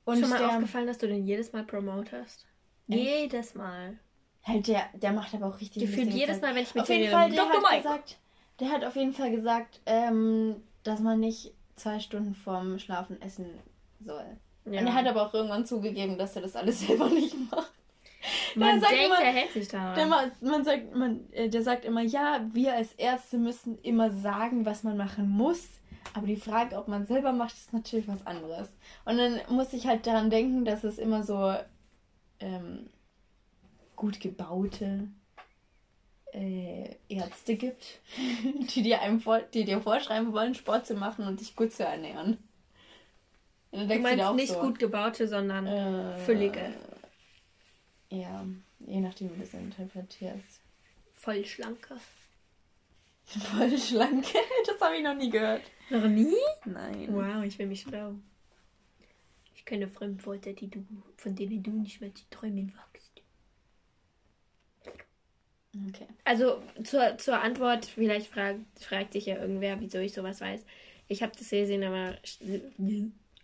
Und 0.05 0.21
Schon 0.21 0.31
mal 0.31 0.39
der, 0.39 0.51
aufgefallen, 0.51 0.87
dass 0.87 0.99
du 0.99 1.09
den 1.09 1.27
jedes 1.27 1.53
Mal 1.53 1.65
promotest? 1.65 2.47
Jedes 2.87 3.55
Mal. 3.57 3.99
Halt 4.47 4.69
der, 4.69 4.85
der 4.95 5.13
macht 5.13 5.35
aber 5.35 5.47
auch 5.47 5.61
richtig 5.61 5.83
Gefühlt 5.83 6.11
jedes. 6.13 6.41
Mal, 6.41 6.55
wenn 6.55 6.63
ich 6.63 6.75
mit 6.75 6.83
Auf 6.85 6.89
jeden 6.89 7.11
Fall, 7.11 7.31
der 7.31 7.45
Dr. 7.45 7.57
hat 7.57 7.63
Mike. 7.71 7.83
gesagt, 7.83 8.17
der 8.61 8.71
hat 8.71 8.85
auf 8.85 8.97
jeden 8.97 9.13
Fall 9.13 9.31
gesagt, 9.31 9.81
ähm, 9.87 10.57
dass 10.85 11.01
man 11.01 11.21
nicht 11.21 11.53
zwei 11.75 11.99
Stunden 12.01 12.35
vorm 12.35 12.79
Schlafen 12.79 13.21
essen 13.21 13.47
soll. 14.05 14.25
Ja. 14.65 14.81
Und 14.81 14.87
er 14.87 14.95
hat 14.95 15.07
aber 15.07 15.27
auch 15.27 15.35
irgendwann 15.35 15.67
zugegeben, 15.67 16.17
dass 16.19 16.37
er 16.37 16.43
das 16.43 16.57
alles 16.57 16.81
selber 16.87 17.09
nicht 17.09 17.35
macht. 17.51 17.71
man 18.55 18.81
sagt 18.81 18.93
denkt, 18.93 19.07
immer- 19.07 19.21
er 19.23 19.33
hält 19.33 19.53
sich 19.53 19.69
daran. 19.69 19.95
Der, 19.95 20.07
ma- 20.07 20.31
man 20.41 20.65
sagt, 20.65 20.95
man, 20.95 21.31
äh, 21.33 21.49
der 21.49 21.63
sagt 21.63 21.85
immer, 21.85 22.03
ja, 22.03 22.41
wir 22.53 22.75
als 22.75 22.93
Ärzte 22.95 23.39
müssen 23.39 23.79
immer 23.83 24.11
sagen, 24.11 24.65
was 24.65 24.83
man 24.85 24.97
machen 24.97 25.29
muss. 25.29 25.67
Aber 26.15 26.27
die 26.27 26.37
Frage, 26.37 26.77
ob 26.79 26.89
man 26.89 27.05
selber 27.05 27.33
macht, 27.33 27.55
ist 27.55 27.73
natürlich 27.73 28.09
was 28.09 28.27
anderes. 28.27 28.69
Und 29.05 29.19
dann 29.19 29.41
muss 29.51 29.73
ich 29.75 29.87
halt 29.87 30.07
daran 30.07 30.31
denken, 30.31 30.65
dass 30.65 30.83
es 30.85 30.99
immer 30.99 31.23
so 31.25 31.55
ähm, 32.41 32.89
gut 33.97 34.21
gebaute 34.21 35.09
äh, 36.33 36.97
Ärzte 37.09 37.57
gibt, 37.57 38.01
die 38.75 38.83
dir, 38.83 39.01
einem 39.01 39.21
vor, 39.21 39.41
die 39.41 39.65
dir 39.65 39.81
vorschreiben 39.81 40.33
wollen, 40.33 40.55
Sport 40.55 40.87
zu 40.87 40.95
machen 40.95 41.27
und 41.27 41.41
dich 41.41 41.57
gut 41.57 41.73
zu 41.73 41.85
ernähren. 41.85 42.39
Und 43.71 43.91
du 43.91 43.99
meinst 43.99 44.35
nicht 44.35 44.53
so, 44.53 44.61
gut 44.61 44.79
gebaute, 44.79 45.29
sondern 45.29 45.67
äh, 45.67 46.17
füllige. 46.19 46.73
Ja, 48.11 48.47
je 48.81 49.01
nachdem, 49.01 49.33
wie 49.35 49.39
du 49.39 49.43
es 49.43 49.55
interpretierst. 49.55 50.61
voll 51.13 51.45
schlanke. 51.45 51.97
Voll 53.27 53.77
schlank. 53.77 54.25
Das 54.67 54.81
habe 54.81 54.97
ich 54.97 55.03
noch 55.03 55.17
nie 55.17 55.31
gehört. 55.31 55.63
Noch 55.91 56.07
nie? 56.07 56.37
Nein. 56.65 57.09
Wow, 57.11 57.43
ich 57.43 57.59
will 57.59 57.67
mich 57.67 57.81
schlau. 57.81 58.15
Ich 59.57 59.65
kenne 59.65 59.89
Fremdwörter, 59.89 60.53
die 60.53 60.71
du, 60.71 60.87
von 61.17 61.35
denen 61.35 61.61
du 61.61 61.73
nicht 61.73 62.01
mehr 62.01 62.15
zu 62.15 62.23
träumen 62.31 62.73
wagst. 62.77 63.06
Okay. 65.89 66.07
Also 66.25 66.63
zur, 66.85 67.19
zur 67.19 67.41
Antwort, 67.41 67.87
vielleicht 67.87 68.29
fragt, 68.29 68.61
fragt 68.81 69.13
sich 69.13 69.27
ja 69.27 69.37
irgendwer, 69.37 69.81
wieso 69.81 69.99
ich 69.99 70.13
sowas 70.13 70.41
weiß. 70.41 70.65
Ich 71.09 71.23
habe 71.23 71.33
das 71.37 71.49
Seminar, 71.49 72.17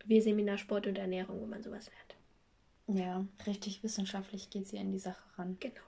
Seminar 0.09 0.59
Sport 0.59 0.87
und 0.87 0.99
Ernährung, 0.99 1.41
wo 1.41 1.47
man 1.47 1.63
sowas 1.63 1.89
lernt. 1.89 3.01
Ja, 3.01 3.27
richtig 3.47 3.83
wissenschaftlich 3.83 4.51
geht 4.51 4.67
sie 4.67 4.79
an 4.79 4.93
die 4.93 4.99
Sache 4.99 5.23
ran. 5.37 5.57
Genau. 5.61 5.81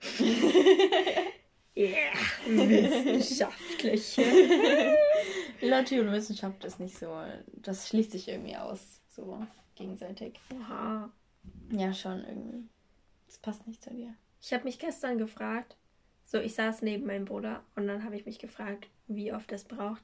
Ja, 1.74 2.12
wissenschaftlich. 2.46 4.16
Lotti 5.62 6.00
und 6.00 6.12
Wissenschaft 6.12 6.64
ist 6.64 6.80
nicht 6.80 6.98
so. 6.98 7.16
Das 7.54 7.88
schließt 7.88 8.10
sich 8.10 8.28
irgendwie 8.28 8.56
aus. 8.56 9.00
So 9.08 9.46
gegenseitig. 9.76 10.38
Oha. 10.52 11.10
Ja, 11.70 11.94
schon 11.94 12.24
irgendwie. 12.24 12.68
Das 13.26 13.38
passt 13.38 13.66
nicht 13.66 13.82
zu 13.82 13.90
dir. 13.90 14.14
Ich 14.40 14.52
habe 14.52 14.64
mich 14.64 14.78
gestern 14.78 15.18
gefragt, 15.18 15.76
so 16.24 16.38
ich 16.38 16.54
saß 16.54 16.82
neben 16.82 17.06
meinem 17.06 17.24
Bruder 17.24 17.62
und 17.76 17.86
dann 17.86 18.04
habe 18.04 18.16
ich 18.16 18.26
mich 18.26 18.38
gefragt, 18.38 18.88
wie 19.06 19.32
oft 19.32 19.50
es 19.52 19.64
braucht, 19.64 20.02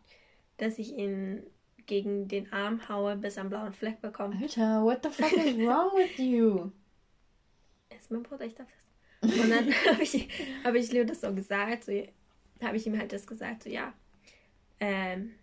dass 0.57 0.79
ich 0.79 0.97
ihn 0.97 1.43
gegen 1.87 2.29
den 2.29 2.53
Arm 2.53 2.89
haue, 2.89 3.17
bis 3.17 3.37
er 3.37 3.43
einen 3.43 3.51
blauen 3.51 3.73
Fleck 3.73 4.01
bekommt. 4.01 4.43
Alter, 4.43 4.83
what 4.83 5.03
the 5.03 5.11
fuck 5.11 5.33
is 5.33 5.57
wrong 5.59 5.93
with 5.97 6.19
you? 6.19 6.71
Ist 7.97 8.11
mein 8.11 8.23
Bruder, 8.23 8.45
ich 8.45 8.55
darf 8.55 8.69
das. 8.71 9.33
Und 9.39 9.51
dann 9.51 9.73
habe 9.87 10.03
ich, 10.03 10.29
hab 10.65 10.75
ich 10.75 10.93
Leo 10.93 11.05
das 11.05 11.21
so 11.21 11.33
gesagt, 11.33 11.85
so 11.85 11.93
habe 12.63 12.77
ich 12.77 12.87
ihm 12.87 12.99
halt 12.99 13.13
das 13.13 13.27
gesagt, 13.27 13.63
so 13.63 13.71
ja, 13.71 13.93
ähm, 14.81 15.35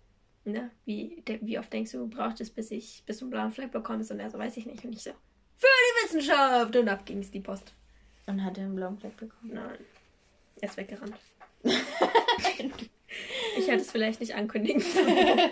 ne, 0.46 0.72
wie, 0.86 1.22
de, 1.28 1.40
wie 1.42 1.58
oft 1.58 1.72
denkst 1.72 1.92
du, 1.92 2.08
braucht 2.08 2.42
es, 2.42 2.50
bis 2.50 2.72
ich, 2.72 3.04
bis 3.06 3.20
du 3.20 3.26
einen 3.26 3.32
blauen 3.32 3.52
Fleck 3.52 3.72
bekommst? 3.72 4.12
Und 4.12 4.20
er 4.20 4.30
so, 4.30 4.38
weiß 4.38 4.58
ich 4.58 4.66
nicht. 4.66 4.84
Und 4.84 4.94
ich 4.94 5.04
so, 5.04 5.12
für 5.58 5.68
die 5.68 6.06
Wissenschaft! 6.06 6.76
Und 6.76 6.90
ab 6.90 7.06
ging 7.06 7.20
es 7.20 7.32
die 7.32 7.40
Post. 7.40 7.74
Und 8.26 8.44
hat 8.44 8.58
er 8.58 8.66
einen 8.66 8.76
blauen 8.76 8.98
Fleck 8.98 9.18
bekommen? 9.18 9.54
Nein, 9.54 9.78
er 10.62 10.70
ist 10.70 10.78
weggerannt. 10.78 11.16
ich 11.64 13.68
hätte 13.68 13.82
es 13.82 13.92
vielleicht 13.92 14.20
nicht 14.20 14.36
ankündigen 14.36 14.82
sollen. 14.82 15.52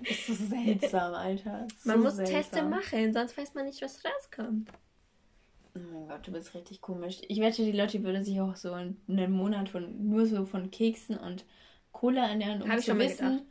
Das 0.00 0.10
ist 0.10 0.26
so 0.26 0.34
seltsam, 0.34 1.14
Alter. 1.14 1.66
So 1.78 1.90
Man 1.90 2.00
muss 2.00 2.16
seltsam. 2.16 2.36
Teste 2.36 2.62
machen, 2.62 3.12
sonst 3.12 3.36
weiß 3.36 3.54
man 3.54 3.66
nicht, 3.66 3.82
was 3.82 4.02
rauskommt. 4.04 4.70
Oh 5.74 5.78
mein 5.92 6.08
Gott, 6.08 6.26
du 6.26 6.32
bist 6.32 6.54
richtig 6.54 6.80
komisch. 6.80 7.20
Ich 7.28 7.40
wette, 7.40 7.62
die 7.62 7.72
Lotti 7.72 8.02
würde 8.02 8.24
sich 8.24 8.40
auch 8.40 8.56
so 8.56 8.72
einen 8.72 8.96
Monat 9.06 9.68
von 9.68 10.08
nur 10.08 10.26
so 10.26 10.44
von 10.44 10.70
Keksen 10.70 11.16
und 11.16 11.44
Cola 11.92 12.28
ernähren, 12.28 12.62
um 12.62 12.70
Hab 12.70 12.78
ich 12.78 12.84
zu 12.84 12.90
schon 12.90 12.98
mal 12.98 13.04
wissen, 13.04 13.30
gedacht. 13.30 13.44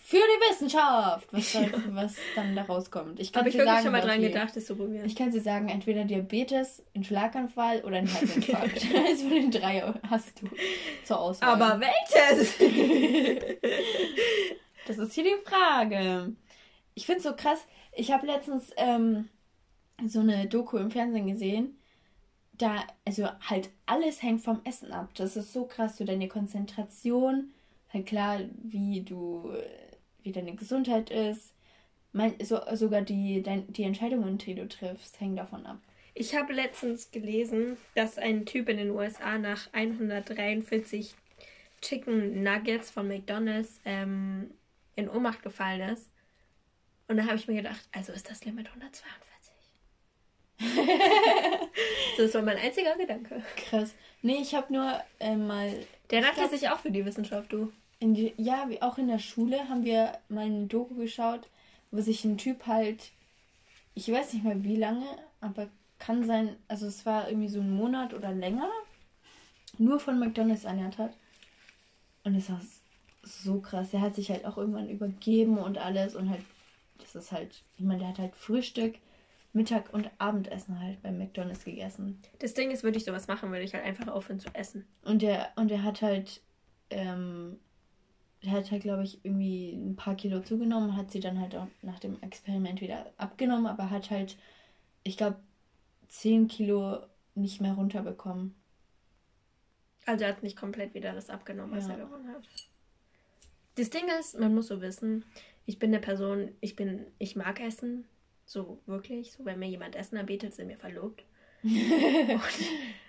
Für 0.00 0.16
die 0.16 0.50
Wissenschaft, 0.50 1.28
was, 1.32 1.52
da, 1.54 1.60
was 1.90 2.16
dann 2.34 2.56
da 2.56 2.62
rauskommt. 2.62 3.20
Ich 3.20 3.32
kann 3.32 3.40
Habe 3.40 3.50
ich 3.50 3.56
wirklich 3.56 3.70
sagen, 3.70 3.82
schon 3.82 3.92
mal 3.92 4.00
dran 4.00 4.20
Lotti, 4.20 4.32
gedacht, 4.32 4.56
das 4.56 4.64
zu 4.64 4.76
probieren. 4.76 5.04
Ich 5.04 5.16
kann 5.16 5.32
sie 5.32 5.40
sagen, 5.40 5.68
entweder 5.68 6.04
Diabetes, 6.04 6.82
ein 6.94 7.04
Schlaganfall 7.04 7.82
oder 7.84 7.96
ein 7.96 8.06
Herzinfarkt. 8.08 8.86
Eins 8.94 9.22
von 9.22 9.30
den 9.30 9.50
drei 9.50 9.92
hast 10.08 10.40
du 10.40 10.48
zur 11.04 11.20
Auswahl. 11.20 11.60
Aber 11.60 11.80
welches? 11.80 12.54
Das 14.86 14.96
ist 14.96 15.12
hier 15.12 15.24
die 15.24 15.36
Frage. 15.44 16.32
Ich 16.94 17.04
finde 17.04 17.18
es 17.18 17.24
so 17.24 17.36
krass. 17.36 17.66
Ich 17.92 18.10
habe 18.10 18.26
letztens 18.26 18.70
ähm, 18.76 19.28
so 20.06 20.20
eine 20.20 20.46
Doku 20.46 20.78
im 20.78 20.90
Fernsehen 20.90 21.26
gesehen. 21.26 21.78
Da, 22.52 22.84
also 23.04 23.28
halt 23.48 23.70
alles 23.86 24.22
hängt 24.22 24.40
vom 24.40 24.60
Essen 24.64 24.92
ab. 24.92 25.10
Das 25.14 25.36
ist 25.36 25.52
so 25.52 25.66
krass. 25.66 25.98
So 25.98 26.04
deine 26.04 26.28
Konzentration, 26.28 27.52
halt 27.92 28.06
klar, 28.06 28.40
wie 28.62 29.02
du, 29.02 29.52
wie 30.28 30.32
deine 30.32 30.54
Gesundheit 30.54 31.10
ist. 31.10 31.52
Mein, 32.12 32.34
so, 32.42 32.60
sogar 32.74 33.02
die, 33.02 33.42
dein, 33.42 33.70
die 33.72 33.82
Entscheidungen, 33.82 34.38
die 34.38 34.54
du 34.54 34.68
triffst, 34.68 35.20
hängen 35.20 35.36
davon 35.36 35.66
ab. 35.66 35.78
Ich 36.14 36.34
habe 36.34 36.52
letztens 36.52 37.10
gelesen, 37.10 37.76
dass 37.94 38.18
ein 38.18 38.44
Typ 38.44 38.68
in 38.68 38.76
den 38.76 38.90
USA 38.90 39.38
nach 39.38 39.72
143 39.72 41.14
Chicken 41.80 42.42
Nuggets 42.42 42.90
von 42.90 43.08
McDonald's 43.08 43.80
ähm, 43.84 44.50
in 44.96 45.08
Ohnmacht 45.08 45.42
gefallen 45.42 45.80
ist. 45.92 46.10
Und 47.06 47.16
dann 47.16 47.26
habe 47.26 47.36
ich 47.36 47.48
mir 47.48 47.54
gedacht, 47.54 47.88
also 47.92 48.12
ist 48.12 48.28
das 48.28 48.44
Limit 48.44 48.68
142. 48.68 49.28
das 52.18 52.34
war 52.34 52.42
mein 52.42 52.56
einziger 52.56 52.96
Gedanke. 52.96 53.42
Krass. 53.56 53.94
Nee, 54.22 54.38
ich 54.42 54.54
habe 54.54 54.72
nur 54.72 55.00
äh, 55.20 55.36
mal. 55.36 55.72
Der 56.10 56.20
nannte 56.20 56.40
glaub, 56.40 56.50
sich 56.50 56.68
auch 56.68 56.80
für 56.80 56.90
die 56.90 57.04
Wissenschaft, 57.04 57.52
du. 57.52 57.72
In 58.00 58.14
ja, 58.14 58.68
wie 58.68 58.80
auch 58.80 58.98
in 58.98 59.08
der 59.08 59.18
Schule 59.18 59.68
haben 59.68 59.84
wir 59.84 60.18
mal 60.28 60.46
eine 60.46 60.66
Doku 60.66 60.94
geschaut, 60.94 61.48
wo 61.90 62.00
sich 62.00 62.24
ein 62.24 62.38
Typ 62.38 62.66
halt, 62.66 63.10
ich 63.94 64.10
weiß 64.10 64.34
nicht 64.34 64.44
mehr 64.44 64.62
wie 64.62 64.76
lange, 64.76 65.06
aber 65.40 65.68
kann 65.98 66.24
sein, 66.24 66.56
also 66.68 66.86
es 66.86 67.04
war 67.06 67.28
irgendwie 67.28 67.48
so 67.48 67.60
ein 67.60 67.74
Monat 67.74 68.14
oder 68.14 68.32
länger, 68.32 68.70
nur 69.78 69.98
von 69.98 70.18
McDonalds 70.18 70.64
ernährt 70.64 70.98
hat. 70.98 71.16
Und 72.24 72.34
es 72.34 72.50
war 72.50 72.60
so 73.22 73.60
krass. 73.60 73.90
Der 73.90 74.00
hat 74.00 74.14
sich 74.14 74.30
halt 74.30 74.44
auch 74.44 74.56
irgendwann 74.56 74.88
übergeben 74.88 75.58
und 75.58 75.78
alles 75.78 76.14
und 76.14 76.30
halt, 76.30 76.42
das 76.98 77.14
ist 77.14 77.32
halt, 77.32 77.62
ich 77.76 77.84
meine, 77.84 78.00
der 78.00 78.08
hat 78.08 78.18
halt 78.18 78.36
Frühstück, 78.36 78.96
Mittag 79.52 79.92
und 79.92 80.10
Abendessen 80.18 80.80
halt 80.80 81.02
beim 81.02 81.18
McDonalds 81.18 81.64
gegessen. 81.64 82.20
Das 82.38 82.54
Ding 82.54 82.70
ist, 82.70 82.82
würde 82.82 82.98
ich 82.98 83.04
sowas 83.04 83.28
machen, 83.28 83.50
würde 83.50 83.64
ich 83.64 83.74
halt 83.74 83.84
einfach 83.84 84.08
aufhören 84.08 84.40
zu 84.40 84.54
essen. 84.54 84.86
Und 85.04 85.22
der, 85.22 85.52
und 85.56 85.68
der 85.70 85.82
hat 85.82 86.02
halt, 86.02 86.42
ähm, 86.90 87.58
hat 88.46 88.70
halt, 88.70 88.82
glaube 88.82 89.02
ich, 89.04 89.24
irgendwie 89.24 89.72
ein 89.72 89.96
paar 89.96 90.14
Kilo 90.14 90.40
zugenommen, 90.40 90.96
hat 90.96 91.10
sie 91.10 91.20
dann 91.20 91.40
halt 91.40 91.56
auch 91.56 91.66
nach 91.82 91.98
dem 91.98 92.20
Experiment 92.22 92.80
wieder 92.80 93.12
abgenommen, 93.16 93.66
aber 93.66 93.90
hat 93.90 94.10
halt, 94.10 94.36
ich 95.02 95.16
glaube, 95.16 95.36
10 96.08 96.48
Kilo 96.48 97.00
nicht 97.34 97.60
mehr 97.60 97.74
runterbekommen. 97.74 98.54
Also 100.06 100.24
er 100.24 100.30
hat 100.30 100.42
nicht 100.42 100.56
komplett 100.56 100.94
wieder 100.94 101.12
das 101.12 101.30
abgenommen, 101.30 101.76
was 101.76 101.86
Ja. 101.86 101.94
er 101.94 102.04
gewonnen 102.06 102.28
hat. 102.28 102.48
Das 103.74 103.90
Ding 103.90 104.04
ist, 104.18 104.38
man 104.38 104.54
muss 104.54 104.68
so 104.68 104.80
wissen, 104.80 105.24
ich 105.66 105.78
bin 105.78 105.90
eine 105.90 106.00
Person, 106.00 106.50
ich 106.60 106.76
bin, 106.76 107.06
ich 107.18 107.36
mag 107.36 107.60
Essen. 107.60 108.06
So 108.46 108.80
wirklich. 108.86 109.32
So, 109.32 109.44
wenn 109.44 109.58
mir 109.58 109.68
jemand 109.68 109.94
Essen 109.94 110.16
anbietet, 110.16 110.54
sind 110.54 110.68
wir 110.68 110.78
verlobt. 110.78 111.22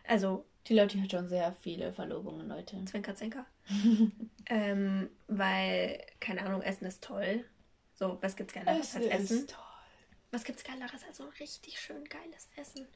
Also, 0.07 0.43
Die 0.68 0.76
Leute 0.76 1.01
hat 1.01 1.12
schon 1.12 1.28
sehr 1.30 1.51
viele 1.51 1.93
Verlobungen, 1.93 2.47
Leute. 2.47 2.84
Zwinker, 2.86 3.16
Zwinker. 3.16 3.45
ähm, 4.47 5.10
weil, 5.28 6.05
keine 6.20 6.45
Ahnung, 6.45 6.62
Essen 6.62 6.86
ist 6.86 7.03
toll. 7.03 7.43
So, 7.95 8.18
was 8.22 8.36
gibt's 8.36 8.53
Geileres 8.53 8.95
als 8.95 9.05
Essen? 9.05 9.47
toll. 9.47 9.64
Was 10.32 10.43
gibt's 10.43 10.64
Geileres 10.64 11.03
als 11.07 11.18
so 11.18 11.24
ein 11.24 11.30
richtig 11.39 11.80
schön 11.80 12.03
geiles 12.05 12.49
Essen? 12.55 12.88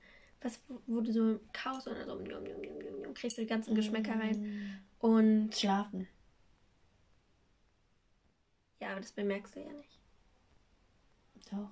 Was, 0.42 0.60
du 0.88 1.12
so 1.12 1.40
kaust 1.52 1.88
und 1.88 1.96
dann 1.96 2.08
so 2.08 2.16
njum, 2.16 2.44
njum, 2.44 2.62
njum, 2.62 2.78
njum, 2.80 3.02
njum, 3.02 3.14
kriegst 3.14 3.38
du 3.38 3.42
die 3.42 3.48
ganzen 3.48 3.74
Geschmäcker 3.76 4.20
rein. 4.20 4.84
Und 5.00 5.56
Schlafen. 5.56 6.08
ja, 8.80 8.90
aber 8.92 9.00
das 9.00 9.14
bemerkst 9.14 9.56
du 9.56 9.62
ja 9.62 9.72
nicht. 9.74 10.00
Doch. 11.50 11.70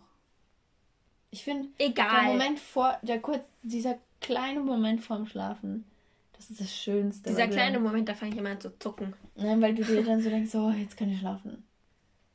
Ich 1.30 1.44
finde, 1.44 1.70
Egal. 1.78 2.10
der 2.10 2.32
Moment 2.32 2.60
vor, 2.60 2.98
der 3.02 3.20
kurz, 3.22 3.44
dieser 3.62 4.00
kleine 4.22 4.60
Moment 4.62 5.02
vorm 5.02 5.26
Schlafen, 5.26 5.86
das 6.34 6.50
ist 6.50 6.62
das 6.62 6.76
Schönste. 6.76 7.30
Dieser 7.30 7.48
kleine 7.48 7.74
dann, 7.74 7.84
Moment, 7.84 8.08
da 8.10 8.14
fange 8.16 8.32
ich 8.34 8.38
immer 8.40 8.50
an 8.52 8.60
zu 8.62 8.78
zucken. 8.80 9.14
Nein, 9.36 9.62
weil 9.62 9.76
du 9.76 9.84
dir 9.84 10.04
dann 10.06 10.22
so 10.22 10.30
denkst, 10.30 10.52
so, 10.52 10.70
jetzt 10.72 10.96
kann 10.98 11.12
ich 11.12 11.20
schlafen. 11.20 11.64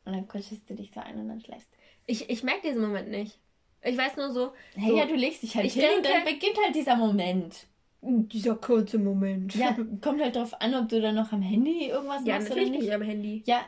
Und 0.04 0.12
dann 0.12 0.28
kuschelst 0.28 0.68
du 0.70 0.74
dich 0.74 0.92
so 0.94 1.00
ein 1.00 1.18
und 1.18 1.28
dann 1.28 1.40
schläfst 1.40 1.66
du. 1.72 1.76
Ich, 2.06 2.30
ich 2.30 2.42
merke 2.44 2.68
diesen 2.68 2.82
Moment 2.82 3.08
nicht. 3.10 3.40
Ich 3.82 3.96
weiß 3.96 4.16
nur 4.16 4.30
so, 4.30 4.52
Hey, 4.76 4.90
so 4.90 4.96
ja, 4.98 5.06
du 5.06 5.14
legst 5.14 5.42
dich 5.42 5.56
halt 5.56 5.70
hin 5.70 5.82
und 5.96 6.04
denke- 6.04 6.08
dann 6.18 6.24
beginnt 6.24 6.56
halt 6.64 6.74
dieser 6.74 6.96
Moment. 6.96 7.66
dieser 8.02 8.54
kurze 8.56 8.98
Moment. 8.98 9.54
Ja, 9.56 9.76
kommt 10.00 10.20
halt 10.22 10.36
drauf 10.36 10.60
an, 10.60 10.74
ob 10.76 10.88
du 10.88 11.00
dann 11.00 11.14
noch 11.16 11.32
am 11.32 11.42
Handy 11.42 11.88
irgendwas 11.88 12.24
ja 12.24 12.34
machst 12.36 12.50
oder 12.50 12.60
natürlich 12.60 12.70
nicht. 12.78 12.88
ich 12.88 12.94
am 12.94 13.02
Handy. 13.02 13.42
Ja, 13.46 13.60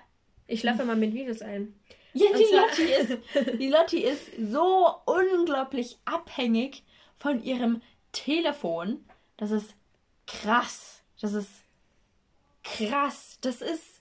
Ich 0.46 0.60
schlafe 0.60 0.82
immer 0.82 0.94
mit 0.96 1.12
Videos 1.14 1.42
ein. 1.42 1.74
ja 2.14 2.26
Und 2.30 2.38
die, 2.38 2.54
Lotti 2.54 2.92
ist, 3.02 3.58
die 3.60 3.68
Lotti 3.68 3.98
ist 4.04 4.30
so 4.52 4.86
unglaublich 5.06 5.98
abhängig 6.04 6.84
von 7.16 7.42
ihrem 7.42 7.82
Telefon. 8.12 9.04
Das 9.36 9.50
ist 9.50 9.74
krass. 10.26 11.02
Das 11.20 11.32
ist 11.32 11.50
krass. 12.62 13.38
Das 13.40 13.60
ist. 13.62 14.00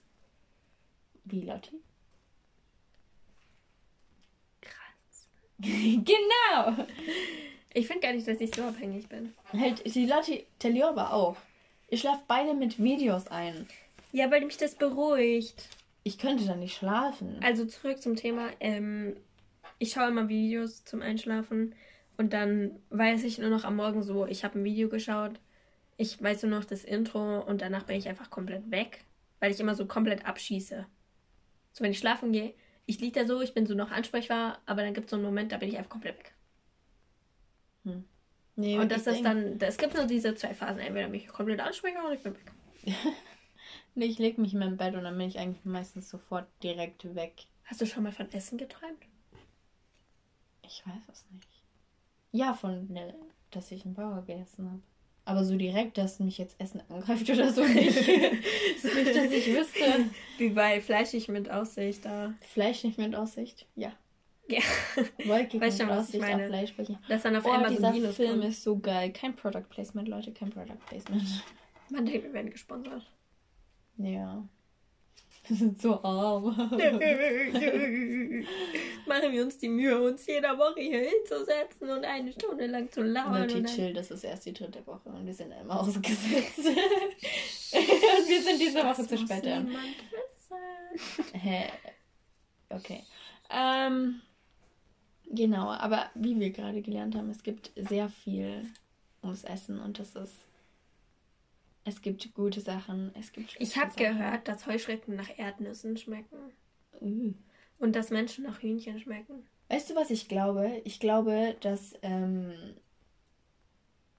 Wie, 1.25 1.41
Lotti? 1.41 1.81
Krass. 4.61 5.27
genau. 5.59 6.85
Ich 7.73 7.87
finde 7.87 8.01
gar 8.01 8.13
nicht, 8.13 8.27
dass 8.27 8.39
ich 8.39 8.55
so 8.55 8.63
abhängig 8.63 9.07
bin. 9.07 9.33
Halt, 9.53 9.93
die 9.93 10.05
Lotti, 10.05 10.45
Telioba 10.57 11.11
auch. 11.11 11.37
Ihr 11.89 11.97
schlaft 11.97 12.27
beide 12.27 12.53
mit 12.53 12.81
Videos 12.81 13.27
ein. 13.27 13.67
Ja, 14.11 14.31
weil 14.31 14.43
mich 14.45 14.57
das 14.57 14.75
beruhigt. 14.75 15.69
Ich 16.03 16.17
könnte 16.17 16.45
da 16.45 16.55
nicht 16.55 16.75
schlafen. 16.75 17.39
Also 17.43 17.65
zurück 17.65 18.01
zum 18.01 18.15
Thema. 18.15 18.49
Ähm, 18.59 19.17
ich 19.79 19.91
schaue 19.91 20.07
immer 20.07 20.27
Videos 20.27 20.83
zum 20.85 21.01
Einschlafen 21.01 21.75
und 22.17 22.33
dann 22.33 22.79
weiß 22.89 23.23
ich 23.23 23.37
nur 23.37 23.49
noch 23.49 23.63
am 23.63 23.75
Morgen 23.75 24.03
so, 24.03 24.25
ich 24.25 24.43
habe 24.43 24.59
ein 24.59 24.63
Video 24.63 24.89
geschaut. 24.89 25.39
Ich 25.97 26.21
weiß 26.21 26.43
nur 26.43 26.51
noch 26.59 26.65
das 26.65 26.83
Intro 26.83 27.39
und 27.41 27.61
danach 27.61 27.83
bin 27.83 27.97
ich 27.97 28.07
einfach 28.07 28.29
komplett 28.29 28.69
weg, 28.69 29.03
weil 29.39 29.51
ich 29.51 29.59
immer 29.59 29.75
so 29.75 29.85
komplett 29.85 30.25
abschieße. 30.25 30.85
So, 31.73 31.83
wenn 31.83 31.91
ich 31.91 31.99
schlafen 31.99 32.31
gehe, 32.31 32.53
ich 32.85 32.99
liege 32.99 33.19
da 33.19 33.25
so, 33.27 33.41
ich 33.41 33.53
bin 33.53 33.65
so 33.65 33.75
noch 33.75 33.91
ansprechbar, 33.91 34.59
aber 34.65 34.83
dann 34.83 34.93
gibt 34.93 35.05
es 35.05 35.11
so 35.11 35.15
einen 35.17 35.25
Moment, 35.25 35.51
da 35.51 35.57
bin 35.57 35.69
ich 35.69 35.77
einfach 35.77 35.89
komplett 35.91 36.17
weg. 36.17 36.33
Nee, 38.55 38.79
Und 38.79 38.91
das 38.91 39.05
ist 39.05 39.23
dann, 39.23 39.59
es 39.59 39.77
gibt 39.77 39.93
nur 39.93 40.05
diese 40.05 40.33
zwei 40.33 40.53
Phasen. 40.53 40.79
Entweder 40.79 41.07
bin 41.09 41.19
ich 41.19 41.27
komplett 41.27 41.59
ansprechbar 41.59 42.05
oder 42.05 42.15
ich 42.15 42.23
bin 42.23 42.33
weg. 42.35 42.51
Nee, 43.95 44.05
ich 44.05 44.19
leg 44.19 44.37
mich 44.37 44.53
in 44.53 44.59
mein 44.59 44.77
Bett 44.77 44.93
und 44.93 45.03
dann 45.03 45.17
bin 45.17 45.27
ich 45.27 45.39
eigentlich 45.39 45.65
meistens 45.65 46.07
sofort 46.07 46.47
direkt 46.61 47.15
weg. 47.15 47.47
Hast 47.63 47.81
du 47.81 47.87
schon 47.87 48.03
mal 48.03 48.11
von 48.11 48.31
Essen 48.31 48.59
geträumt? 48.59 49.03
Ich 50.61 50.85
weiß 50.85 51.01
es 51.11 51.25
nicht. 51.31 51.49
Ja, 52.37 52.53
von, 52.53 52.87
ne, 52.93 53.15
dass 53.51 53.71
ich 53.71 53.83
einen 53.83 53.95
Burger 53.95 54.21
gegessen 54.21 54.69
habe. 54.69 54.81
Aber 55.25 55.43
so 55.43 55.57
direkt, 55.57 55.97
dass 55.97 56.19
mich 56.19 56.37
jetzt 56.37 56.55
Essen 56.61 56.81
angreift 56.87 57.27
oder 57.29 57.51
so 57.51 57.63
nicht. 57.63 57.93
so 58.81 58.87
nicht, 58.87 59.15
dass 59.15 59.31
ich 59.31 59.47
wüsste. 59.47 60.05
Wie 60.37 60.49
bei 60.49 60.79
Fleischig 60.79 61.27
mit 61.29 61.49
Aussicht 61.49 62.05
da. 62.05 62.33
Fleisch 62.41 62.83
nicht 62.83 62.97
mit 62.97 63.15
Aussicht? 63.15 63.65
Ja. 63.75 63.91
Ja. 64.47 64.61
Wolkig 65.25 65.59
Weißt 65.59 65.79
mit 65.79 65.87
schon, 65.87 65.97
was 65.97 66.09
ich 66.13 66.21
Aussicht 66.21 66.23
auf 66.23 66.29
meine. 66.29 66.47
Fleischsprecher. 66.47 66.99
Das 67.09 67.23
dann 67.23 67.35
auf 67.35 67.45
Oh, 67.45 67.49
einmal 67.51 67.69
so 67.71 67.75
dieser 67.75 67.91
Dinos 67.91 68.15
Film 68.15 68.39
kommt. 68.39 68.45
ist 68.45 68.63
so 68.63 68.77
geil. 68.79 69.11
Kein 69.11 69.35
Product 69.35 69.65
Placement, 69.69 70.07
Leute, 70.07 70.31
kein 70.31 70.51
Product 70.51 70.77
Placement. 70.87 71.43
Man 71.89 72.05
denkt, 72.05 72.23
wir 72.23 72.33
werden 72.33 72.51
gesponsert. 72.51 73.11
Ja. 73.97 74.47
Wir 75.47 75.55
sind 75.57 75.81
so 75.81 76.03
arm. 76.03 76.45
Machen 79.05 79.31
wir 79.31 79.43
uns 79.43 79.57
die 79.57 79.69
Mühe, 79.69 80.01
uns 80.01 80.25
jede 80.25 80.49
Woche 80.57 80.81
hier 80.81 80.99
hinzusetzen 80.99 81.89
und 81.89 82.03
eine 82.03 82.33
Stunde 82.33 82.67
lang 82.67 82.91
zu 82.91 83.01
labern. 83.01 83.49
Und 83.49 83.67
chill, 83.67 83.93
das 83.93 84.11
ist 84.11 84.23
erst 84.23 84.45
die 84.45 84.53
dritte 84.53 84.85
Woche 84.85 85.09
und 85.09 85.25
wir 85.25 85.33
sind 85.33 85.53
einmal 85.53 85.79
ausgesetzt. 85.79 86.57
und 86.59 88.27
wir 88.27 88.41
sind 88.41 88.59
diese 88.59 88.79
Woche 88.79 89.03
Das 89.03 89.07
zu 89.07 89.17
spät. 89.17 89.45
Hä? 91.33 91.65
Okay. 92.69 93.03
Ähm, 93.49 94.21
genau, 95.29 95.71
aber 95.71 96.09
wie 96.15 96.39
wir 96.39 96.49
gerade 96.49 96.81
gelernt 96.81 97.15
haben, 97.15 97.29
es 97.29 97.43
gibt 97.43 97.71
sehr 97.75 98.09
viel 98.09 98.65
ums 99.23 99.43
Essen 99.43 99.79
und 99.79 99.99
das 99.99 100.15
ist. 100.15 100.46
Es 101.87 102.01
gibt 102.01 102.33
gute 102.33 102.59
Sachen, 102.59 103.11
es 103.15 103.31
gibt 103.31 103.55
Ich 103.59 103.77
habe 103.77 103.95
gehört, 103.95 104.49
dass 104.49 104.67
Heuschrecken 104.67 105.15
nach 105.15 105.29
Erdnüssen 105.37 105.95
schmecken 105.95 106.37
Uh. 106.99 107.33
und 107.79 107.95
dass 107.95 108.09
Menschen 108.09 108.43
nach 108.43 108.61
Hühnchen 108.61 108.99
schmecken. 108.99 109.45
Weißt 109.69 109.89
du, 109.89 109.95
was 109.95 110.09
ich 110.09 110.27
glaube? 110.27 110.81
Ich 110.83 110.99
glaube, 110.99 111.55
dass, 111.61 111.93
ähm, 112.01 112.51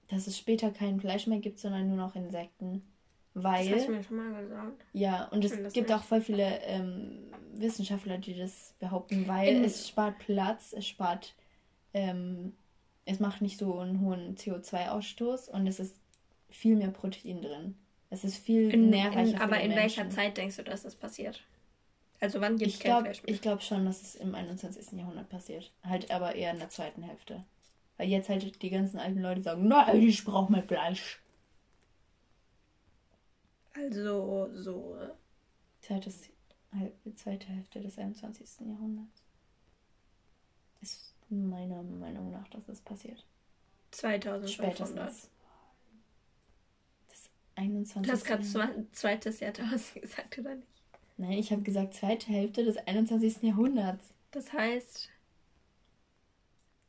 dass 0.07 0.25
es 0.27 0.37
später 0.37 0.71
kein 0.71 0.99
Fleisch 0.99 1.27
mehr 1.27 1.39
gibt, 1.39 1.59
sondern 1.59 1.87
nur 1.87 1.97
noch 1.97 2.15
Insekten. 2.15 2.81
Das 3.35 3.43
Weil. 3.43 3.75
hast 3.75 3.87
du 3.87 3.91
mir 3.91 4.03
schon 4.03 4.17
mal 4.17 4.41
gesagt. 4.41 4.85
Ja, 4.93 5.25
und 5.27 5.45
es 5.45 5.51
das 5.61 5.73
gibt 5.73 5.89
nicht. 5.89 5.99
auch 5.99 6.03
voll 6.03 6.21
viele 6.21 6.59
ähm, 6.61 7.31
Wissenschaftler, 7.53 8.17
die 8.17 8.35
das 8.35 8.73
behaupten, 8.79 9.27
weil 9.27 9.57
In- 9.57 9.63
es 9.63 9.87
spart 9.87 10.17
Platz, 10.19 10.73
es 10.75 10.87
spart, 10.87 11.35
ähm, 11.93 12.53
es 13.05 13.19
macht 13.19 13.41
nicht 13.41 13.59
so 13.59 13.77
einen 13.79 14.01
hohen 14.01 14.35
CO2-Ausstoß 14.35 15.49
und 15.49 15.67
es 15.67 15.79
ist 15.79 15.95
viel 16.49 16.75
mehr 16.75 16.91
Protein 16.91 17.41
drin. 17.41 17.77
Es 18.09 18.23
ist 18.23 18.37
viel 18.37 18.73
In, 18.73 18.89
nährreicher 18.89 19.35
in, 19.35 19.41
aber 19.41 19.59
in 19.61 19.71
welcher 19.75 20.03
Menschen. 20.03 20.15
Zeit 20.15 20.37
denkst 20.37 20.55
du, 20.57 20.63
dass 20.63 20.83
das 20.83 20.95
passiert? 20.95 21.43
Also 22.19 22.41
wann 22.41 22.57
gibt 22.57 22.71
es 22.73 22.79
glaube 22.79 23.03
Fleisch 23.05 23.23
mehr? 23.23 23.33
ich 23.33 23.41
glaub 23.41 23.61
schon, 23.61 23.85
dass 23.85 24.01
es 24.01 24.15
im 24.15 24.35
21. 24.35 24.91
Jahrhundert 24.99 25.29
passiert. 25.29 25.71
Halt 25.83 26.09
aber 26.11 26.35
eher 26.35 26.51
in 26.51 26.59
der 26.59 26.69
zweiten 26.69 27.01
Hälfte. 27.03 27.45
Weil 27.97 28.09
jetzt 28.09 28.29
halt 28.29 28.61
die 28.61 28.69
ganzen 28.69 28.97
alten 28.99 29.21
Leute 29.21 29.41
sagen, 29.41 29.67
nein, 29.67 30.01
ich 30.01 30.23
brauche 30.25 30.51
mehr 30.51 30.63
Fleisch. 30.63 31.21
Also 33.73 34.49
so. 34.53 34.97
Zweites, 35.81 36.29
halb- 36.77 36.93
zweite 37.15 37.47
Hälfte 37.47 37.79
des 37.81 37.97
21. 37.97 38.67
Jahrhunderts. 38.67 39.23
Ist 40.81 41.13
meiner 41.29 41.83
Meinung 41.83 42.31
nach, 42.31 42.47
dass 42.49 42.67
es 42.67 42.81
passiert. 42.81 43.23
2500. 43.91 44.49
Spätestens. 44.49 45.29
Das 47.59 47.95
21. 47.95 48.01
Du 48.03 48.11
hast 48.11 48.25
gerade 48.25 48.87
zweites 48.91 49.39
Jahrtausend 49.39 49.93
gesagt, 50.01 50.37
oder 50.39 50.55
nicht? 50.55 50.67
Nein, 51.17 51.33
ich 51.33 51.51
habe 51.51 51.61
gesagt 51.61 51.93
zweite 51.93 52.27
Hälfte 52.27 52.63
des 52.63 52.77
21. 52.77 53.43
Jahrhunderts. 53.43 54.13
Das 54.31 54.51
heißt 54.53 55.09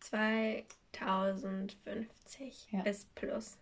2050 0.01 2.69
Ja. 2.71 2.81
bis 2.83 3.05
plus. 3.15 3.57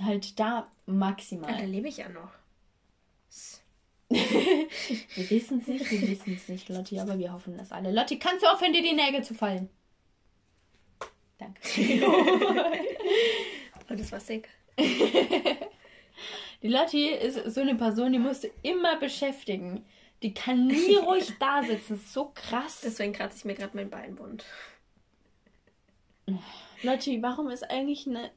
Halt 0.00 0.38
da 0.38 0.70
maximal. 0.86 1.50
Ja, 1.50 1.58
da 1.58 1.64
lebe 1.64 1.88
ich 1.88 1.96
ja 1.98 2.08
noch. 2.08 2.30
Wir 4.10 5.30
wissen 5.30 5.60
es 5.60 5.68
nicht, 5.68 5.88
wir 5.88 6.08
wissen 6.08 6.34
es 6.34 6.48
nicht, 6.48 6.68
Lotti, 6.68 6.98
aber 6.98 7.16
wir 7.16 7.32
hoffen 7.32 7.56
das 7.56 7.70
alle. 7.70 7.92
Lotti, 7.92 8.18
kannst 8.18 8.42
du 8.42 8.48
aufhören, 8.48 8.72
dir 8.72 8.82
die 8.82 8.92
Nägel 8.92 9.22
zu 9.22 9.34
fallen? 9.34 9.68
Danke. 11.38 11.60
Oh, 13.88 13.94
das 13.96 14.12
war 14.12 14.20
sick. 14.20 14.48
Die 16.62 16.68
Lotti 16.68 17.08
ist 17.08 17.54
so 17.54 17.60
eine 17.60 17.74
Person, 17.74 18.12
die 18.12 18.18
musst 18.18 18.44
du 18.44 18.48
immer 18.62 18.98
beschäftigen. 18.98 19.84
Die 20.22 20.34
kann 20.34 20.66
nie 20.66 20.96
ruhig 21.02 21.32
da 21.38 21.62
sitzen. 21.62 21.94
Das 21.94 22.02
ist 22.02 22.12
so 22.12 22.32
krass. 22.34 22.82
Deswegen 22.84 23.12
kratze 23.12 23.38
ich 23.38 23.44
mir 23.44 23.54
gerade 23.54 23.76
mein 23.76 23.88
Bein 23.88 24.18
wund. 24.18 24.44
Lotti, 26.82 27.22
warum 27.22 27.48
ist 27.48 27.68
eigentlich 27.70 28.06
eine 28.06 28.30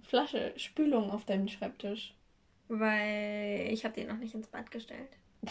Flasche 0.00 0.52
Spülung 0.56 1.10
auf 1.10 1.24
deinem 1.24 1.48
Schreibtisch? 1.48 2.14
Weil 2.68 3.68
ich 3.70 3.84
habe 3.84 3.94
den 3.94 4.08
noch 4.08 4.16
nicht 4.16 4.34
ins 4.34 4.46
Bad 4.46 4.70
gestellt. 4.70 5.10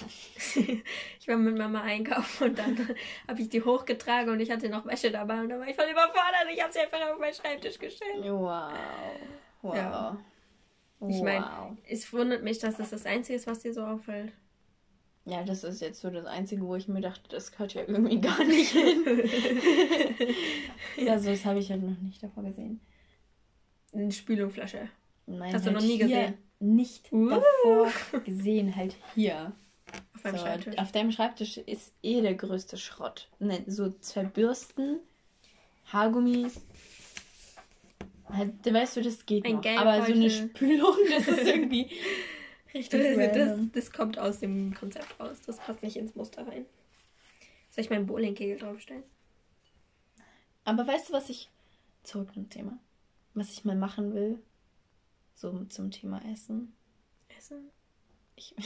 ich 0.55 1.27
war 1.27 1.37
mit 1.37 1.55
Mama 1.55 1.81
einkaufen 1.81 2.49
und 2.49 2.57
dann 2.57 2.75
habe 3.27 3.41
ich 3.41 3.49
die 3.49 3.61
hochgetragen 3.61 4.33
und 4.33 4.39
ich 4.39 4.49
hatte 4.49 4.69
noch 4.69 4.85
Wäsche 4.87 5.11
dabei 5.11 5.41
und 5.41 5.49
dann 5.49 5.59
war 5.59 5.67
ich 5.67 5.75
voll 5.75 5.89
überfordert. 5.91 6.47
Ich 6.51 6.61
habe 6.61 6.73
sie 6.73 6.79
einfach 6.79 7.01
auf 7.11 7.19
meinen 7.19 7.33
Schreibtisch 7.33 7.77
gestellt. 7.77 8.23
Wow. 8.23 8.71
Wow. 9.61 9.75
Ja. 9.75 10.17
Ich 11.09 11.21
meine, 11.21 11.77
es 11.89 12.11
wundert 12.13 12.43
mich, 12.43 12.59
dass 12.59 12.77
das 12.77 12.89
das 12.91 13.05
Einzige 13.05 13.35
ist, 13.35 13.47
was 13.47 13.59
dir 13.59 13.73
so 13.73 13.83
auffällt. 13.83 14.31
Ja, 15.25 15.43
das 15.43 15.63
ist 15.63 15.81
jetzt 15.81 16.01
so 16.01 16.09
das 16.09 16.25
Einzige, 16.25 16.63
wo 16.63 16.75
ich 16.75 16.87
mir 16.89 16.99
dachte, 17.01 17.29
das 17.29 17.51
gehört 17.51 17.73
ja 17.73 17.83
irgendwie 17.87 18.19
gar 18.19 18.43
nicht 18.43 18.71
hin. 18.71 19.03
ja, 20.97 21.17
so 21.19 21.29
das 21.29 21.45
habe 21.45 21.59
ich 21.59 21.69
halt 21.71 21.81
noch 21.83 21.97
nicht 22.01 22.21
davor 22.21 22.43
gesehen. 22.43 22.79
Eine 23.93 24.11
Spülungflasche. 24.11 24.89
Nein, 25.25 25.53
Hast 25.53 25.65
du 25.65 25.71
halt 25.71 25.77
noch 25.79 25.87
nie 25.87 25.95
hier 25.97 26.07
gesehen? 26.07 26.33
Nicht 26.59 27.11
Uh. 27.11 27.29
davor 27.29 27.91
gesehen, 28.25 28.75
halt 28.75 28.95
hier. 29.15 29.53
Auf 30.15 30.23
meinem 30.23 30.37
So, 30.37 30.41
Schreibtisch. 30.45 30.77
Auf 30.77 30.91
deinem 30.91 31.11
Schreibtisch 31.11 31.57
ist 31.57 31.93
eh 32.01 32.21
der 32.21 32.35
größte 32.35 32.77
Schrott. 32.77 33.29
Ne, 33.39 33.63
so 33.67 33.89
zwei 34.01 34.23
Bürsten, 34.23 34.99
Haargummis. 35.91 36.59
Halt, 38.33 38.65
weißt 38.65 38.97
du, 38.97 39.01
das 39.01 39.25
geht 39.25 39.45
Ein 39.45 39.55
noch. 39.57 39.65
Aber 39.65 40.05
so 40.05 40.13
eine. 40.13 40.29
Spülung, 40.29 40.95
das 41.09 41.27
ist 41.27 41.47
irgendwie 41.47 41.91
richtig 42.73 42.99
Das, 43.15 43.33
das, 43.33 43.59
das 43.71 43.91
kommt 43.91 44.17
aus 44.17 44.39
dem 44.39 44.73
Konzept 44.73 45.19
raus. 45.19 45.41
Das 45.45 45.57
passt 45.57 45.83
nicht 45.83 45.97
ins 45.97 46.15
Muster 46.15 46.47
rein. 46.47 46.65
Soll 47.69 47.83
ich 47.83 47.89
meinen 47.89 48.07
Bowlingkegel 48.07 48.57
draufstellen? 48.57 49.03
Aber 50.65 50.87
weißt 50.87 51.09
du, 51.09 51.13
was 51.13 51.29
ich 51.29 51.49
zurück 52.03 52.33
zum 52.33 52.49
Thema, 52.49 52.77
was 53.33 53.51
ich 53.51 53.65
mal 53.65 53.75
machen 53.75 54.13
will, 54.13 54.39
so 55.35 55.65
zum 55.65 55.91
Thema 55.91 56.21
Essen. 56.31 56.73
Essen? 57.37 57.69
Ich, 58.35 58.55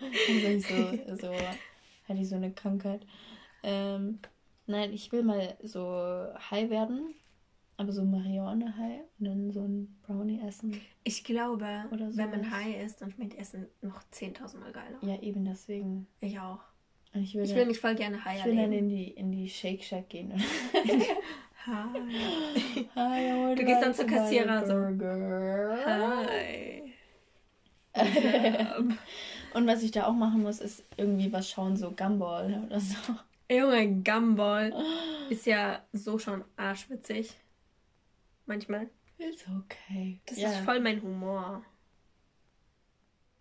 also 0.00 0.46
ich 0.46 0.66
so, 0.66 1.16
so 1.16 1.32
hatte 1.32 2.20
ich 2.20 2.28
so 2.28 2.36
eine 2.36 2.52
Krankheit. 2.52 3.06
Ähm, 3.62 4.18
nein, 4.66 4.92
ich 4.92 5.10
will 5.12 5.22
mal 5.22 5.56
so 5.62 6.26
high 6.50 6.68
werden, 6.68 7.14
aber 7.76 7.92
so 7.92 8.04
Marihuana 8.04 8.74
high 8.76 9.00
und 9.18 9.24
dann 9.26 9.50
so 9.50 9.62
ein 9.62 9.98
Brownie 10.06 10.40
essen. 10.46 10.80
Ich 11.04 11.24
glaube, 11.24 11.66
Oder 11.90 12.16
wenn 12.16 12.30
man 12.30 12.50
high 12.50 12.82
ist, 12.84 13.00
dann 13.02 13.10
schmeckt 13.12 13.38
Essen 13.38 13.66
noch 13.80 14.02
10.000 14.12 14.58
Mal 14.58 14.72
geiler. 14.72 14.98
Ja, 15.02 15.20
eben 15.20 15.44
deswegen. 15.44 16.06
Ich 16.20 16.38
auch. 16.38 16.60
Und 17.14 17.22
ich 17.22 17.34
will, 17.34 17.42
Ich 17.44 17.50
dann, 17.50 17.58
will 17.58 17.66
mich 17.66 17.80
voll 17.80 17.94
gerne 17.94 18.24
high 18.24 18.38
ich 18.38 18.44
will 18.44 18.56
dann 18.56 18.64
erleben. 18.72 18.88
in 18.90 18.96
die 18.96 19.08
in 19.10 19.32
die 19.32 19.48
Shake 19.48 19.82
Shack 19.82 20.08
gehen. 20.08 20.32
Hi. 21.66 21.84
Hi, 22.96 23.54
Du 23.54 23.64
gehst 23.64 23.82
dann 23.82 23.94
zur 23.94 24.06
Kassierer 24.06 24.66
so. 24.66 24.74
Hi. 25.86 26.92
Und 29.54 29.66
was 29.66 29.82
ich 29.82 29.90
da 29.90 30.06
auch 30.06 30.14
machen 30.14 30.42
muss, 30.42 30.60
ist 30.60 30.82
irgendwie 30.96 31.32
was 31.32 31.48
schauen, 31.50 31.76
so 31.76 31.90
Gumball 31.92 32.64
oder 32.66 32.80
so. 32.80 32.96
Junge, 33.50 34.02
Gumball 34.02 34.72
ist 35.30 35.46
ja 35.46 35.82
so 35.92 36.18
schon 36.18 36.42
arschwitzig. 36.56 37.34
Manchmal. 38.52 38.90
Ist 39.16 39.46
okay. 39.48 40.20
Das 40.26 40.36
ja, 40.36 40.50
ist 40.50 40.58
voll 40.58 40.78
mein 40.80 41.00
Humor. 41.00 41.64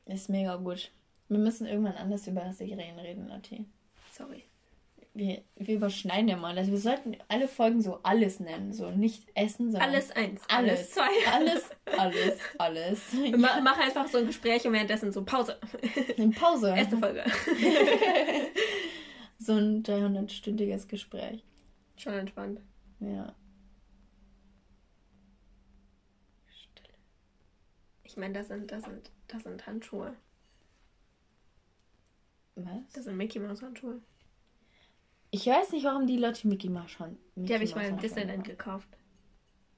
ist 0.06 0.30
mega 0.30 0.56
gut. 0.56 0.90
Wir 1.28 1.38
müssen 1.38 1.68
irgendwann 1.68 1.98
anders 1.98 2.26
über 2.28 2.54
Serien 2.54 2.98
reden, 2.98 3.28
Lotti. 3.28 3.66
Sorry. 4.14 4.46
Wir, 5.14 5.42
wir 5.58 5.76
überschneiden 5.76 6.30
ja 6.30 6.38
mal. 6.38 6.58
Also 6.58 6.72
wir 6.72 6.80
sollten 6.80 7.18
alle 7.28 7.50
Folgen 7.50 7.82
so 7.82 8.00
alles 8.04 8.40
nennen. 8.40 8.72
So 8.72 8.90
nicht 8.92 9.28
Essen, 9.36 9.72
sondern 9.74 9.90
Alles 9.90 10.12
eins. 10.12 10.44
alles. 10.48 10.72
Alles 10.72 10.92
zwei. 10.92 11.34
Alles, 11.34 11.70
alles, 11.98 12.40
alles. 12.58 13.14
Ma 13.38 13.60
mach 13.62 13.78
einfach 13.80 14.08
so 14.08 14.20
ein 14.20 14.28
Gespräch 14.28 14.66
und 14.66 14.72
währenddessen 14.72 15.12
so 15.12 15.26
Pause. 15.26 15.60
In 16.16 16.32
Pause. 16.32 16.70
Erste 16.74 16.98
Folge. 16.98 17.26
So 19.44 19.54
ein 19.54 19.82
300-stündiges 19.82 20.88
Gespräch. 20.88 21.44
Schon 21.98 22.14
entspannt. 22.14 22.62
Ja. 23.00 23.34
Ich 28.12 28.18
meine, 28.18 28.34
das 28.34 28.50
sind, 28.50 28.70
das 28.70 28.84
sind, 28.84 29.10
das 29.30 29.44
sind 29.44 29.66
Handschuhe. 29.66 30.14
Was? 32.56 32.92
Das 32.94 33.06
sind 33.06 33.16
Mickey 33.16 33.40
Mouse 33.40 33.62
Handschuhe. 33.62 34.02
Ich 35.32 35.48
weiß 35.48 35.72
nicht, 35.72 35.86
warum 35.86 36.08
die 36.08 36.18
Leute 36.18 36.46
Mickey 36.46 36.68
Mouse 36.70 36.92
schon. 36.92 37.18
Die 37.36 37.54
habe 37.54 37.64
ich 37.64 37.74
mal 37.74 37.84
Mickey 37.84 37.88
im 37.90 37.96
Mouse 37.96 38.02
Disneyland 38.02 38.44
gekauft, 38.44 38.90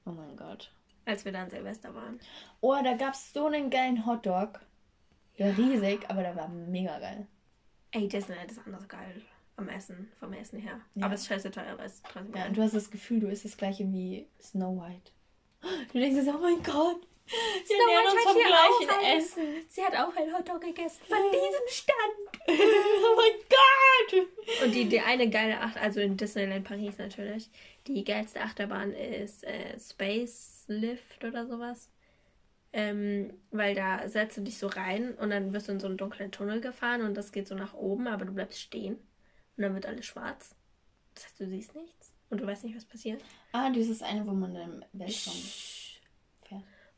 Oh 0.04 0.10
mein 0.10 0.36
Gott. 0.36 0.72
als 1.04 1.24
wir 1.24 1.30
da 1.30 1.44
an 1.44 1.50
Silvester 1.50 1.94
waren. 1.94 2.18
Oh, 2.60 2.74
da 2.82 2.94
gab 2.94 3.14
es 3.14 3.32
so 3.32 3.46
einen 3.46 3.70
geilen 3.70 4.04
Hotdog. 4.04 4.60
Der 5.38 5.56
war 5.56 5.56
riesig, 5.56 6.10
aber 6.10 6.22
der 6.22 6.34
war 6.34 6.48
mega 6.48 6.98
geil. 6.98 7.28
Ey, 7.92 8.08
Disneyland 8.08 8.50
ist 8.50 8.66
anders 8.66 8.88
geil 8.88 9.22
am 9.54 9.68
Essen, 9.68 10.10
vom 10.18 10.32
Essen 10.32 10.58
her. 10.58 10.80
Ja. 10.96 11.04
Aber 11.06 11.14
es 11.14 11.20
ist 11.20 11.28
scheiße 11.28 11.52
teuer, 11.52 11.74
aber 11.74 11.84
es 11.84 11.94
ist 11.94 12.04
trotzdem 12.04 12.34
Ja, 12.34 12.46
und 12.46 12.56
du 12.56 12.62
hast 12.62 12.74
das 12.74 12.90
Gefühl, 12.90 13.20
du 13.20 13.28
isst 13.28 13.44
das 13.44 13.56
gleiche 13.56 13.84
wie 13.92 14.26
Snow 14.42 14.82
White. 14.82 15.12
Du 15.92 16.00
denkst 16.00 16.24
so, 16.24 16.34
oh 16.34 16.40
mein 16.40 16.60
Gott. 16.64 17.06
Wir 17.26 17.76
Snow 17.76 17.86
White 17.86 18.12
uns 18.12 18.22
vom 18.22 18.36
gleichen 18.36 18.90
auch 18.90 19.04
alles. 19.04 19.24
Essen. 19.24 19.66
Sie 19.68 19.82
hat 19.82 19.94
auch 19.94 20.14
einen 20.14 20.36
Hotdog 20.36 20.60
gegessen 20.60 21.02
von 21.08 21.18
diesem 21.32 21.68
Stand. 21.68 22.38
oh 22.48 23.16
mein 23.16 23.32
Gott. 23.48 24.62
Und 24.62 24.74
die, 24.74 24.84
die 24.86 25.00
eine 25.00 25.30
geile 25.30 25.60
Acht, 25.60 25.78
also 25.78 26.00
in 26.00 26.16
Disneyland 26.16 26.64
Paris 26.64 26.98
natürlich, 26.98 27.50
die 27.86 28.04
geilste 28.04 28.40
Achterbahn 28.40 28.92
ist 28.92 29.44
äh, 29.44 29.78
Space 29.78 30.64
Lift 30.68 31.24
oder 31.24 31.46
sowas. 31.46 31.90
Ähm, 32.72 33.32
weil 33.52 33.74
da 33.74 34.08
setzt 34.08 34.36
du 34.36 34.40
dich 34.42 34.58
so 34.58 34.66
rein 34.66 35.14
und 35.14 35.30
dann 35.30 35.52
wirst 35.52 35.68
du 35.68 35.72
in 35.72 35.80
so 35.80 35.86
einen 35.86 35.96
dunklen 35.96 36.32
Tunnel 36.32 36.60
gefahren 36.60 37.02
und 37.02 37.14
das 37.14 37.30
geht 37.30 37.46
so 37.46 37.54
nach 37.54 37.72
oben, 37.72 38.08
aber 38.08 38.24
du 38.24 38.32
bleibst 38.32 38.60
stehen 38.60 38.96
und 39.56 39.62
dann 39.62 39.74
wird 39.74 39.86
alles 39.86 40.06
schwarz. 40.06 40.56
Das 41.14 41.24
heißt, 41.24 41.40
du 41.40 41.46
siehst 41.46 41.74
nichts 41.76 42.12
und 42.30 42.40
du 42.40 42.46
weißt 42.46 42.64
nicht, 42.64 42.76
was 42.76 42.84
passiert. 42.84 43.22
Ah, 43.52 43.70
dieses 43.70 44.02
eine, 44.02 44.26
wo 44.26 44.32
man 44.32 44.56
im 44.56 44.84
Weltraum. 44.92 45.36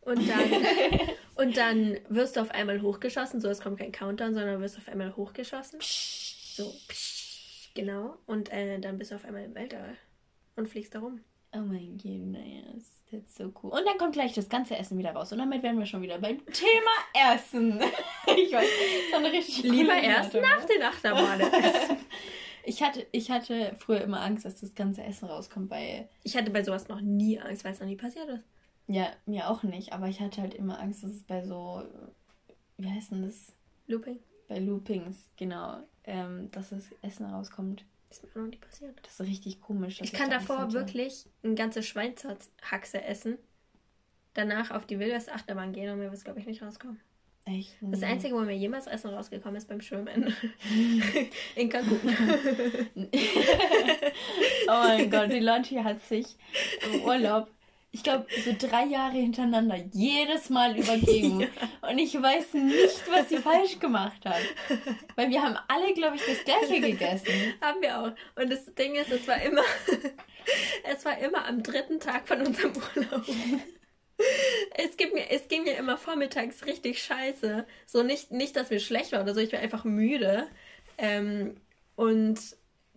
Und 0.07 0.29
dann, 0.29 0.49
und 1.35 1.57
dann 1.57 1.99
wirst 2.09 2.37
du 2.37 2.41
auf 2.41 2.53
einmal 2.53 2.81
hochgeschossen, 2.81 3.41
so 3.41 3.49
es 3.49 3.61
kommt 3.61 3.81
kein 3.81 3.91
Countdown, 3.91 4.35
sondern 4.35 4.61
wirst 4.61 4.79
auf 4.79 4.89
einmal 4.89 5.15
hochgeschossen. 5.17 5.81
So, 5.81 6.73
genau. 7.75 8.17
Und 8.25 8.53
äh, 8.53 8.79
dann 8.79 8.99
bist 8.99 9.11
du 9.11 9.17
auf 9.17 9.25
einmal 9.25 9.45
im 9.45 9.55
Weltall 9.57 9.97
und 10.55 10.69
fliegst 10.69 10.95
da 10.95 11.01
rum. 11.01 11.21
Oh 11.53 11.59
mein 11.59 11.99
goodness, 11.99 13.03
that's 13.11 13.35
so 13.35 13.53
cool. 13.63 13.73
Und 13.73 13.85
dann 13.85 13.99
kommt 13.99 14.13
gleich 14.13 14.33
das 14.33 14.49
ganze 14.49 14.77
Essen 14.77 14.97
wieder 14.97 15.11
raus. 15.11 15.33
Und 15.33 15.39
damit 15.39 15.65
wären 15.65 15.79
wir 15.79 15.87
schon 15.87 16.03
wieder 16.03 16.19
beim 16.19 16.39
Thema 16.47 17.35
Essen. 17.35 17.81
ich 18.27 18.53
weiß, 18.53 18.65
das 18.65 19.09
ist 19.09 19.15
eine 19.15 19.33
richtig 19.33 19.65
Lieber 19.65 19.93
erst 19.95 20.35
Überleitung, 20.35 20.59
nach 20.59 20.65
den 20.67 20.83
Achterbahnen 20.83 21.53
essen. 21.53 21.97
Ich 22.69 22.83
hatte, 22.83 23.07
ich 23.13 23.31
hatte 23.31 23.77
früher 23.79 24.01
immer 24.01 24.23
Angst, 24.23 24.45
dass 24.45 24.61
das 24.61 24.75
ganze 24.75 25.05
Essen 25.05 25.27
rauskommt 25.27 25.69
bei. 25.69 26.09
Ich 26.25 26.37
hatte 26.37 26.51
bei 26.51 26.65
sowas 26.65 26.89
noch 26.89 27.01
nie 27.01 27.39
Angst, 27.39 27.65
weil 27.65 27.73
es 27.73 27.79
noch 27.79 27.87
nie 27.87 27.95
passiert 27.95 28.29
ist. 28.29 28.43
Ja, 28.89 29.13
mir 29.27 29.49
auch 29.51 29.63
nicht, 29.63 29.93
aber 29.93 30.09
ich 30.09 30.21
hatte 30.21 30.41
halt 30.41 30.55
immer 30.55 30.79
Angst, 30.81 31.03
dass 31.03 31.11
es 31.11 31.23
bei 31.23 31.43
so. 31.45 31.83
Wie 32.79 32.91
heißt 32.91 33.11
denn 33.13 33.23
das? 33.23 33.53
Looping. 33.87 34.19
Bei 34.49 34.59
Loopings, 34.59 35.17
genau. 35.37 35.79
Ähm, 36.05 36.49
dass 36.53 36.71
das 36.71 36.85
Essen 37.03 37.27
rauskommt. 37.27 37.85
Ist 38.11 38.23
mir 38.23 38.43
noch 38.43 38.49
nie 38.51 38.59
passiert. 38.59 38.95
Das 39.03 39.19
ist 39.19 39.27
richtig 39.27 39.61
komisch. 39.61 40.01
Ich 40.01 40.13
kann 40.13 40.31
Angst 40.31 40.49
davor 40.49 40.63
hatte. 40.63 40.75
wirklich 40.75 41.27
eine 41.43 41.55
ganze 41.55 41.83
Schweinshaxe 41.83 43.03
essen. 43.03 43.39
Danach 44.35 44.71
auf 44.71 44.87
die 44.87 44.99
Wildwest 45.01 45.33
Achterbahn 45.33 45.73
gehen 45.73 45.91
und 45.91 45.99
mir 45.99 46.05
wird 46.05 46.15
es, 46.15 46.23
glaube 46.25 46.39
ich, 46.39 46.47
nicht 46.47 46.63
rauskommen. 46.63 47.01
Echt? 47.47 47.75
Das 47.81 48.01
Nee. 48.01 48.07
Einzige, 48.07 48.35
wo 48.35 48.41
mir 48.41 48.57
jemals 48.57 48.87
Essen 48.87 49.11
rausgekommen 49.11 49.57
ist, 49.57 49.69
beim 49.69 49.81
Schwimmen. 49.81 50.35
In 51.57 51.69
Cancun. 51.69 51.99
oh 54.69 54.69
mein 54.69 55.11
Gott, 55.11 55.31
die 55.33 55.41
Leute 55.41 55.83
hat 55.85 56.03
sich 56.03 56.37
im 56.93 57.03
Urlaub. 57.03 57.49
Ich 57.97 58.03
glaube, 58.03 58.27
so 58.45 58.55
drei 58.59 58.85
Jahre 58.85 59.15
hintereinander, 59.15 59.77
jedes 59.93 60.51
Mal 60.51 60.77
übergeben. 60.79 61.41
ja. 61.41 61.89
Und 61.89 61.99
ich 61.99 62.15
weiß 62.15 62.53
nicht, 62.53 63.11
was 63.11 63.31
sie 63.31 63.39
falsch 63.39 63.79
gemacht 63.79 64.23
hat. 64.27 64.43
Weil 65.15 65.31
wir 65.31 65.43
haben 65.43 65.57
alle, 65.67 65.95
glaube 65.95 66.17
ich, 66.17 66.23
das 66.27 66.45
gleiche 66.45 66.83
gegessen. 66.83 67.55
haben 67.63 67.81
wir 67.81 67.99
auch. 67.99 68.13
Und 68.41 68.51
das 68.53 68.67
Ding 68.75 68.97
ist, 68.97 69.11
es 69.11 69.27
war 69.27 69.41
immer, 69.41 69.63
es 70.95 71.07
war 71.07 71.17
immer 71.19 71.47
am 71.47 71.63
dritten 71.63 71.99
Tag 71.99 72.29
von 72.29 72.47
unserem 72.47 72.73
Urlaub. 72.75 73.25
Es, 74.75 74.99
gibt 74.99 75.15
mir, 75.15 75.31
es 75.31 75.49
ging 75.49 75.65
mir 75.65 75.79
immer 75.79 75.97
vormittags 75.97 76.67
richtig 76.67 77.03
scheiße. 77.03 77.67
So 77.87 78.03
nicht, 78.03 78.31
nicht, 78.31 78.57
dass 78.57 78.69
mir 78.69 78.81
schlecht 78.81 79.13
war 79.13 79.23
oder 79.23 79.33
so, 79.33 79.41
ich 79.41 79.55
war 79.55 79.61
einfach 79.61 79.85
müde. 79.85 80.49
Ähm, 80.99 81.57
und 81.95 82.39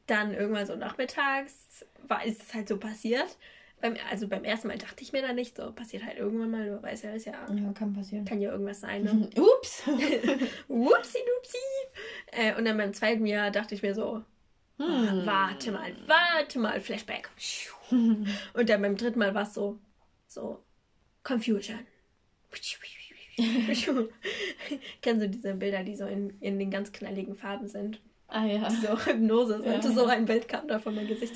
dann 0.08 0.34
irgendwann 0.34 0.66
so 0.66 0.76
nachmittags 0.76 1.86
war, 2.06 2.26
ist 2.26 2.43
es 2.43 2.54
halt 2.54 2.68
so 2.68 2.78
passiert. 2.78 3.38
Beim, 3.82 3.96
also 4.10 4.28
beim 4.28 4.44
ersten 4.44 4.68
Mal 4.68 4.78
dachte 4.78 5.04
ich 5.04 5.14
mir 5.14 5.22
da 5.22 5.32
nicht 5.32 5.56
so, 5.56 5.72
passiert 5.72 6.06
halt 6.06 6.18
irgendwann 6.18 6.52
mal, 6.52 6.66
du 6.66 6.84
weißt 6.84 7.06
ja, 7.06 7.14
ist 7.14 7.26
ja. 7.26 7.34
Ja, 7.34 7.74
kann 7.74 7.94
passieren. 7.94 8.26
Kann 8.26 8.42
ja 8.42 8.52
irgendwas 8.52 8.82
sein, 8.82 9.04
ne? 9.04 9.30
Ups! 9.38 9.88
Wupsi 10.68 11.20
dupsi! 11.20 11.58
Äh, 12.32 12.56
und 12.56 12.66
dann 12.66 12.78
beim 12.78 12.94
zweiten 12.94 13.26
Jahr 13.26 13.52
dachte 13.52 13.76
ich 13.76 13.82
mir 13.82 13.96
so, 13.96 14.24
hm. 14.78 14.86
oh, 14.86 15.26
warte 15.26 15.72
mal, 15.72 15.96
warte 16.08 16.60
mal, 16.60 16.82
Flashback. 16.82 17.30
und 17.92 18.70
dann 18.70 18.82
beim 18.82 18.98
dritten 18.98 19.20
Mal 19.20 19.34
war 19.34 19.44
es 19.44 19.54
so, 19.54 19.80
so, 20.28 20.64
Confusion. 21.24 21.80
Kennst 25.02 25.22
du 25.22 25.30
diese 25.30 25.54
Bilder, 25.54 25.84
die 25.84 25.96
so 25.96 26.06
in, 26.06 26.38
in 26.42 26.60
den 26.60 26.72
ganz 26.72 26.92
knalligen 26.92 27.36
Farben 27.36 27.68
sind? 27.68 28.02
Ah 28.30 28.46
ja. 28.46 28.70
So 28.70 28.98
Hypnose 29.06 29.62
sind. 29.62 29.84
Ja. 29.84 29.92
So 29.92 30.06
ein 30.06 30.26
Bild 30.26 30.48
kam 30.48 30.68
da 30.68 30.80
von 30.80 30.96
meinem 30.96 31.08
Gesicht 31.08 31.34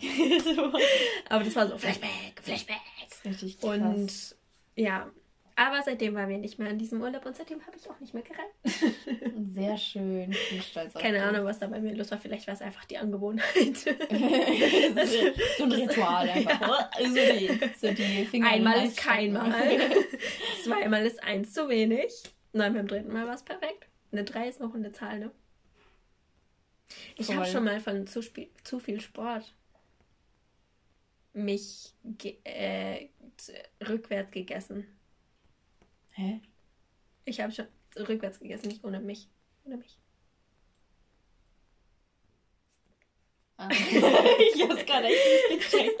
so. 0.54 0.72
Aber 1.28 1.44
das 1.44 1.54
war 1.56 1.68
so 1.68 1.76
Flashback, 1.76 2.40
Flashback. 2.42 2.76
richtig 3.24 3.60
krass. 3.60 3.78
Und 3.78 4.36
ja, 4.76 5.10
aber 5.60 5.82
seitdem 5.82 6.14
waren 6.14 6.30
wir 6.30 6.38
nicht 6.38 6.58
mehr 6.58 6.70
in 6.70 6.78
diesem 6.78 7.02
Urlaub 7.02 7.26
und 7.26 7.36
seitdem 7.36 7.60
habe 7.66 7.76
ich 7.76 7.90
auch 7.90 8.00
nicht 8.00 8.14
mehr 8.14 8.22
gerannt. 8.22 8.94
Sehr 9.54 9.76
schön. 9.76 10.30
Ich 10.30 10.48
bin 10.48 10.62
stolz 10.62 10.96
auf 10.96 11.02
Keine 11.02 11.22
Ahnung, 11.22 11.44
was 11.44 11.58
da 11.58 11.66
bei 11.66 11.80
mir 11.80 11.94
los 11.94 12.10
war. 12.10 12.18
Vielleicht 12.18 12.46
war 12.46 12.54
es 12.54 12.62
einfach 12.62 12.86
die 12.86 12.96
Angewohnheit. 12.96 13.76
so 13.76 13.90
ein 15.64 15.72
Ritual 15.72 16.30
einfach. 16.30 16.60
Ja. 16.60 16.90
So, 16.98 17.14
die, 17.14 17.60
so 17.78 17.92
die 17.92 18.24
Finger 18.24 18.48
Einmal 18.48 18.86
ist 18.86 18.96
kein 18.96 19.34
Mal. 19.34 19.52
Zweimal 20.64 21.04
ist 21.04 21.22
eins 21.22 21.52
zu 21.52 21.68
wenig. 21.68 22.10
Nein, 22.54 22.72
beim 22.72 22.86
dritten 22.86 23.12
Mal 23.12 23.26
war 23.26 23.34
es 23.34 23.42
perfekt. 23.42 23.89
Eine 24.12 24.24
3 24.24 24.48
ist 24.48 24.60
noch 24.60 24.74
eine 24.74 24.92
Zahl, 24.92 25.20
ne? 25.20 25.30
Ich 27.16 27.32
habe 27.32 27.46
schon 27.46 27.64
mal 27.64 27.80
von 27.80 28.06
zu, 28.06 28.20
zu 28.64 28.80
viel 28.80 29.00
Sport 29.00 29.54
mich 31.32 31.94
ge 32.04 32.36
äh, 32.44 33.08
rückwärts 33.86 34.32
gegessen. 34.32 34.86
Hä? 36.12 36.40
Ich 37.24 37.40
habe 37.40 37.52
schon 37.52 37.68
rückwärts 37.96 38.40
gegessen, 38.40 38.68
nicht 38.68 38.84
ohne 38.84 39.00
mich. 39.00 39.28
Ohne 39.64 39.76
mich. 39.76 39.96
Ah. 43.56 43.68
ich 43.70 44.62
hab's 44.62 44.86
gerade 44.86 45.08
echt 45.08 45.50
nicht 45.50 45.70
gecheckt. 45.70 46.00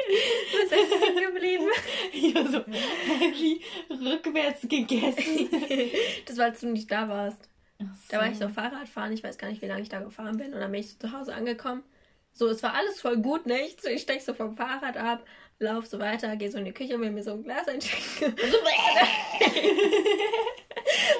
Was 0.54 0.72
ist 0.72 1.02
denn 1.02 1.34
geblieben? 1.34 1.66
Ich 2.10 2.34
war 2.34 2.48
so, 2.48 2.64
Harry, 2.64 3.60
rückwärts 3.90 4.62
gegessen. 4.62 5.50
das 6.26 6.38
war, 6.38 6.46
als 6.46 6.60
du 6.60 6.68
nicht 6.68 6.90
da 6.90 7.06
warst. 7.06 7.49
So. 7.80 7.86
Da 8.10 8.18
war 8.18 8.30
ich 8.30 8.38
so 8.38 8.48
Fahrradfahren, 8.48 9.12
ich 9.12 9.24
weiß 9.24 9.38
gar 9.38 9.48
nicht, 9.48 9.62
wie 9.62 9.66
lange 9.66 9.82
ich 9.82 9.88
da 9.88 10.00
gefahren 10.00 10.36
bin. 10.36 10.52
Und 10.52 10.60
dann 10.60 10.70
bin 10.70 10.80
ich 10.80 10.90
so 10.90 10.98
zu 10.98 11.12
Hause 11.12 11.34
angekommen. 11.34 11.82
So, 12.32 12.48
es 12.48 12.62
war 12.62 12.74
alles 12.74 13.00
voll 13.00 13.16
gut, 13.16 13.46
ne? 13.46 13.60
Ich, 13.62 13.82
ich 13.84 14.02
steig 14.02 14.20
so 14.20 14.34
vom 14.34 14.56
Fahrrad 14.56 14.96
ab, 14.96 15.24
lauf 15.58 15.86
so 15.86 15.98
weiter, 15.98 16.36
gehe 16.36 16.50
so 16.50 16.58
in 16.58 16.66
die 16.66 16.72
Küche 16.72 16.94
und 16.94 17.00
will 17.00 17.10
mir 17.10 17.22
so 17.22 17.32
ein 17.32 17.42
Glas 17.42 17.66
einschenken. 17.68 18.32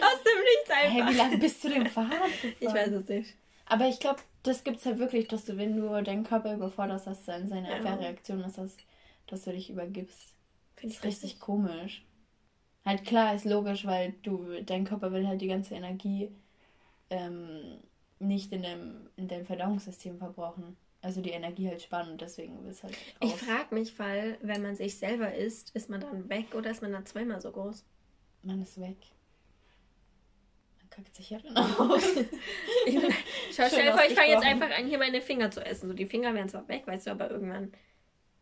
Aus 0.01 0.23
dem 0.23 0.39
Nichts 0.45 0.71
einfach. 0.71 0.93
Hey, 0.93 1.09
wie 1.09 1.17
lange 1.17 1.39
bist 1.39 1.65
du 1.65 1.69
dem 1.71 1.87
Fahrrad 1.87 2.31
gefahren? 2.43 2.55
Ich 2.61 2.69
weiß 2.69 2.93
es 2.93 3.09
nicht. 3.09 3.35
Aber 3.67 3.89
ich 3.89 3.99
glaube, 3.99 4.21
das 4.43 4.65
gibt 4.65 4.79
es 4.79 4.87
halt 4.87 4.99
wirklich, 4.99 5.29
dass 5.29 5.45
du, 5.45 5.57
wenn 5.57 5.77
du 5.77 6.03
deinen 6.03 6.25
Körper 6.25 6.55
überforderst, 6.55 7.07
dass 7.07 7.25
dann 7.25 7.49
seine 7.49 7.71
ja. 7.71 7.77
Abwehrreaktion 7.77 8.41
ist, 8.41 8.59
dass, 8.59 8.77
dass 9.27 9.45
du 9.45 9.53
dich 9.53 9.71
übergibst. 9.71 10.35
Finde 10.77 10.95
ich 10.95 11.03
richtig, 11.03 11.25
richtig 11.25 11.41
komisch. 11.41 12.05
Halt 12.85 13.05
klar, 13.05 13.35
ist 13.35 13.45
logisch, 13.45 13.85
weil 13.85 14.15
du, 14.23 14.63
dein 14.63 14.85
Körper 14.85 15.13
will 15.13 15.27
halt 15.27 15.41
die 15.41 15.49
ganze 15.49 15.75
Energie 15.75 16.31
ähm, 17.11 17.81
nicht 18.19 18.53
in 18.53 18.63
deinem, 18.63 19.11
in 19.17 19.29
deinem 19.29 19.47
Verdauungssystem 19.47 20.19
verbrauchen 20.19 20.77
also 21.03 21.21
die 21.21 21.31
Energie 21.31 21.69
halt 21.69 21.81
sparen 21.81 22.11
und 22.11 22.21
deswegen 22.21 22.67
ist 22.67 22.83
halt. 22.83 22.95
Ich 23.21 23.35
frage 23.35 23.75
mich, 23.75 23.99
weil, 23.99 24.37
wenn 24.43 24.63
man 24.63 24.77
sich 24.77 24.99
selber 24.99 25.35
isst, 25.35 25.75
ist 25.75 25.89
man 25.89 26.01
dann 26.01 26.29
weg 26.29 26.55
oder 26.55 26.71
ist 26.71 26.83
man 26.83 26.93
dann 26.93 27.07
zweimal 27.07 27.41
so 27.41 27.51
groß? 27.51 27.85
Man 28.43 28.61
ist 28.61 28.79
weg. 28.79 28.99
Man 30.79 30.91
kackt 30.91 31.15
sich 31.15 31.31
ja 31.31 31.39
dann 31.39 31.57
aus. 31.57 32.05
ich, 32.87 32.95
schau, 33.53 33.65
stell 33.69 33.87
dir 33.87 33.93
vor, 33.93 34.05
ich 34.07 34.15
fange 34.15 34.31
jetzt 34.31 34.45
einfach 34.45 34.71
an, 34.71 34.87
hier 34.87 34.99
meine 34.99 35.23
Finger 35.23 35.51
zu 35.51 35.65
essen. 35.65 35.89
So, 35.89 35.95
die 35.95 36.07
Finger 36.07 36.35
werden 36.35 36.49
zwar 36.49 36.69
weg, 36.69 36.87
weißt 36.87 37.07
du, 37.07 37.13
aber 37.13 37.31
irgendwann. 37.31 37.73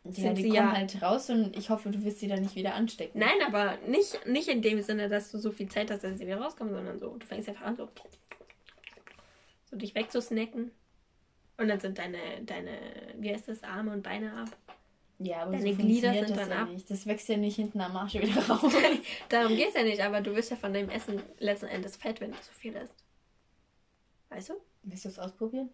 Ja, 0.05 0.33
die 0.33 0.43
kommen 0.43 0.55
ja... 0.55 0.73
halt 0.73 1.03
raus 1.03 1.29
und 1.29 1.57
ich 1.57 1.71
hoffe, 1.71 1.91
du 1.91 2.03
wirst 2.03 2.21
sie 2.21 2.29
dann 2.29 2.41
nicht 2.41 2.55
wieder 2.55 2.75
anstecken. 2.75 3.21
Nein, 3.21 3.43
aber 3.47 3.77
nicht, 3.87 4.27
nicht 4.27 4.49
in 4.49 4.63
dem 4.63 4.81
Sinne, 4.81 5.09
dass 5.09 5.31
du 5.31 5.39
so 5.39 5.53
viel 5.53 5.69
Zeit 5.69 5.91
hast, 5.91 6.03
dass 6.03 6.19
sie 6.19 6.27
wieder 6.27 6.41
rauskommen, 6.41 6.73
sondern 6.73 6.99
so, 6.99 7.17
du 7.17 7.27
fängst 7.27 7.49
einfach 7.49 7.67
an, 7.67 7.77
so, 7.77 7.89
so 9.69 9.77
dich 9.77 9.95
wegzusnacken. 9.95 10.71
Und 11.57 11.69
dann 11.69 11.81
sind 11.81 11.99
deine, 11.99 12.19
deine, 12.43 12.79
wie 13.19 13.33
heißt 13.33 13.49
das, 13.49 13.63
Arme 13.63 13.93
und 13.93 14.03
Beine 14.03 14.33
ab. 14.33 14.57
Ja, 15.19 15.43
aber 15.43 15.53
deine 15.53 15.73
so 15.73 15.83
Glieder 15.83 16.13
sind 16.15 16.37
dann 16.37 16.51
ja 16.51 16.63
ab. 16.63 16.69
Nicht. 16.69 16.89
Das 16.89 17.07
wächst 17.07 17.29
ja 17.29 17.37
nicht 17.37 17.57
hinten 17.57 17.81
am 17.81 17.97
Arsch 17.97 18.15
wieder 18.15 18.41
raus. 18.49 18.73
Darum 19.29 19.57
geht 19.57 19.69
es 19.69 19.75
ja 19.75 19.83
nicht, 19.83 20.01
aber 20.01 20.21
du 20.21 20.35
wirst 20.37 20.51
ja 20.51 20.57
von 20.57 20.73
deinem 20.73 20.91
Essen 20.91 21.21
letzten 21.39 21.67
Endes 21.67 21.97
fett, 21.97 22.21
wenn 22.21 22.31
du 22.31 22.41
zu 22.41 22.53
viel 22.53 22.75
isst. 22.75 22.95
Weißt 24.29 24.51
du? 24.51 24.55
Willst 24.85 25.05
du 25.05 25.09
es 25.09 25.19
ausprobieren? 25.19 25.71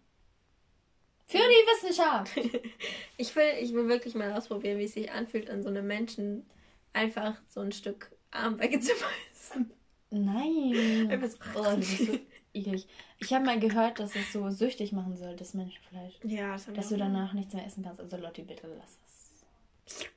Für 1.27 1.37
die 1.37 1.41
Wissenschaft! 1.43 2.35
ich, 3.17 3.35
will, 3.35 3.53
ich 3.61 3.73
will 3.73 3.87
wirklich 3.87 4.15
mal 4.15 4.33
ausprobieren, 4.33 4.79
wie 4.79 4.85
es 4.85 4.93
sich 4.93 5.11
anfühlt, 5.11 5.49
an 5.49 5.61
so 5.61 5.69
einem 5.69 5.85
Menschen 5.85 6.47
einfach 6.93 7.35
so 7.47 7.61
ein 7.61 7.71
Stück 7.71 8.11
Arm 8.31 8.59
wegzubeißen. 8.59 9.71
Nein! 10.11 11.07
Einfach 11.11 11.29
so. 11.29 11.37
Oh, 11.55 11.81
so 11.81 12.19
eklig. 12.55 12.87
Ich 13.19 13.33
habe 13.33 13.45
mal 13.45 13.59
gehört, 13.59 13.99
dass 13.99 14.15
es 14.15 14.31
so 14.31 14.49
süchtig 14.49 14.91
machen 14.91 15.15
soll, 15.15 15.35
das 15.35 15.53
Menschenfleisch. 15.53 16.15
Ja, 16.23 16.53
das 16.53 16.65
Dass 16.73 16.89
du 16.89 16.97
danach 16.97 17.33
nichts 17.33 17.53
mehr 17.53 17.65
essen 17.65 17.83
kannst. 17.83 18.01
Also 18.01 18.17
Lotti, 18.17 18.43
bitte 18.43 18.67
lass 18.77 18.97
es. 19.05 20.09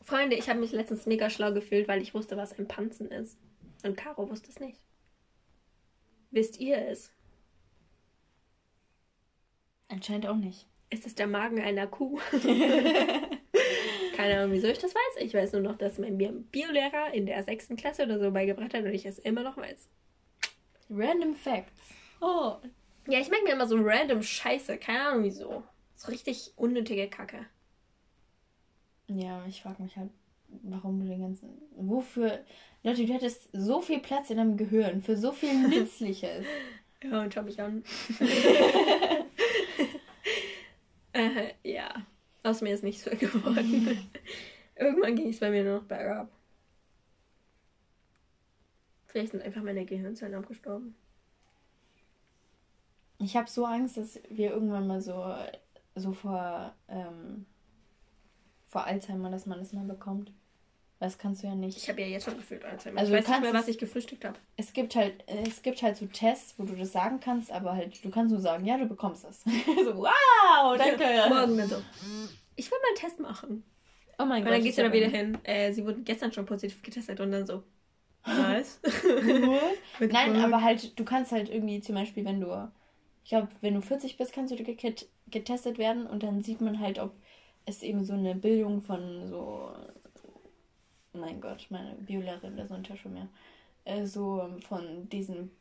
Freunde, 0.01 0.35
ich 0.35 0.49
habe 0.49 0.59
mich 0.59 0.71
letztens 0.71 1.05
mega 1.05 1.29
schlau 1.29 1.53
gefühlt, 1.53 1.87
weil 1.87 2.01
ich 2.01 2.13
wusste, 2.13 2.37
was 2.37 2.57
ein 2.57 2.67
Panzen 2.67 3.09
ist. 3.09 3.37
Und 3.83 3.97
Caro 3.97 4.29
wusste 4.29 4.49
es 4.49 4.59
nicht. 4.59 4.79
Wisst 6.31 6.59
ihr 6.59 6.77
es? 6.87 7.11
Anscheinend 9.87 10.27
auch 10.27 10.35
nicht. 10.35 10.67
Ist 10.89 11.05
es 11.05 11.15
der 11.15 11.27
Magen 11.27 11.61
einer 11.61 11.87
Kuh? 11.87 12.19
Keine 14.23 14.39
Ahnung, 14.39 14.53
wieso 14.53 14.67
ich 14.67 14.79
das 14.79 14.95
weiß. 14.95 15.21
Ich 15.21 15.33
weiß 15.33 15.51
nur 15.51 15.61
noch, 15.61 15.77
dass 15.77 15.97
mein 15.97 16.17
Biolehrer 16.17 17.13
in 17.13 17.25
der 17.25 17.43
sechsten 17.43 17.75
Klasse 17.75 18.03
oder 18.03 18.19
so 18.19 18.31
beigebracht 18.31 18.73
hat 18.73 18.85
und 18.85 18.93
ich 18.93 19.05
es 19.05 19.19
immer 19.19 19.43
noch 19.43 19.57
weiß. 19.57 19.89
Random 20.89 21.35
Facts. 21.35 21.89
Oh. 22.21 22.55
Ja, 23.09 23.19
ich 23.19 23.29
merke 23.29 23.43
mir 23.43 23.51
immer 23.51 23.67
so 23.67 23.75
random 23.77 24.23
Scheiße. 24.23 24.77
Keine 24.77 25.01
Ahnung 25.01 25.25
wieso. 25.25 25.63
So 25.95 26.09
richtig 26.09 26.53
unnötige 26.55 27.09
Kacke. 27.09 27.45
Ja, 29.07 29.45
ich 29.45 29.61
frage 29.61 29.83
mich 29.83 29.97
halt, 29.97 30.09
warum 30.61 31.01
du 31.01 31.07
den 31.07 31.19
ganzen. 31.19 31.49
Wofür. 31.75 32.45
Leute, 32.81 33.05
du 33.05 33.13
hättest 33.13 33.49
so 33.51 33.81
viel 33.81 33.99
Platz 33.99 34.29
in 34.29 34.37
deinem 34.37 34.55
Gehirn 34.55 35.01
für 35.01 35.17
so 35.17 35.33
viel 35.33 35.53
Nützliches. 35.67 36.45
ja, 37.03 37.23
und 37.23 37.33
schau 37.33 37.41
mich 37.41 37.59
an. 37.59 37.83
äh, 41.11 41.51
ja. 41.63 42.02
Aus 42.43 42.61
mir 42.61 42.73
ist 42.73 42.83
nichts 42.83 43.05
mehr 43.05 43.15
geworden. 43.15 44.09
Irgendwann 44.75 45.15
ging 45.15 45.29
es 45.29 45.39
bei 45.39 45.49
mir 45.49 45.63
nur 45.63 45.79
noch 45.79 45.85
bergab. 45.85 46.29
Vielleicht 49.07 49.31
sind 49.31 49.43
einfach 49.43 49.61
meine 49.61 49.85
Gehirnzellen 49.85 50.35
abgestorben. 50.35 50.95
Ich 53.19 53.37
habe 53.37 53.49
so 53.49 53.65
Angst, 53.65 53.95
dass 53.95 54.19
wir 54.29 54.51
irgendwann 54.51 54.87
mal 54.87 54.99
so, 54.99 55.35
so 55.95 56.11
vor, 56.11 56.75
ähm, 56.89 57.45
vor 58.67 58.85
Alzheimer, 58.85 59.29
dass 59.29 59.45
man 59.45 59.59
das 59.59 59.71
mal 59.71 59.85
bekommt. 59.85 60.31
Das 61.03 61.17
kannst 61.17 61.43
du 61.43 61.47
ja 61.47 61.53
nicht. 61.53 61.75
Ich 61.75 61.89
habe 61.89 61.99
ja 61.99 62.07
jetzt 62.07 62.23
schon 62.23 62.37
gefühlt 62.37 62.63
Alzheimer. 62.63 62.97
Also 62.97 63.13
ich 63.13 63.19
weiß 63.19 63.27
nicht 63.27 63.41
mehr, 63.41 63.53
was 63.53 63.67
ich 63.67 63.77
gefrühstückt 63.77 64.23
habe. 64.23 64.39
Es 64.55 64.71
gibt 64.71 64.95
halt, 64.95 65.21
es 65.27 65.61
gibt 65.61 65.81
halt 65.81 65.97
so 65.97 66.05
Tests, 66.05 66.53
wo 66.57 66.63
du 66.63 66.77
das 66.77 66.93
sagen 66.93 67.19
kannst, 67.19 67.51
aber 67.51 67.73
halt, 67.73 68.01
du 68.05 68.09
kannst 68.09 68.31
nur 68.31 68.39
sagen, 68.39 68.63
ja, 68.63 68.77
du 68.77 68.85
bekommst 68.85 69.25
das. 69.25 69.41
so, 69.83 69.97
wow, 69.97 70.77
danke. 70.77 71.03
Morgen 71.27 71.57
bitte. 71.57 71.83
Ich 72.55 72.71
will 72.71 72.77
mal 72.81 72.87
einen 72.87 72.95
Test 72.95 73.19
machen. 73.19 73.65
Oh 74.17 74.23
mein 74.23 74.43
Gott. 74.43 74.53
Und 74.53 74.57
dann 74.57 74.63
gehst 74.63 74.77
du 74.77 74.83
da 74.83 74.93
wieder 74.93 75.09
hin. 75.09 75.37
Äh, 75.43 75.73
sie 75.73 75.85
wurden 75.85 76.05
gestern 76.05 76.31
schon 76.31 76.45
positiv 76.45 76.81
getestet 76.81 77.19
und 77.19 77.33
dann 77.33 77.45
so. 77.45 77.63
Was? 78.23 78.79
Nein, 79.99 80.37
aber 80.37 80.61
halt, 80.61 80.97
du 80.97 81.03
kannst 81.03 81.33
halt 81.33 81.49
irgendwie 81.49 81.81
zum 81.81 81.95
Beispiel, 81.95 82.23
wenn 82.23 82.39
du 82.39 82.71
Ich 83.25 83.31
glaube, 83.31 83.49
wenn 83.59 83.73
du 83.73 83.81
40 83.81 84.17
bist, 84.17 84.31
kannst 84.31 84.57
du 84.57 84.63
get 84.63 85.09
getestet 85.27 85.77
werden 85.77 86.07
und 86.07 86.23
dann 86.23 86.41
sieht 86.41 86.61
man 86.61 86.79
halt, 86.79 86.97
ob 86.97 87.11
es 87.65 87.83
eben 87.83 88.05
so 88.05 88.13
eine 88.13 88.35
Bildung 88.35 88.81
von 88.81 89.27
so. 89.27 89.73
Mein 91.13 91.41
Gott, 91.41 91.67
meine 91.69 91.95
Biolehrerin, 91.95 92.55
der 92.55 92.67
Sonntag 92.67 92.97
schon 92.97 93.13
mehr. 93.13 93.27
Äh, 93.85 94.05
so 94.05 94.49
von 94.67 95.09
diesem 95.09 95.51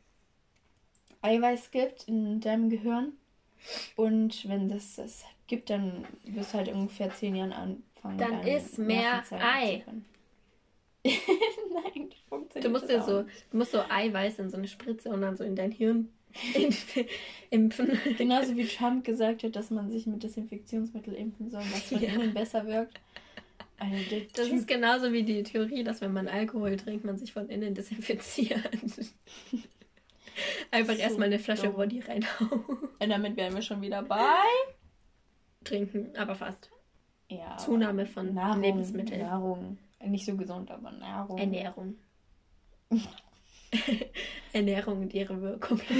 Eiweiß 1.21 1.71
gibt 1.71 2.07
in 2.07 2.41
deinem 2.41 2.69
Gehirn. 2.69 3.13
Und 3.95 4.47
wenn 4.49 4.67
das 4.67 4.95
das 4.95 5.23
gibt, 5.47 5.69
dann 5.69 6.05
wirst 6.25 6.53
du 6.53 6.57
halt 6.57 6.69
ungefähr 6.69 7.13
zehn 7.13 7.35
Jahren 7.35 7.53
anfangen. 7.53 8.17
Dann 8.17 8.45
ist 8.45 8.77
mehr 8.77 9.23
Ei. 9.31 9.83
Nein, 11.05 12.09
das 12.09 12.19
funktioniert 12.29 12.65
Du 12.65 12.69
musst 12.69 12.89
dir 12.89 13.01
so, 13.01 13.23
du 13.23 13.57
musst 13.57 13.71
so 13.71 13.81
Eiweiß 13.89 14.39
in 14.39 14.49
so 14.49 14.57
eine 14.57 14.67
Spritze 14.67 15.09
und 15.09 15.21
dann 15.21 15.35
so 15.35 15.43
in 15.43 15.55
dein 15.55 15.71
Hirn 15.71 16.09
impfen. 17.49 17.99
Genauso 18.17 18.55
wie 18.55 18.65
Trump 18.65 19.03
gesagt 19.03 19.43
hat, 19.43 19.55
dass 19.55 19.69
man 19.69 19.91
sich 19.91 20.07
mit 20.07 20.23
Desinfektionsmittel 20.23 21.13
impfen 21.13 21.49
soll, 21.49 21.61
was 21.71 21.83
von 21.83 22.01
ja. 22.01 22.13
innen 22.13 22.33
besser 22.33 22.65
wirkt. 22.65 22.99
Also 23.77 23.95
das 24.09 24.47
typ 24.47 24.53
ist 24.53 24.67
genauso 24.67 25.11
wie 25.11 25.23
die 25.23 25.43
Theorie, 25.43 25.83
dass 25.83 26.01
wenn 26.01 26.13
man 26.13 26.27
Alkohol 26.27 26.77
trinkt, 26.77 27.05
man 27.05 27.17
sich 27.17 27.33
von 27.33 27.49
innen 27.49 27.73
desinfiziert. 27.73 28.59
Einfach 30.71 30.93
so 30.93 30.99
erstmal 30.99 31.27
eine 31.27 31.39
Flasche 31.39 31.67
dumm. 31.67 31.75
Body 31.75 31.99
reinhauen. 31.99 32.63
Und 32.99 33.09
damit 33.09 33.35
wären 33.37 33.53
wir 33.53 33.61
schon 33.61 33.81
wieder 33.81 34.01
bei 34.03 34.17
Trinken, 35.63 36.15
aber 36.15 36.35
fast. 36.35 36.69
Ja. 37.29 37.57
Zunahme 37.57 38.05
von 38.05 38.33
Nahrung, 38.33 38.61
Lebensmitteln. 38.61 39.21
Nahrung. 39.21 39.77
Nicht 40.05 40.25
so 40.25 40.35
gesund, 40.35 40.69
aber 40.71 40.91
Nahrung. 40.91 41.37
Ernährung. 41.37 41.95
Ernährung 44.53 45.01
und 45.01 45.13
ihre 45.13 45.41
Wirkung. 45.41 45.81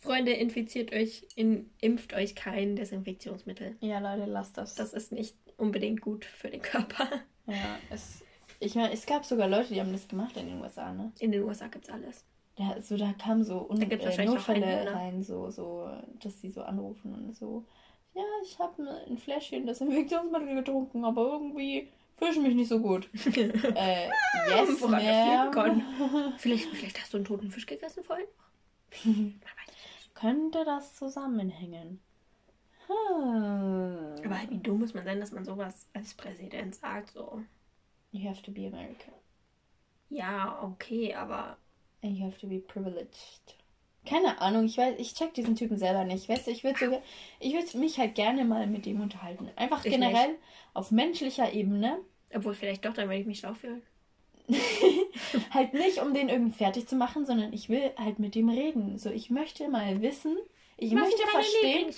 Freunde, 0.00 0.32
infiziert 0.32 0.92
euch, 0.92 1.26
in, 1.34 1.70
impft 1.80 2.14
euch 2.14 2.34
kein 2.34 2.76
Desinfektionsmittel. 2.76 3.76
Ja, 3.80 3.98
Leute, 3.98 4.30
lasst 4.30 4.56
das. 4.56 4.74
Das 4.76 4.92
ist 4.92 5.10
nicht 5.12 5.36
unbedingt 5.56 6.00
gut 6.00 6.24
für 6.24 6.48
den 6.48 6.62
Körper. 6.62 7.08
Ja, 7.46 7.78
es, 7.90 8.22
ich 8.60 8.74
meine, 8.74 8.92
es 8.92 9.06
gab 9.06 9.24
sogar 9.24 9.48
Leute, 9.48 9.74
die 9.74 9.80
haben 9.80 9.92
das 9.92 10.06
gemacht 10.06 10.36
in 10.36 10.46
den 10.46 10.60
USA, 10.60 10.92
ne? 10.92 11.12
In 11.18 11.32
den 11.32 11.42
USA 11.42 11.66
gibt 11.66 11.86
es 11.86 11.90
alles. 11.92 12.24
Ja, 12.58 12.80
so, 12.80 12.96
da 12.96 13.12
kamen 13.12 13.44
so 13.44 13.68
Un 13.68 13.80
da 13.80 13.86
äh, 13.86 14.26
Notfälle 14.26 14.92
rein, 14.92 15.22
so, 15.22 15.50
so, 15.50 15.88
dass 16.20 16.40
sie 16.40 16.50
so 16.50 16.62
anrufen 16.62 17.14
und 17.14 17.36
so. 17.36 17.64
Ja, 18.14 18.22
ich 18.44 18.58
habe 18.58 19.04
ein 19.08 19.18
Fläschchen 19.18 19.66
Desinfektionsmittel 19.66 20.54
getrunken, 20.56 21.04
aber 21.04 21.22
irgendwie 21.32 21.88
fühle 22.16 22.32
ich 22.32 22.38
mich 22.38 22.54
nicht 22.54 22.68
so 22.68 22.80
gut. 22.80 23.08
äh, 23.36 24.08
yes, 24.48 24.80
ma'am. 24.82 25.82
Vielleicht, 26.38 26.66
vielleicht 26.66 27.00
hast 27.00 27.12
du 27.12 27.18
einen 27.18 27.26
toten 27.26 27.50
Fisch 27.50 27.66
gegessen 27.66 28.02
vorhin? 28.02 28.26
Könnte 30.18 30.64
das 30.64 30.96
zusammenhängen? 30.96 32.00
Hm. 32.88 34.16
Aber 34.24 34.50
wie 34.50 34.58
dumm 34.58 34.80
muss 34.80 34.92
man 34.92 35.04
sein, 35.04 35.20
dass 35.20 35.30
man 35.30 35.44
sowas 35.44 35.88
als 35.92 36.14
Präsident 36.14 36.74
sagt, 36.74 37.12
so. 37.12 37.42
You 38.10 38.28
have 38.28 38.42
to 38.42 38.50
be 38.50 38.66
American. 38.66 39.14
Ja, 40.08 40.60
okay, 40.62 41.14
aber. 41.14 41.56
And 42.02 42.16
you 42.16 42.26
have 42.26 42.38
to 42.40 42.48
be 42.48 42.58
privileged. 42.58 43.56
Keine 44.06 44.40
Ahnung, 44.40 44.64
ich 44.64 44.78
weiß, 44.78 44.96
ich 44.98 45.14
check 45.14 45.34
diesen 45.34 45.54
Typen 45.54 45.76
selber 45.76 46.04
nicht. 46.04 46.28
Weißt 46.28 46.48
du, 46.48 46.50
ich 46.50 46.64
würde 46.64 46.78
sogar, 46.78 47.02
ich 47.38 47.52
würde 47.52 47.78
mich 47.78 47.98
halt 47.98 48.16
gerne 48.16 48.44
mal 48.44 48.66
mit 48.66 48.86
ihm 48.86 49.00
unterhalten. 49.00 49.48
Einfach 49.54 49.84
ich 49.84 49.92
generell 49.92 50.32
nicht. 50.32 50.40
auf 50.74 50.90
menschlicher 50.90 51.52
Ebene. 51.52 52.00
Obwohl, 52.34 52.54
vielleicht 52.54 52.84
doch, 52.84 52.94
dann 52.94 53.08
würde 53.08 53.20
ich 53.20 53.26
mich 53.26 53.38
schlau 53.38 53.54
fühlen. 53.54 53.82
halt 55.50 55.74
nicht, 55.74 56.00
um 56.00 56.14
den 56.14 56.28
irgendwie 56.28 56.56
fertig 56.56 56.88
zu 56.88 56.96
machen, 56.96 57.26
sondern 57.26 57.52
ich 57.52 57.68
will 57.68 57.90
halt 57.96 58.18
mit 58.18 58.36
ihm 58.36 58.48
reden. 58.48 58.98
So, 58.98 59.10
ich 59.10 59.30
möchte 59.30 59.68
mal 59.68 60.00
wissen, 60.00 60.36
ich 60.76 60.94
Was 60.94 61.00
möchte 61.00 61.26
verstehen, 61.26 61.94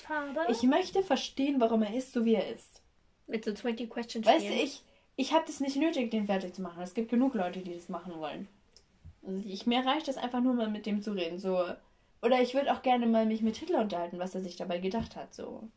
ich 0.49 0.63
möchte 0.63 1.03
verstehen, 1.03 1.61
warum 1.61 1.83
er 1.83 1.95
ist, 1.95 2.13
so 2.13 2.25
wie 2.25 2.35
er 2.35 2.49
ist. 2.53 2.81
Mit 3.27 3.45
so 3.45 3.53
20 3.53 3.91
Questions. 3.91 4.27
Weißt 4.27 4.47
du, 4.47 4.53
ich, 4.53 4.83
ich 5.17 5.33
habe 5.33 5.45
das 5.47 5.61
nicht 5.61 5.77
nötig, 5.77 6.11
den 6.11 6.27
fertig 6.27 6.55
zu 6.55 6.63
machen. 6.63 6.83
Es 6.83 6.95
gibt 6.95 7.11
genug 7.11 7.35
Leute, 7.35 7.61
die 7.61 7.75
das 7.75 7.89
machen 7.89 8.19
wollen. 8.19 8.49
Also 9.23 9.43
ich, 9.47 9.67
mir 9.67 9.85
reicht 9.85 10.09
es 10.09 10.17
einfach 10.17 10.41
nur 10.41 10.55
mal 10.55 10.71
mit 10.71 10.87
dem 10.87 11.03
zu 11.03 11.13
reden. 11.13 11.39
So, 11.39 11.63
oder 12.23 12.41
ich 12.41 12.55
würde 12.55 12.73
auch 12.73 12.83
gerne 12.83 13.07
mal 13.07 13.27
mich 13.27 13.43
mit 13.43 13.57
Hitler 13.57 13.81
unterhalten, 13.81 14.19
was 14.19 14.35
er 14.35 14.41
sich 14.41 14.57
dabei 14.57 14.79
gedacht 14.79 15.15
hat. 15.15 15.35
So. 15.35 15.69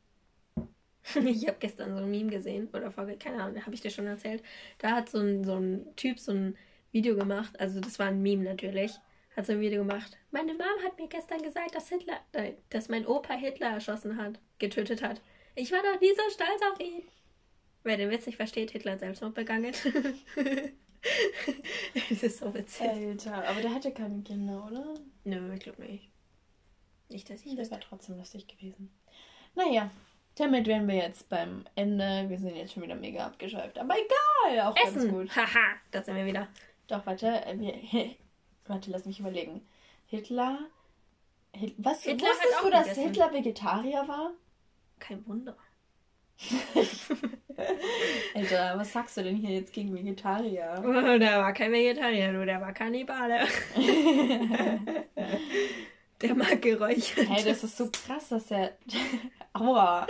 Ich 1.15 1.47
habe 1.47 1.57
gestern 1.59 1.95
so 1.95 2.01
ein 2.01 2.09
Meme 2.09 2.29
gesehen, 2.31 2.69
oder 2.73 2.91
vor, 2.91 3.05
keine 3.19 3.43
Ahnung, 3.43 3.61
habe 3.61 3.75
ich 3.75 3.81
dir 3.81 3.91
schon 3.91 4.07
erzählt. 4.07 4.43
Da 4.77 4.91
hat 4.91 5.09
so 5.09 5.19
ein, 5.19 5.43
so 5.43 5.55
ein 5.55 5.95
Typ 5.95 6.19
so 6.19 6.31
ein 6.31 6.57
Video 6.91 7.15
gemacht, 7.15 7.59
also 7.59 7.79
das 7.79 7.99
war 7.99 8.07
ein 8.07 8.21
Meme 8.21 8.43
natürlich, 8.43 8.93
hat 9.35 9.45
so 9.45 9.53
ein 9.53 9.59
Video 9.59 9.85
gemacht. 9.85 10.17
Meine 10.31 10.53
Mom 10.53 10.83
hat 10.83 10.97
mir 10.97 11.07
gestern 11.07 11.41
gesagt, 11.41 11.75
dass 11.75 11.89
Hitler, 11.89 12.19
äh, 12.33 12.53
dass 12.69 12.89
mein 12.89 13.05
Opa 13.05 13.33
Hitler 13.33 13.71
erschossen 13.71 14.17
hat, 14.17 14.39
getötet 14.59 15.01
hat. 15.01 15.21
Ich 15.55 15.71
war 15.71 15.81
doch 15.81 15.99
nie 15.99 16.13
so 16.15 16.21
stolz 16.29 16.61
auf 16.71 16.79
ihn. 16.79 17.03
Wer 17.83 17.97
den 17.97 18.09
Witz 18.09 18.25
nicht 18.25 18.37
versteht, 18.37 18.71
Hitler 18.71 18.93
hat 18.93 19.01
Selbstmord 19.01 19.33
begangen. 19.33 19.73
das 22.09 22.23
ist 22.23 22.39
so 22.39 22.53
witzig. 22.53 22.87
Alter, 22.87 23.47
aber 23.47 23.61
der 23.61 23.73
hatte 23.73 23.91
keine 23.91 24.21
Kinder, 24.21 24.65
oder? 24.69 24.93
Nö, 25.25 25.53
ich 25.53 25.59
glaube 25.59 25.83
nicht. 25.83 26.09
Nicht, 27.09 27.29
dass 27.29 27.45
ich 27.45 27.55
Das 27.55 27.69
wäre 27.69 27.81
trotzdem 27.81 28.17
lustig 28.17 28.47
gewesen. 28.47 28.89
Naja, 29.55 29.91
damit 30.35 30.67
wären 30.67 30.87
wir 30.87 30.95
jetzt 30.95 31.29
beim 31.29 31.65
Ende. 31.75 32.25
Wir 32.27 32.37
sind 32.37 32.55
jetzt 32.55 32.73
schon 32.73 32.83
wieder 32.83 32.95
mega 32.95 33.25
abgeschweift. 33.25 33.77
Aber 33.77 33.95
egal, 33.95 34.61
auch 34.67 34.75
Essen. 34.75 34.95
ganz 34.95 35.09
gut. 35.09 35.35
Haha, 35.35 35.75
da 35.91 36.01
sind 36.03 36.15
wir 36.15 36.25
wieder. 36.25 36.47
Doch, 36.87 37.05
warte. 37.05 37.27
Äh, 37.45 37.59
wir, 37.59 37.73
warte, 38.67 38.91
lass 38.91 39.05
mich 39.05 39.19
überlegen. 39.19 39.61
Hitler. 40.07 40.59
Hit, 41.55 41.75
was 41.77 42.03
Hitler 42.03 42.29
wusstest 42.29 42.63
du, 42.63 42.69
dass 42.69 42.83
gegessen. 42.83 43.03
Hitler 43.03 43.33
Vegetarier 43.33 44.07
war? 44.07 44.31
Kein 44.99 45.25
Wunder. 45.27 45.55
Alter, 48.35 48.77
was 48.77 48.91
sagst 48.91 49.17
du 49.17 49.23
denn 49.23 49.35
hier 49.35 49.51
jetzt 49.51 49.71
gegen 49.71 49.93
Vegetarier? 49.93 50.81
Der 51.19 51.39
war 51.41 51.53
kein 51.53 51.71
Vegetarier, 51.71 52.31
nur 52.31 52.45
der 52.45 52.59
war 52.59 52.73
Kannibale. 52.73 53.47
Der 56.23 56.35
mag 56.35 56.61
geräuchert. 56.61 57.27
Hey, 57.29 57.43
das 57.43 57.63
ist 57.63 57.77
so 57.77 57.89
krass, 57.91 58.29
dass 58.29 58.49
er. 58.49 58.77
Aua. 59.53 60.07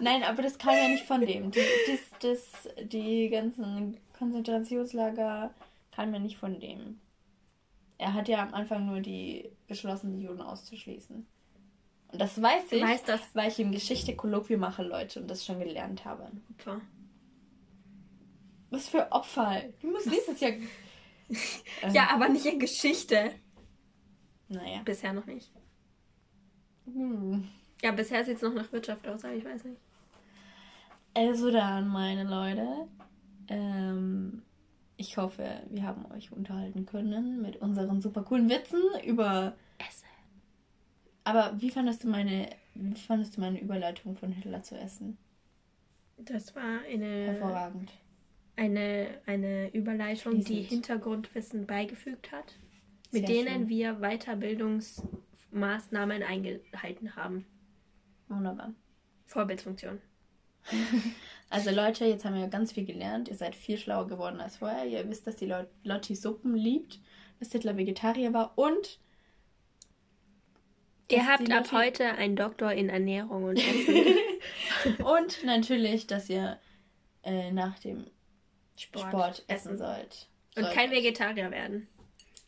Nein, 0.00 0.22
aber 0.24 0.42
das 0.42 0.58
kam 0.58 0.74
ja 0.74 0.88
nicht 0.88 1.04
von 1.04 1.20
dem. 1.20 1.50
Die, 1.50 1.60
das, 1.86 2.18
das, 2.20 2.86
die 2.86 3.28
ganzen 3.28 4.00
Konzentrationslager 4.18 5.54
kamen 5.94 6.14
ja 6.14 6.18
nicht 6.18 6.38
von 6.38 6.58
dem. 6.58 6.98
Er 7.98 8.14
hat 8.14 8.28
ja 8.28 8.42
am 8.42 8.54
Anfang 8.54 8.86
nur 8.86 9.00
die 9.00 9.50
beschlossen, 9.68 10.18
die 10.18 10.24
Juden 10.24 10.40
auszuschließen. 10.40 11.26
Und 12.12 12.20
das 12.20 12.40
weiß 12.40 12.72
ich, 12.72 12.82
weiß 12.82 13.04
das? 13.04 13.20
weil 13.34 13.48
ich 13.48 13.60
im 13.60 13.70
Geschichte 13.70 14.16
Kolloquium 14.16 14.60
mache, 14.60 14.82
Leute, 14.82 15.20
und 15.20 15.28
das 15.28 15.44
schon 15.44 15.60
gelernt 15.60 16.04
habe. 16.04 16.30
Opfer. 16.50 16.80
Was 18.70 18.88
für 18.88 19.12
Opfer? 19.12 19.62
Du 19.80 19.90
musst 19.90 20.06
nächstes 20.06 20.40
Jahr. 20.40 20.52
ja, 21.92 22.08
aber 22.10 22.28
nicht 22.28 22.46
in 22.46 22.58
Geschichte. 22.58 23.32
Naja. 24.54 24.82
Bisher 24.84 25.12
noch 25.12 25.26
nicht. 25.26 25.50
Hm. 26.86 27.48
Ja, 27.82 27.92
bisher 27.92 28.24
sieht 28.24 28.36
es 28.36 28.42
noch 28.42 28.54
nach 28.54 28.72
Wirtschaft 28.72 29.06
aus, 29.06 29.24
aber 29.24 29.34
ich 29.34 29.44
weiß 29.44 29.64
nicht. 29.64 29.80
Also 31.14 31.50
dann, 31.50 31.88
meine 31.88 32.24
Leute. 32.24 32.88
Ähm, 33.48 34.42
ich 34.96 35.16
hoffe, 35.16 35.62
wir 35.70 35.82
haben 35.82 36.10
euch 36.12 36.32
unterhalten 36.32 36.86
können 36.86 37.42
mit 37.42 37.56
unseren 37.56 38.00
super 38.00 38.22
coolen 38.22 38.48
Witzen 38.48 38.80
über 39.04 39.54
Essen. 39.78 40.08
Aber 41.24 41.60
wie 41.60 41.70
fandest 41.70 42.04
du 42.04 42.08
meine, 42.08 42.50
wie 42.74 43.00
fandest 43.00 43.36
du 43.36 43.40
meine 43.40 43.60
Überleitung 43.60 44.16
von 44.16 44.32
Hitler 44.32 44.62
zu 44.62 44.76
Essen? 44.76 45.18
Das 46.16 46.54
war 46.54 46.80
eine 46.88 47.32
hervorragend. 47.32 47.92
Eine, 48.56 49.08
eine 49.26 49.74
Überleitung, 49.74 50.44
die 50.44 50.62
Hintergrundwissen 50.62 51.66
beigefügt 51.66 52.30
hat, 52.30 52.54
mit 53.14 53.26
Sehr 53.26 53.36
denen 53.36 53.60
schön. 53.60 53.70
wir 53.70 53.94
Weiterbildungsmaßnahmen 54.00 56.22
eingehalten 56.22 57.16
haben. 57.16 57.46
Wunderbar. 58.28 58.74
Vorbildfunktion. 59.26 60.00
also 61.50 61.70
Leute, 61.70 62.06
jetzt 62.06 62.24
haben 62.24 62.34
wir 62.34 62.48
ganz 62.48 62.72
viel 62.72 62.84
gelernt. 62.84 63.28
Ihr 63.28 63.36
seid 63.36 63.54
viel 63.54 63.78
schlauer 63.78 64.06
geworden 64.06 64.40
als 64.40 64.58
vorher. 64.58 64.86
Ihr 64.86 65.08
wisst, 65.08 65.26
dass 65.26 65.36
die 65.36 65.52
Lotti 65.82 66.14
Suppen 66.14 66.54
liebt, 66.54 67.00
dass 67.38 67.52
Hitler 67.52 67.76
Vegetarier 67.76 68.32
war 68.32 68.56
und 68.58 68.98
Ihr 71.10 71.26
habt 71.26 71.50
ab 71.50 71.70
heute 71.72 72.12
einen 72.12 72.34
Doktor 72.34 72.72
in 72.72 72.88
Ernährung 72.88 73.44
und 73.44 73.58
Essen. 73.68 74.16
und 75.04 75.44
natürlich, 75.44 76.06
dass 76.06 76.30
ihr 76.30 76.58
äh, 77.22 77.52
nach 77.52 77.78
dem 77.78 78.06
Sport, 78.76 79.08
Sport 79.08 79.44
essen 79.46 79.76
sollt. 79.76 80.28
Und 80.56 80.70
kein 80.70 80.90
Vegetarier 80.90 81.50
werden. 81.50 81.88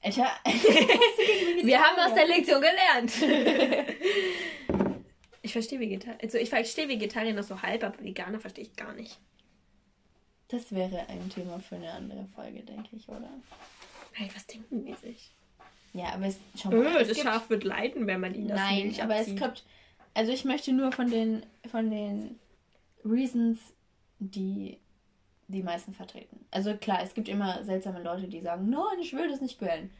Alter, 0.06 0.28
wir 1.64 1.80
haben 1.80 1.98
aus 1.98 2.14
der 2.14 2.26
Lektion 2.28 2.60
gelernt. 2.62 3.12
ich 5.42 5.52
verstehe 5.52 5.80
Vegetarier. 5.80 6.18
Also 6.22 6.38
ich 6.38 6.48
verstehe 6.48 6.88
Vegetarier 6.88 7.34
noch 7.34 7.42
so 7.42 7.60
halb, 7.60 7.82
aber 7.82 7.98
Veganer 8.02 8.38
verstehe 8.38 8.64
ich 8.64 8.76
gar 8.76 8.92
nicht. 8.92 9.18
Das 10.48 10.72
wäre 10.72 11.08
ein 11.08 11.28
Thema 11.28 11.58
für 11.58 11.74
eine 11.74 11.90
andere 11.90 12.24
Folge, 12.36 12.62
denke 12.62 12.94
ich, 12.94 13.08
oder? 13.08 13.28
Hey, 14.12 14.30
was 14.32 14.46
denken 14.46 14.84
die 14.84 14.94
sich? 14.94 15.32
Ja, 15.92 16.12
aber 16.14 16.26
es 16.26 16.38
schon 16.60 16.72
Öh, 16.72 16.86
es 16.86 17.08
das 17.08 17.16
gibt- 17.16 17.20
Schaf 17.26 17.50
wird 17.50 17.64
leiden, 17.64 18.06
wenn 18.06 18.20
man 18.20 18.32
ihn 18.34 18.46
das 18.46 18.58
Nein, 18.60 18.84
Milch 18.84 19.02
aber 19.02 19.16
es 19.16 19.34
kommt. 19.36 19.64
Also 20.14 20.30
ich 20.30 20.44
möchte 20.44 20.72
nur 20.72 20.92
von 20.92 21.10
den 21.10 21.44
von 21.70 21.90
den 21.90 22.38
Reasons, 23.04 23.58
die 24.20 24.78
die 25.48 25.62
meisten 25.62 25.94
vertreten. 25.94 26.44
Also 26.50 26.76
klar, 26.76 27.02
es 27.02 27.14
gibt 27.14 27.28
immer 27.28 27.62
seltsame 27.64 28.02
Leute, 28.02 28.28
die 28.28 28.40
sagen, 28.40 28.68
nein, 28.68 28.98
ich 29.00 29.12
will 29.12 29.28
das 29.28 29.40
nicht 29.40 29.58
quälen. 29.58 29.90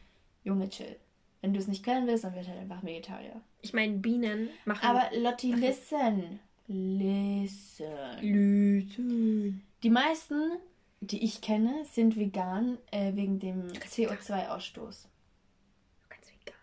Junge, 0.43 0.69
chill. 0.69 0.97
Wenn 1.41 1.53
du 1.53 1.59
es 1.59 1.67
nicht 1.67 1.83
quälen 1.83 2.07
willst, 2.07 2.23
dann 2.23 2.35
wird 2.35 2.47
halt 2.47 2.59
einfach 2.59 2.83
Vegetarier. 2.83 3.41
Ich 3.61 3.73
meine, 3.73 3.97
Bienen 3.97 4.49
machen. 4.65 4.85
Aber 4.85 5.09
Lotti, 5.17 5.53
listen. 5.53 6.39
Listen. 6.67 8.19
Lüsen. 8.21 9.63
Die 9.83 9.89
meisten, 9.89 10.51
die 10.99 11.23
ich 11.23 11.41
kenne, 11.41 11.85
sind 11.85 12.17
vegan 12.17 12.77
äh, 12.91 13.15
wegen 13.15 13.39
dem 13.39 13.67
kannst 13.67 13.97
vegan. 13.97 14.17
CO2-Ausstoß. 14.17 15.03
Du 15.03 16.09
kannst 16.09 16.31
Veganer. 16.31 16.57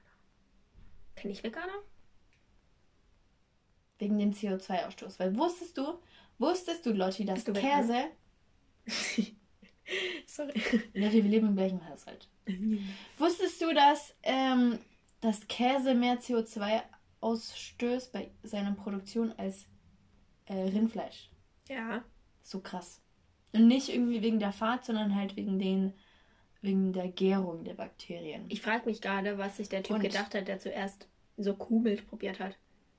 Kenn 1.14 1.30
ich 1.30 1.42
Veganer? 1.42 1.82
Wegen 3.98 4.18
dem 4.18 4.32
CO2-Ausstoß. 4.32 5.20
Weil 5.20 5.36
wusstest 5.36 5.78
du, 5.78 5.98
wusstest 6.38 6.84
du, 6.84 6.92
Lotti, 6.92 7.24
dass 7.24 7.44
du 7.44 7.54
weg, 7.54 7.62
Käse. 7.62 8.10
Sorry. 10.26 10.52
Lotti, 10.94 11.22
wir 11.22 11.30
leben 11.30 11.48
im 11.48 11.56
gleichen 11.56 11.86
Haushalt. 11.88 12.28
Wusstest 13.18 13.60
du, 13.60 13.72
dass, 13.74 14.14
ähm, 14.22 14.78
dass 15.20 15.46
Käse 15.48 15.94
mehr 15.94 16.18
CO2 16.20 16.82
ausstößt 17.20 18.12
bei 18.12 18.30
seiner 18.42 18.72
Produktion 18.72 19.32
als 19.36 19.66
äh, 20.46 20.54
Rindfleisch? 20.54 21.30
Ja. 21.68 22.04
So 22.42 22.60
krass. 22.60 23.00
Und 23.52 23.68
nicht 23.68 23.88
irgendwie 23.88 24.22
wegen 24.22 24.38
der 24.40 24.52
Fahrt, 24.52 24.84
sondern 24.84 25.14
halt 25.14 25.36
wegen 25.36 25.58
den 25.58 25.94
wegen 26.60 26.94
der 26.94 27.08
Gärung 27.08 27.62
der 27.62 27.74
Bakterien. 27.74 28.46
Ich 28.48 28.62
frage 28.62 28.86
mich 28.86 29.02
gerade, 29.02 29.36
was 29.36 29.58
sich 29.58 29.68
der 29.68 29.82
Typ 29.82 29.96
Und- 29.96 30.02
gedacht 30.02 30.34
hat, 30.34 30.48
der 30.48 30.58
zuerst 30.58 31.06
so 31.36 31.54
Kuhmilch 31.54 32.06
probiert 32.06 32.40
hat. 32.40 32.56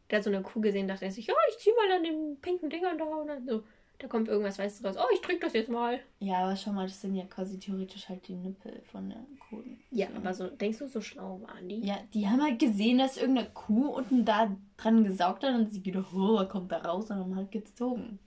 Der 0.09 0.17
hat 0.17 0.23
so 0.23 0.29
eine 0.29 0.43
Kuh 0.43 0.61
gesehen, 0.61 0.88
dachte 0.88 1.05
er 1.05 1.11
sich, 1.11 1.25
ja, 1.25 1.33
ich 1.49 1.57
zieh 1.57 1.71
mal 1.75 1.95
an 1.97 2.03
den 2.03 2.39
pinken 2.41 2.69
Dingern 2.69 2.97
da 2.99 3.05
und 3.05 3.27
dann 3.27 3.47
so. 3.47 3.63
Da 3.99 4.07
kommt 4.07 4.27
irgendwas 4.27 4.59
Weißes 4.59 4.83
raus. 4.83 4.95
Oh, 4.97 5.07
ich 5.13 5.21
trinke 5.21 5.45
das 5.45 5.53
jetzt 5.53 5.69
mal. 5.69 5.99
Ja, 6.19 6.39
aber 6.39 6.55
schau 6.55 6.73
mal, 6.73 6.87
das 6.87 6.99
sind 6.99 7.15
ja 7.15 7.25
quasi 7.25 7.57
theoretisch 7.57 8.09
halt 8.09 8.27
die 8.27 8.35
Nippel 8.35 8.81
von 8.91 9.09
der 9.09 9.25
Kuh. 9.49 9.63
Ja, 9.91 10.07
aber 10.15 10.33
so, 10.33 10.47
denkst 10.47 10.79
du, 10.79 10.87
so 10.87 11.01
schlau 11.01 11.41
waren 11.41 11.69
die? 11.69 11.79
Ja, 11.79 11.97
die 12.13 12.27
haben 12.27 12.41
halt 12.41 12.59
gesehen, 12.59 12.97
dass 12.97 13.17
irgendeine 13.17 13.49
Kuh 13.51 13.87
unten 13.87 14.25
da 14.25 14.55
dran 14.77 15.03
gesaugt 15.03 15.43
hat 15.43 15.55
und 15.55 15.71
sie 15.71 15.81
gedacht, 15.81 16.13
oh, 16.13 16.45
kommt 16.45 16.71
da 16.71 16.79
raus 16.79 17.09
und 17.09 17.17
haben 17.17 17.35
halt 17.35 17.51
gezogen. 17.51 18.19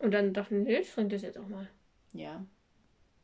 Und 0.00 0.12
dann 0.12 0.34
dachten 0.34 0.64
die, 0.64 0.72
ich 0.72 0.90
trinke 0.90 1.14
das 1.14 1.22
jetzt 1.22 1.38
auch 1.38 1.48
mal. 1.48 1.66
Ja. 2.12 2.44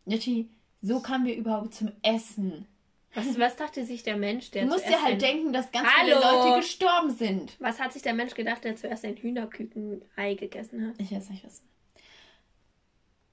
Niti, 0.07 0.51
so 0.81 1.01
kamen 1.01 1.27
wir 1.27 1.37
überhaupt 1.37 1.75
zum 1.75 1.91
Essen. 2.03 2.67
Was, 3.17 3.39
was 3.39 3.57
dachte 3.57 3.85
sich 3.85 4.03
der 4.03 4.17
Mensch, 4.17 4.51
der 4.53 4.63
Du 4.63 4.69
musst 4.69 4.85
dir 4.85 4.91
zuerst 4.91 5.05
halt 5.05 5.15
ein- 5.15 5.19
denken, 5.19 5.53
dass 5.53 5.73
ganz 5.73 5.89
viele 5.89 6.21
Hallo! 6.23 6.45
Leute 6.51 6.61
gestorben 6.61 7.11
sind. 7.11 7.57
Was 7.61 7.81
hat 7.81 7.93
sich 7.93 8.03
der 8.03 8.15
Mensch 8.15 8.35
gedacht, 8.35 8.63
der 8.63 8.77
zuerst 8.77 9.05
ein 9.05 9.17
Hühnerküken-Ei 9.17 10.35
gegessen 10.35 10.87
hat? 10.87 10.95
Ich 11.01 11.11
weiß 11.11 11.31
nicht, 11.31 11.45
was. 11.45 11.63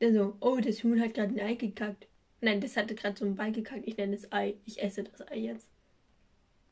Der 0.02 0.14
so, 0.14 0.36
oh, 0.40 0.58
das 0.58 0.84
Huhn 0.84 1.00
hat 1.00 1.14
gerade 1.14 1.34
ein 1.34 1.40
Ei 1.40 1.54
gekackt. 1.56 2.08
Nein, 2.42 2.60
das 2.62 2.76
hatte 2.76 2.96
gerade 2.96 3.18
so 3.18 3.26
ein 3.26 3.36
Ball 3.36 3.52
gekackt. 3.52 3.84
Ich 3.86 3.96
nenne 3.98 4.16
es 4.16 4.32
Ei. 4.32 4.56
Ich 4.66 4.82
esse 4.82 5.04
das 5.04 5.28
Ei 5.30 5.38
jetzt. 5.38 5.68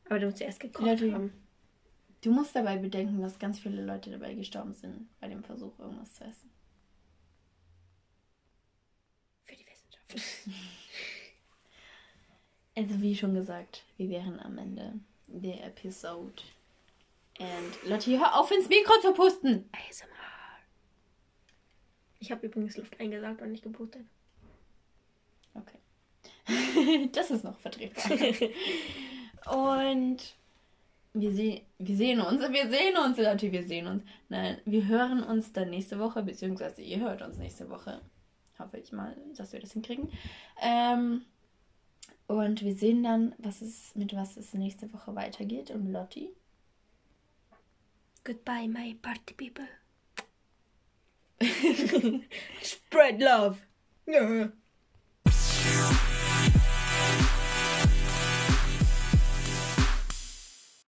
Aber 0.05 0.19
du 0.19 0.25
musst 0.25 0.39
ja 0.39 0.47
erst 0.47 0.59
gekocht 0.59 0.99
die- 1.01 1.13
haben. 1.13 1.31
Du 2.21 2.31
musst 2.31 2.55
dabei 2.55 2.77
bedenken, 2.77 3.21
dass 3.21 3.39
ganz 3.39 3.59
viele 3.59 3.83
Leute 3.83 4.11
dabei 4.11 4.33
gestorben 4.35 4.73
sind 4.75 5.09
bei 5.19 5.27
dem 5.27 5.43
Versuch, 5.43 5.77
irgendwas 5.79 6.13
zu 6.13 6.23
essen. 6.23 6.51
Für 9.41 9.55
die 9.55 9.65
Wissenschaft. 9.65 10.47
Also 12.75 13.01
wie 13.01 13.15
schon 13.15 13.33
gesagt, 13.33 13.83
wir 13.97 14.09
wären 14.09 14.39
am 14.39 14.57
Ende 14.57 14.93
der 15.27 15.65
Episode. 15.65 16.41
Und 17.39 17.89
Lotti, 17.89 18.17
hör 18.17 18.39
auf 18.39 18.51
ins 18.51 18.69
Mikro 18.69 18.93
zu 19.01 19.13
pusten! 19.13 19.69
ASMR. 19.71 20.07
Ich 22.19 22.31
habe 22.31 22.45
übrigens 22.45 22.77
Luft 22.77 22.99
eingesaugt 22.99 23.41
und 23.41 23.51
nicht 23.51 23.63
gepustet. 23.63 24.05
Okay. 25.55 27.09
das 27.11 27.31
ist 27.31 27.43
noch 27.43 27.57
vertretbar. 27.59 28.11
Und 29.77 30.35
wir, 31.13 31.33
se 31.33 31.61
wir 31.79 31.95
sehen 31.95 32.21
uns, 32.21 32.41
wir 32.41 32.69
sehen 32.69 32.97
uns, 32.97 33.17
Lotti, 33.17 33.51
wir 33.51 33.63
sehen 33.63 33.87
uns. 33.87 34.03
Nein, 34.29 34.59
wir 34.65 34.87
hören 34.87 35.23
uns 35.23 35.51
dann 35.51 35.71
nächste 35.71 35.99
Woche, 35.99 36.23
beziehungsweise 36.23 36.81
ihr 36.81 36.99
hört 36.99 37.21
uns 37.21 37.37
nächste 37.37 37.69
Woche. 37.69 38.01
Hoffe 38.59 38.77
ich 38.77 38.91
mal, 38.91 39.17
dass 39.35 39.51
wir 39.51 39.59
das 39.59 39.73
hinkriegen. 39.73 40.09
Ähm, 40.61 41.25
und 42.31 42.63
wir 42.63 42.73
sehen 42.75 43.03
dann, 43.03 43.35
was 43.39 43.61
es, 43.61 43.93
mit 43.93 44.15
was 44.15 44.37
es 44.37 44.53
nächste 44.53 44.91
Woche 44.93 45.13
weitergeht. 45.15 45.69
Und 45.69 45.91
Lotti? 45.91 46.29
Goodbye, 48.23 48.69
my 48.69 48.95
party 49.01 49.33
people. 49.33 49.67
Spread 52.61 53.19
love. 53.19 53.61
Yeah. 54.07 54.47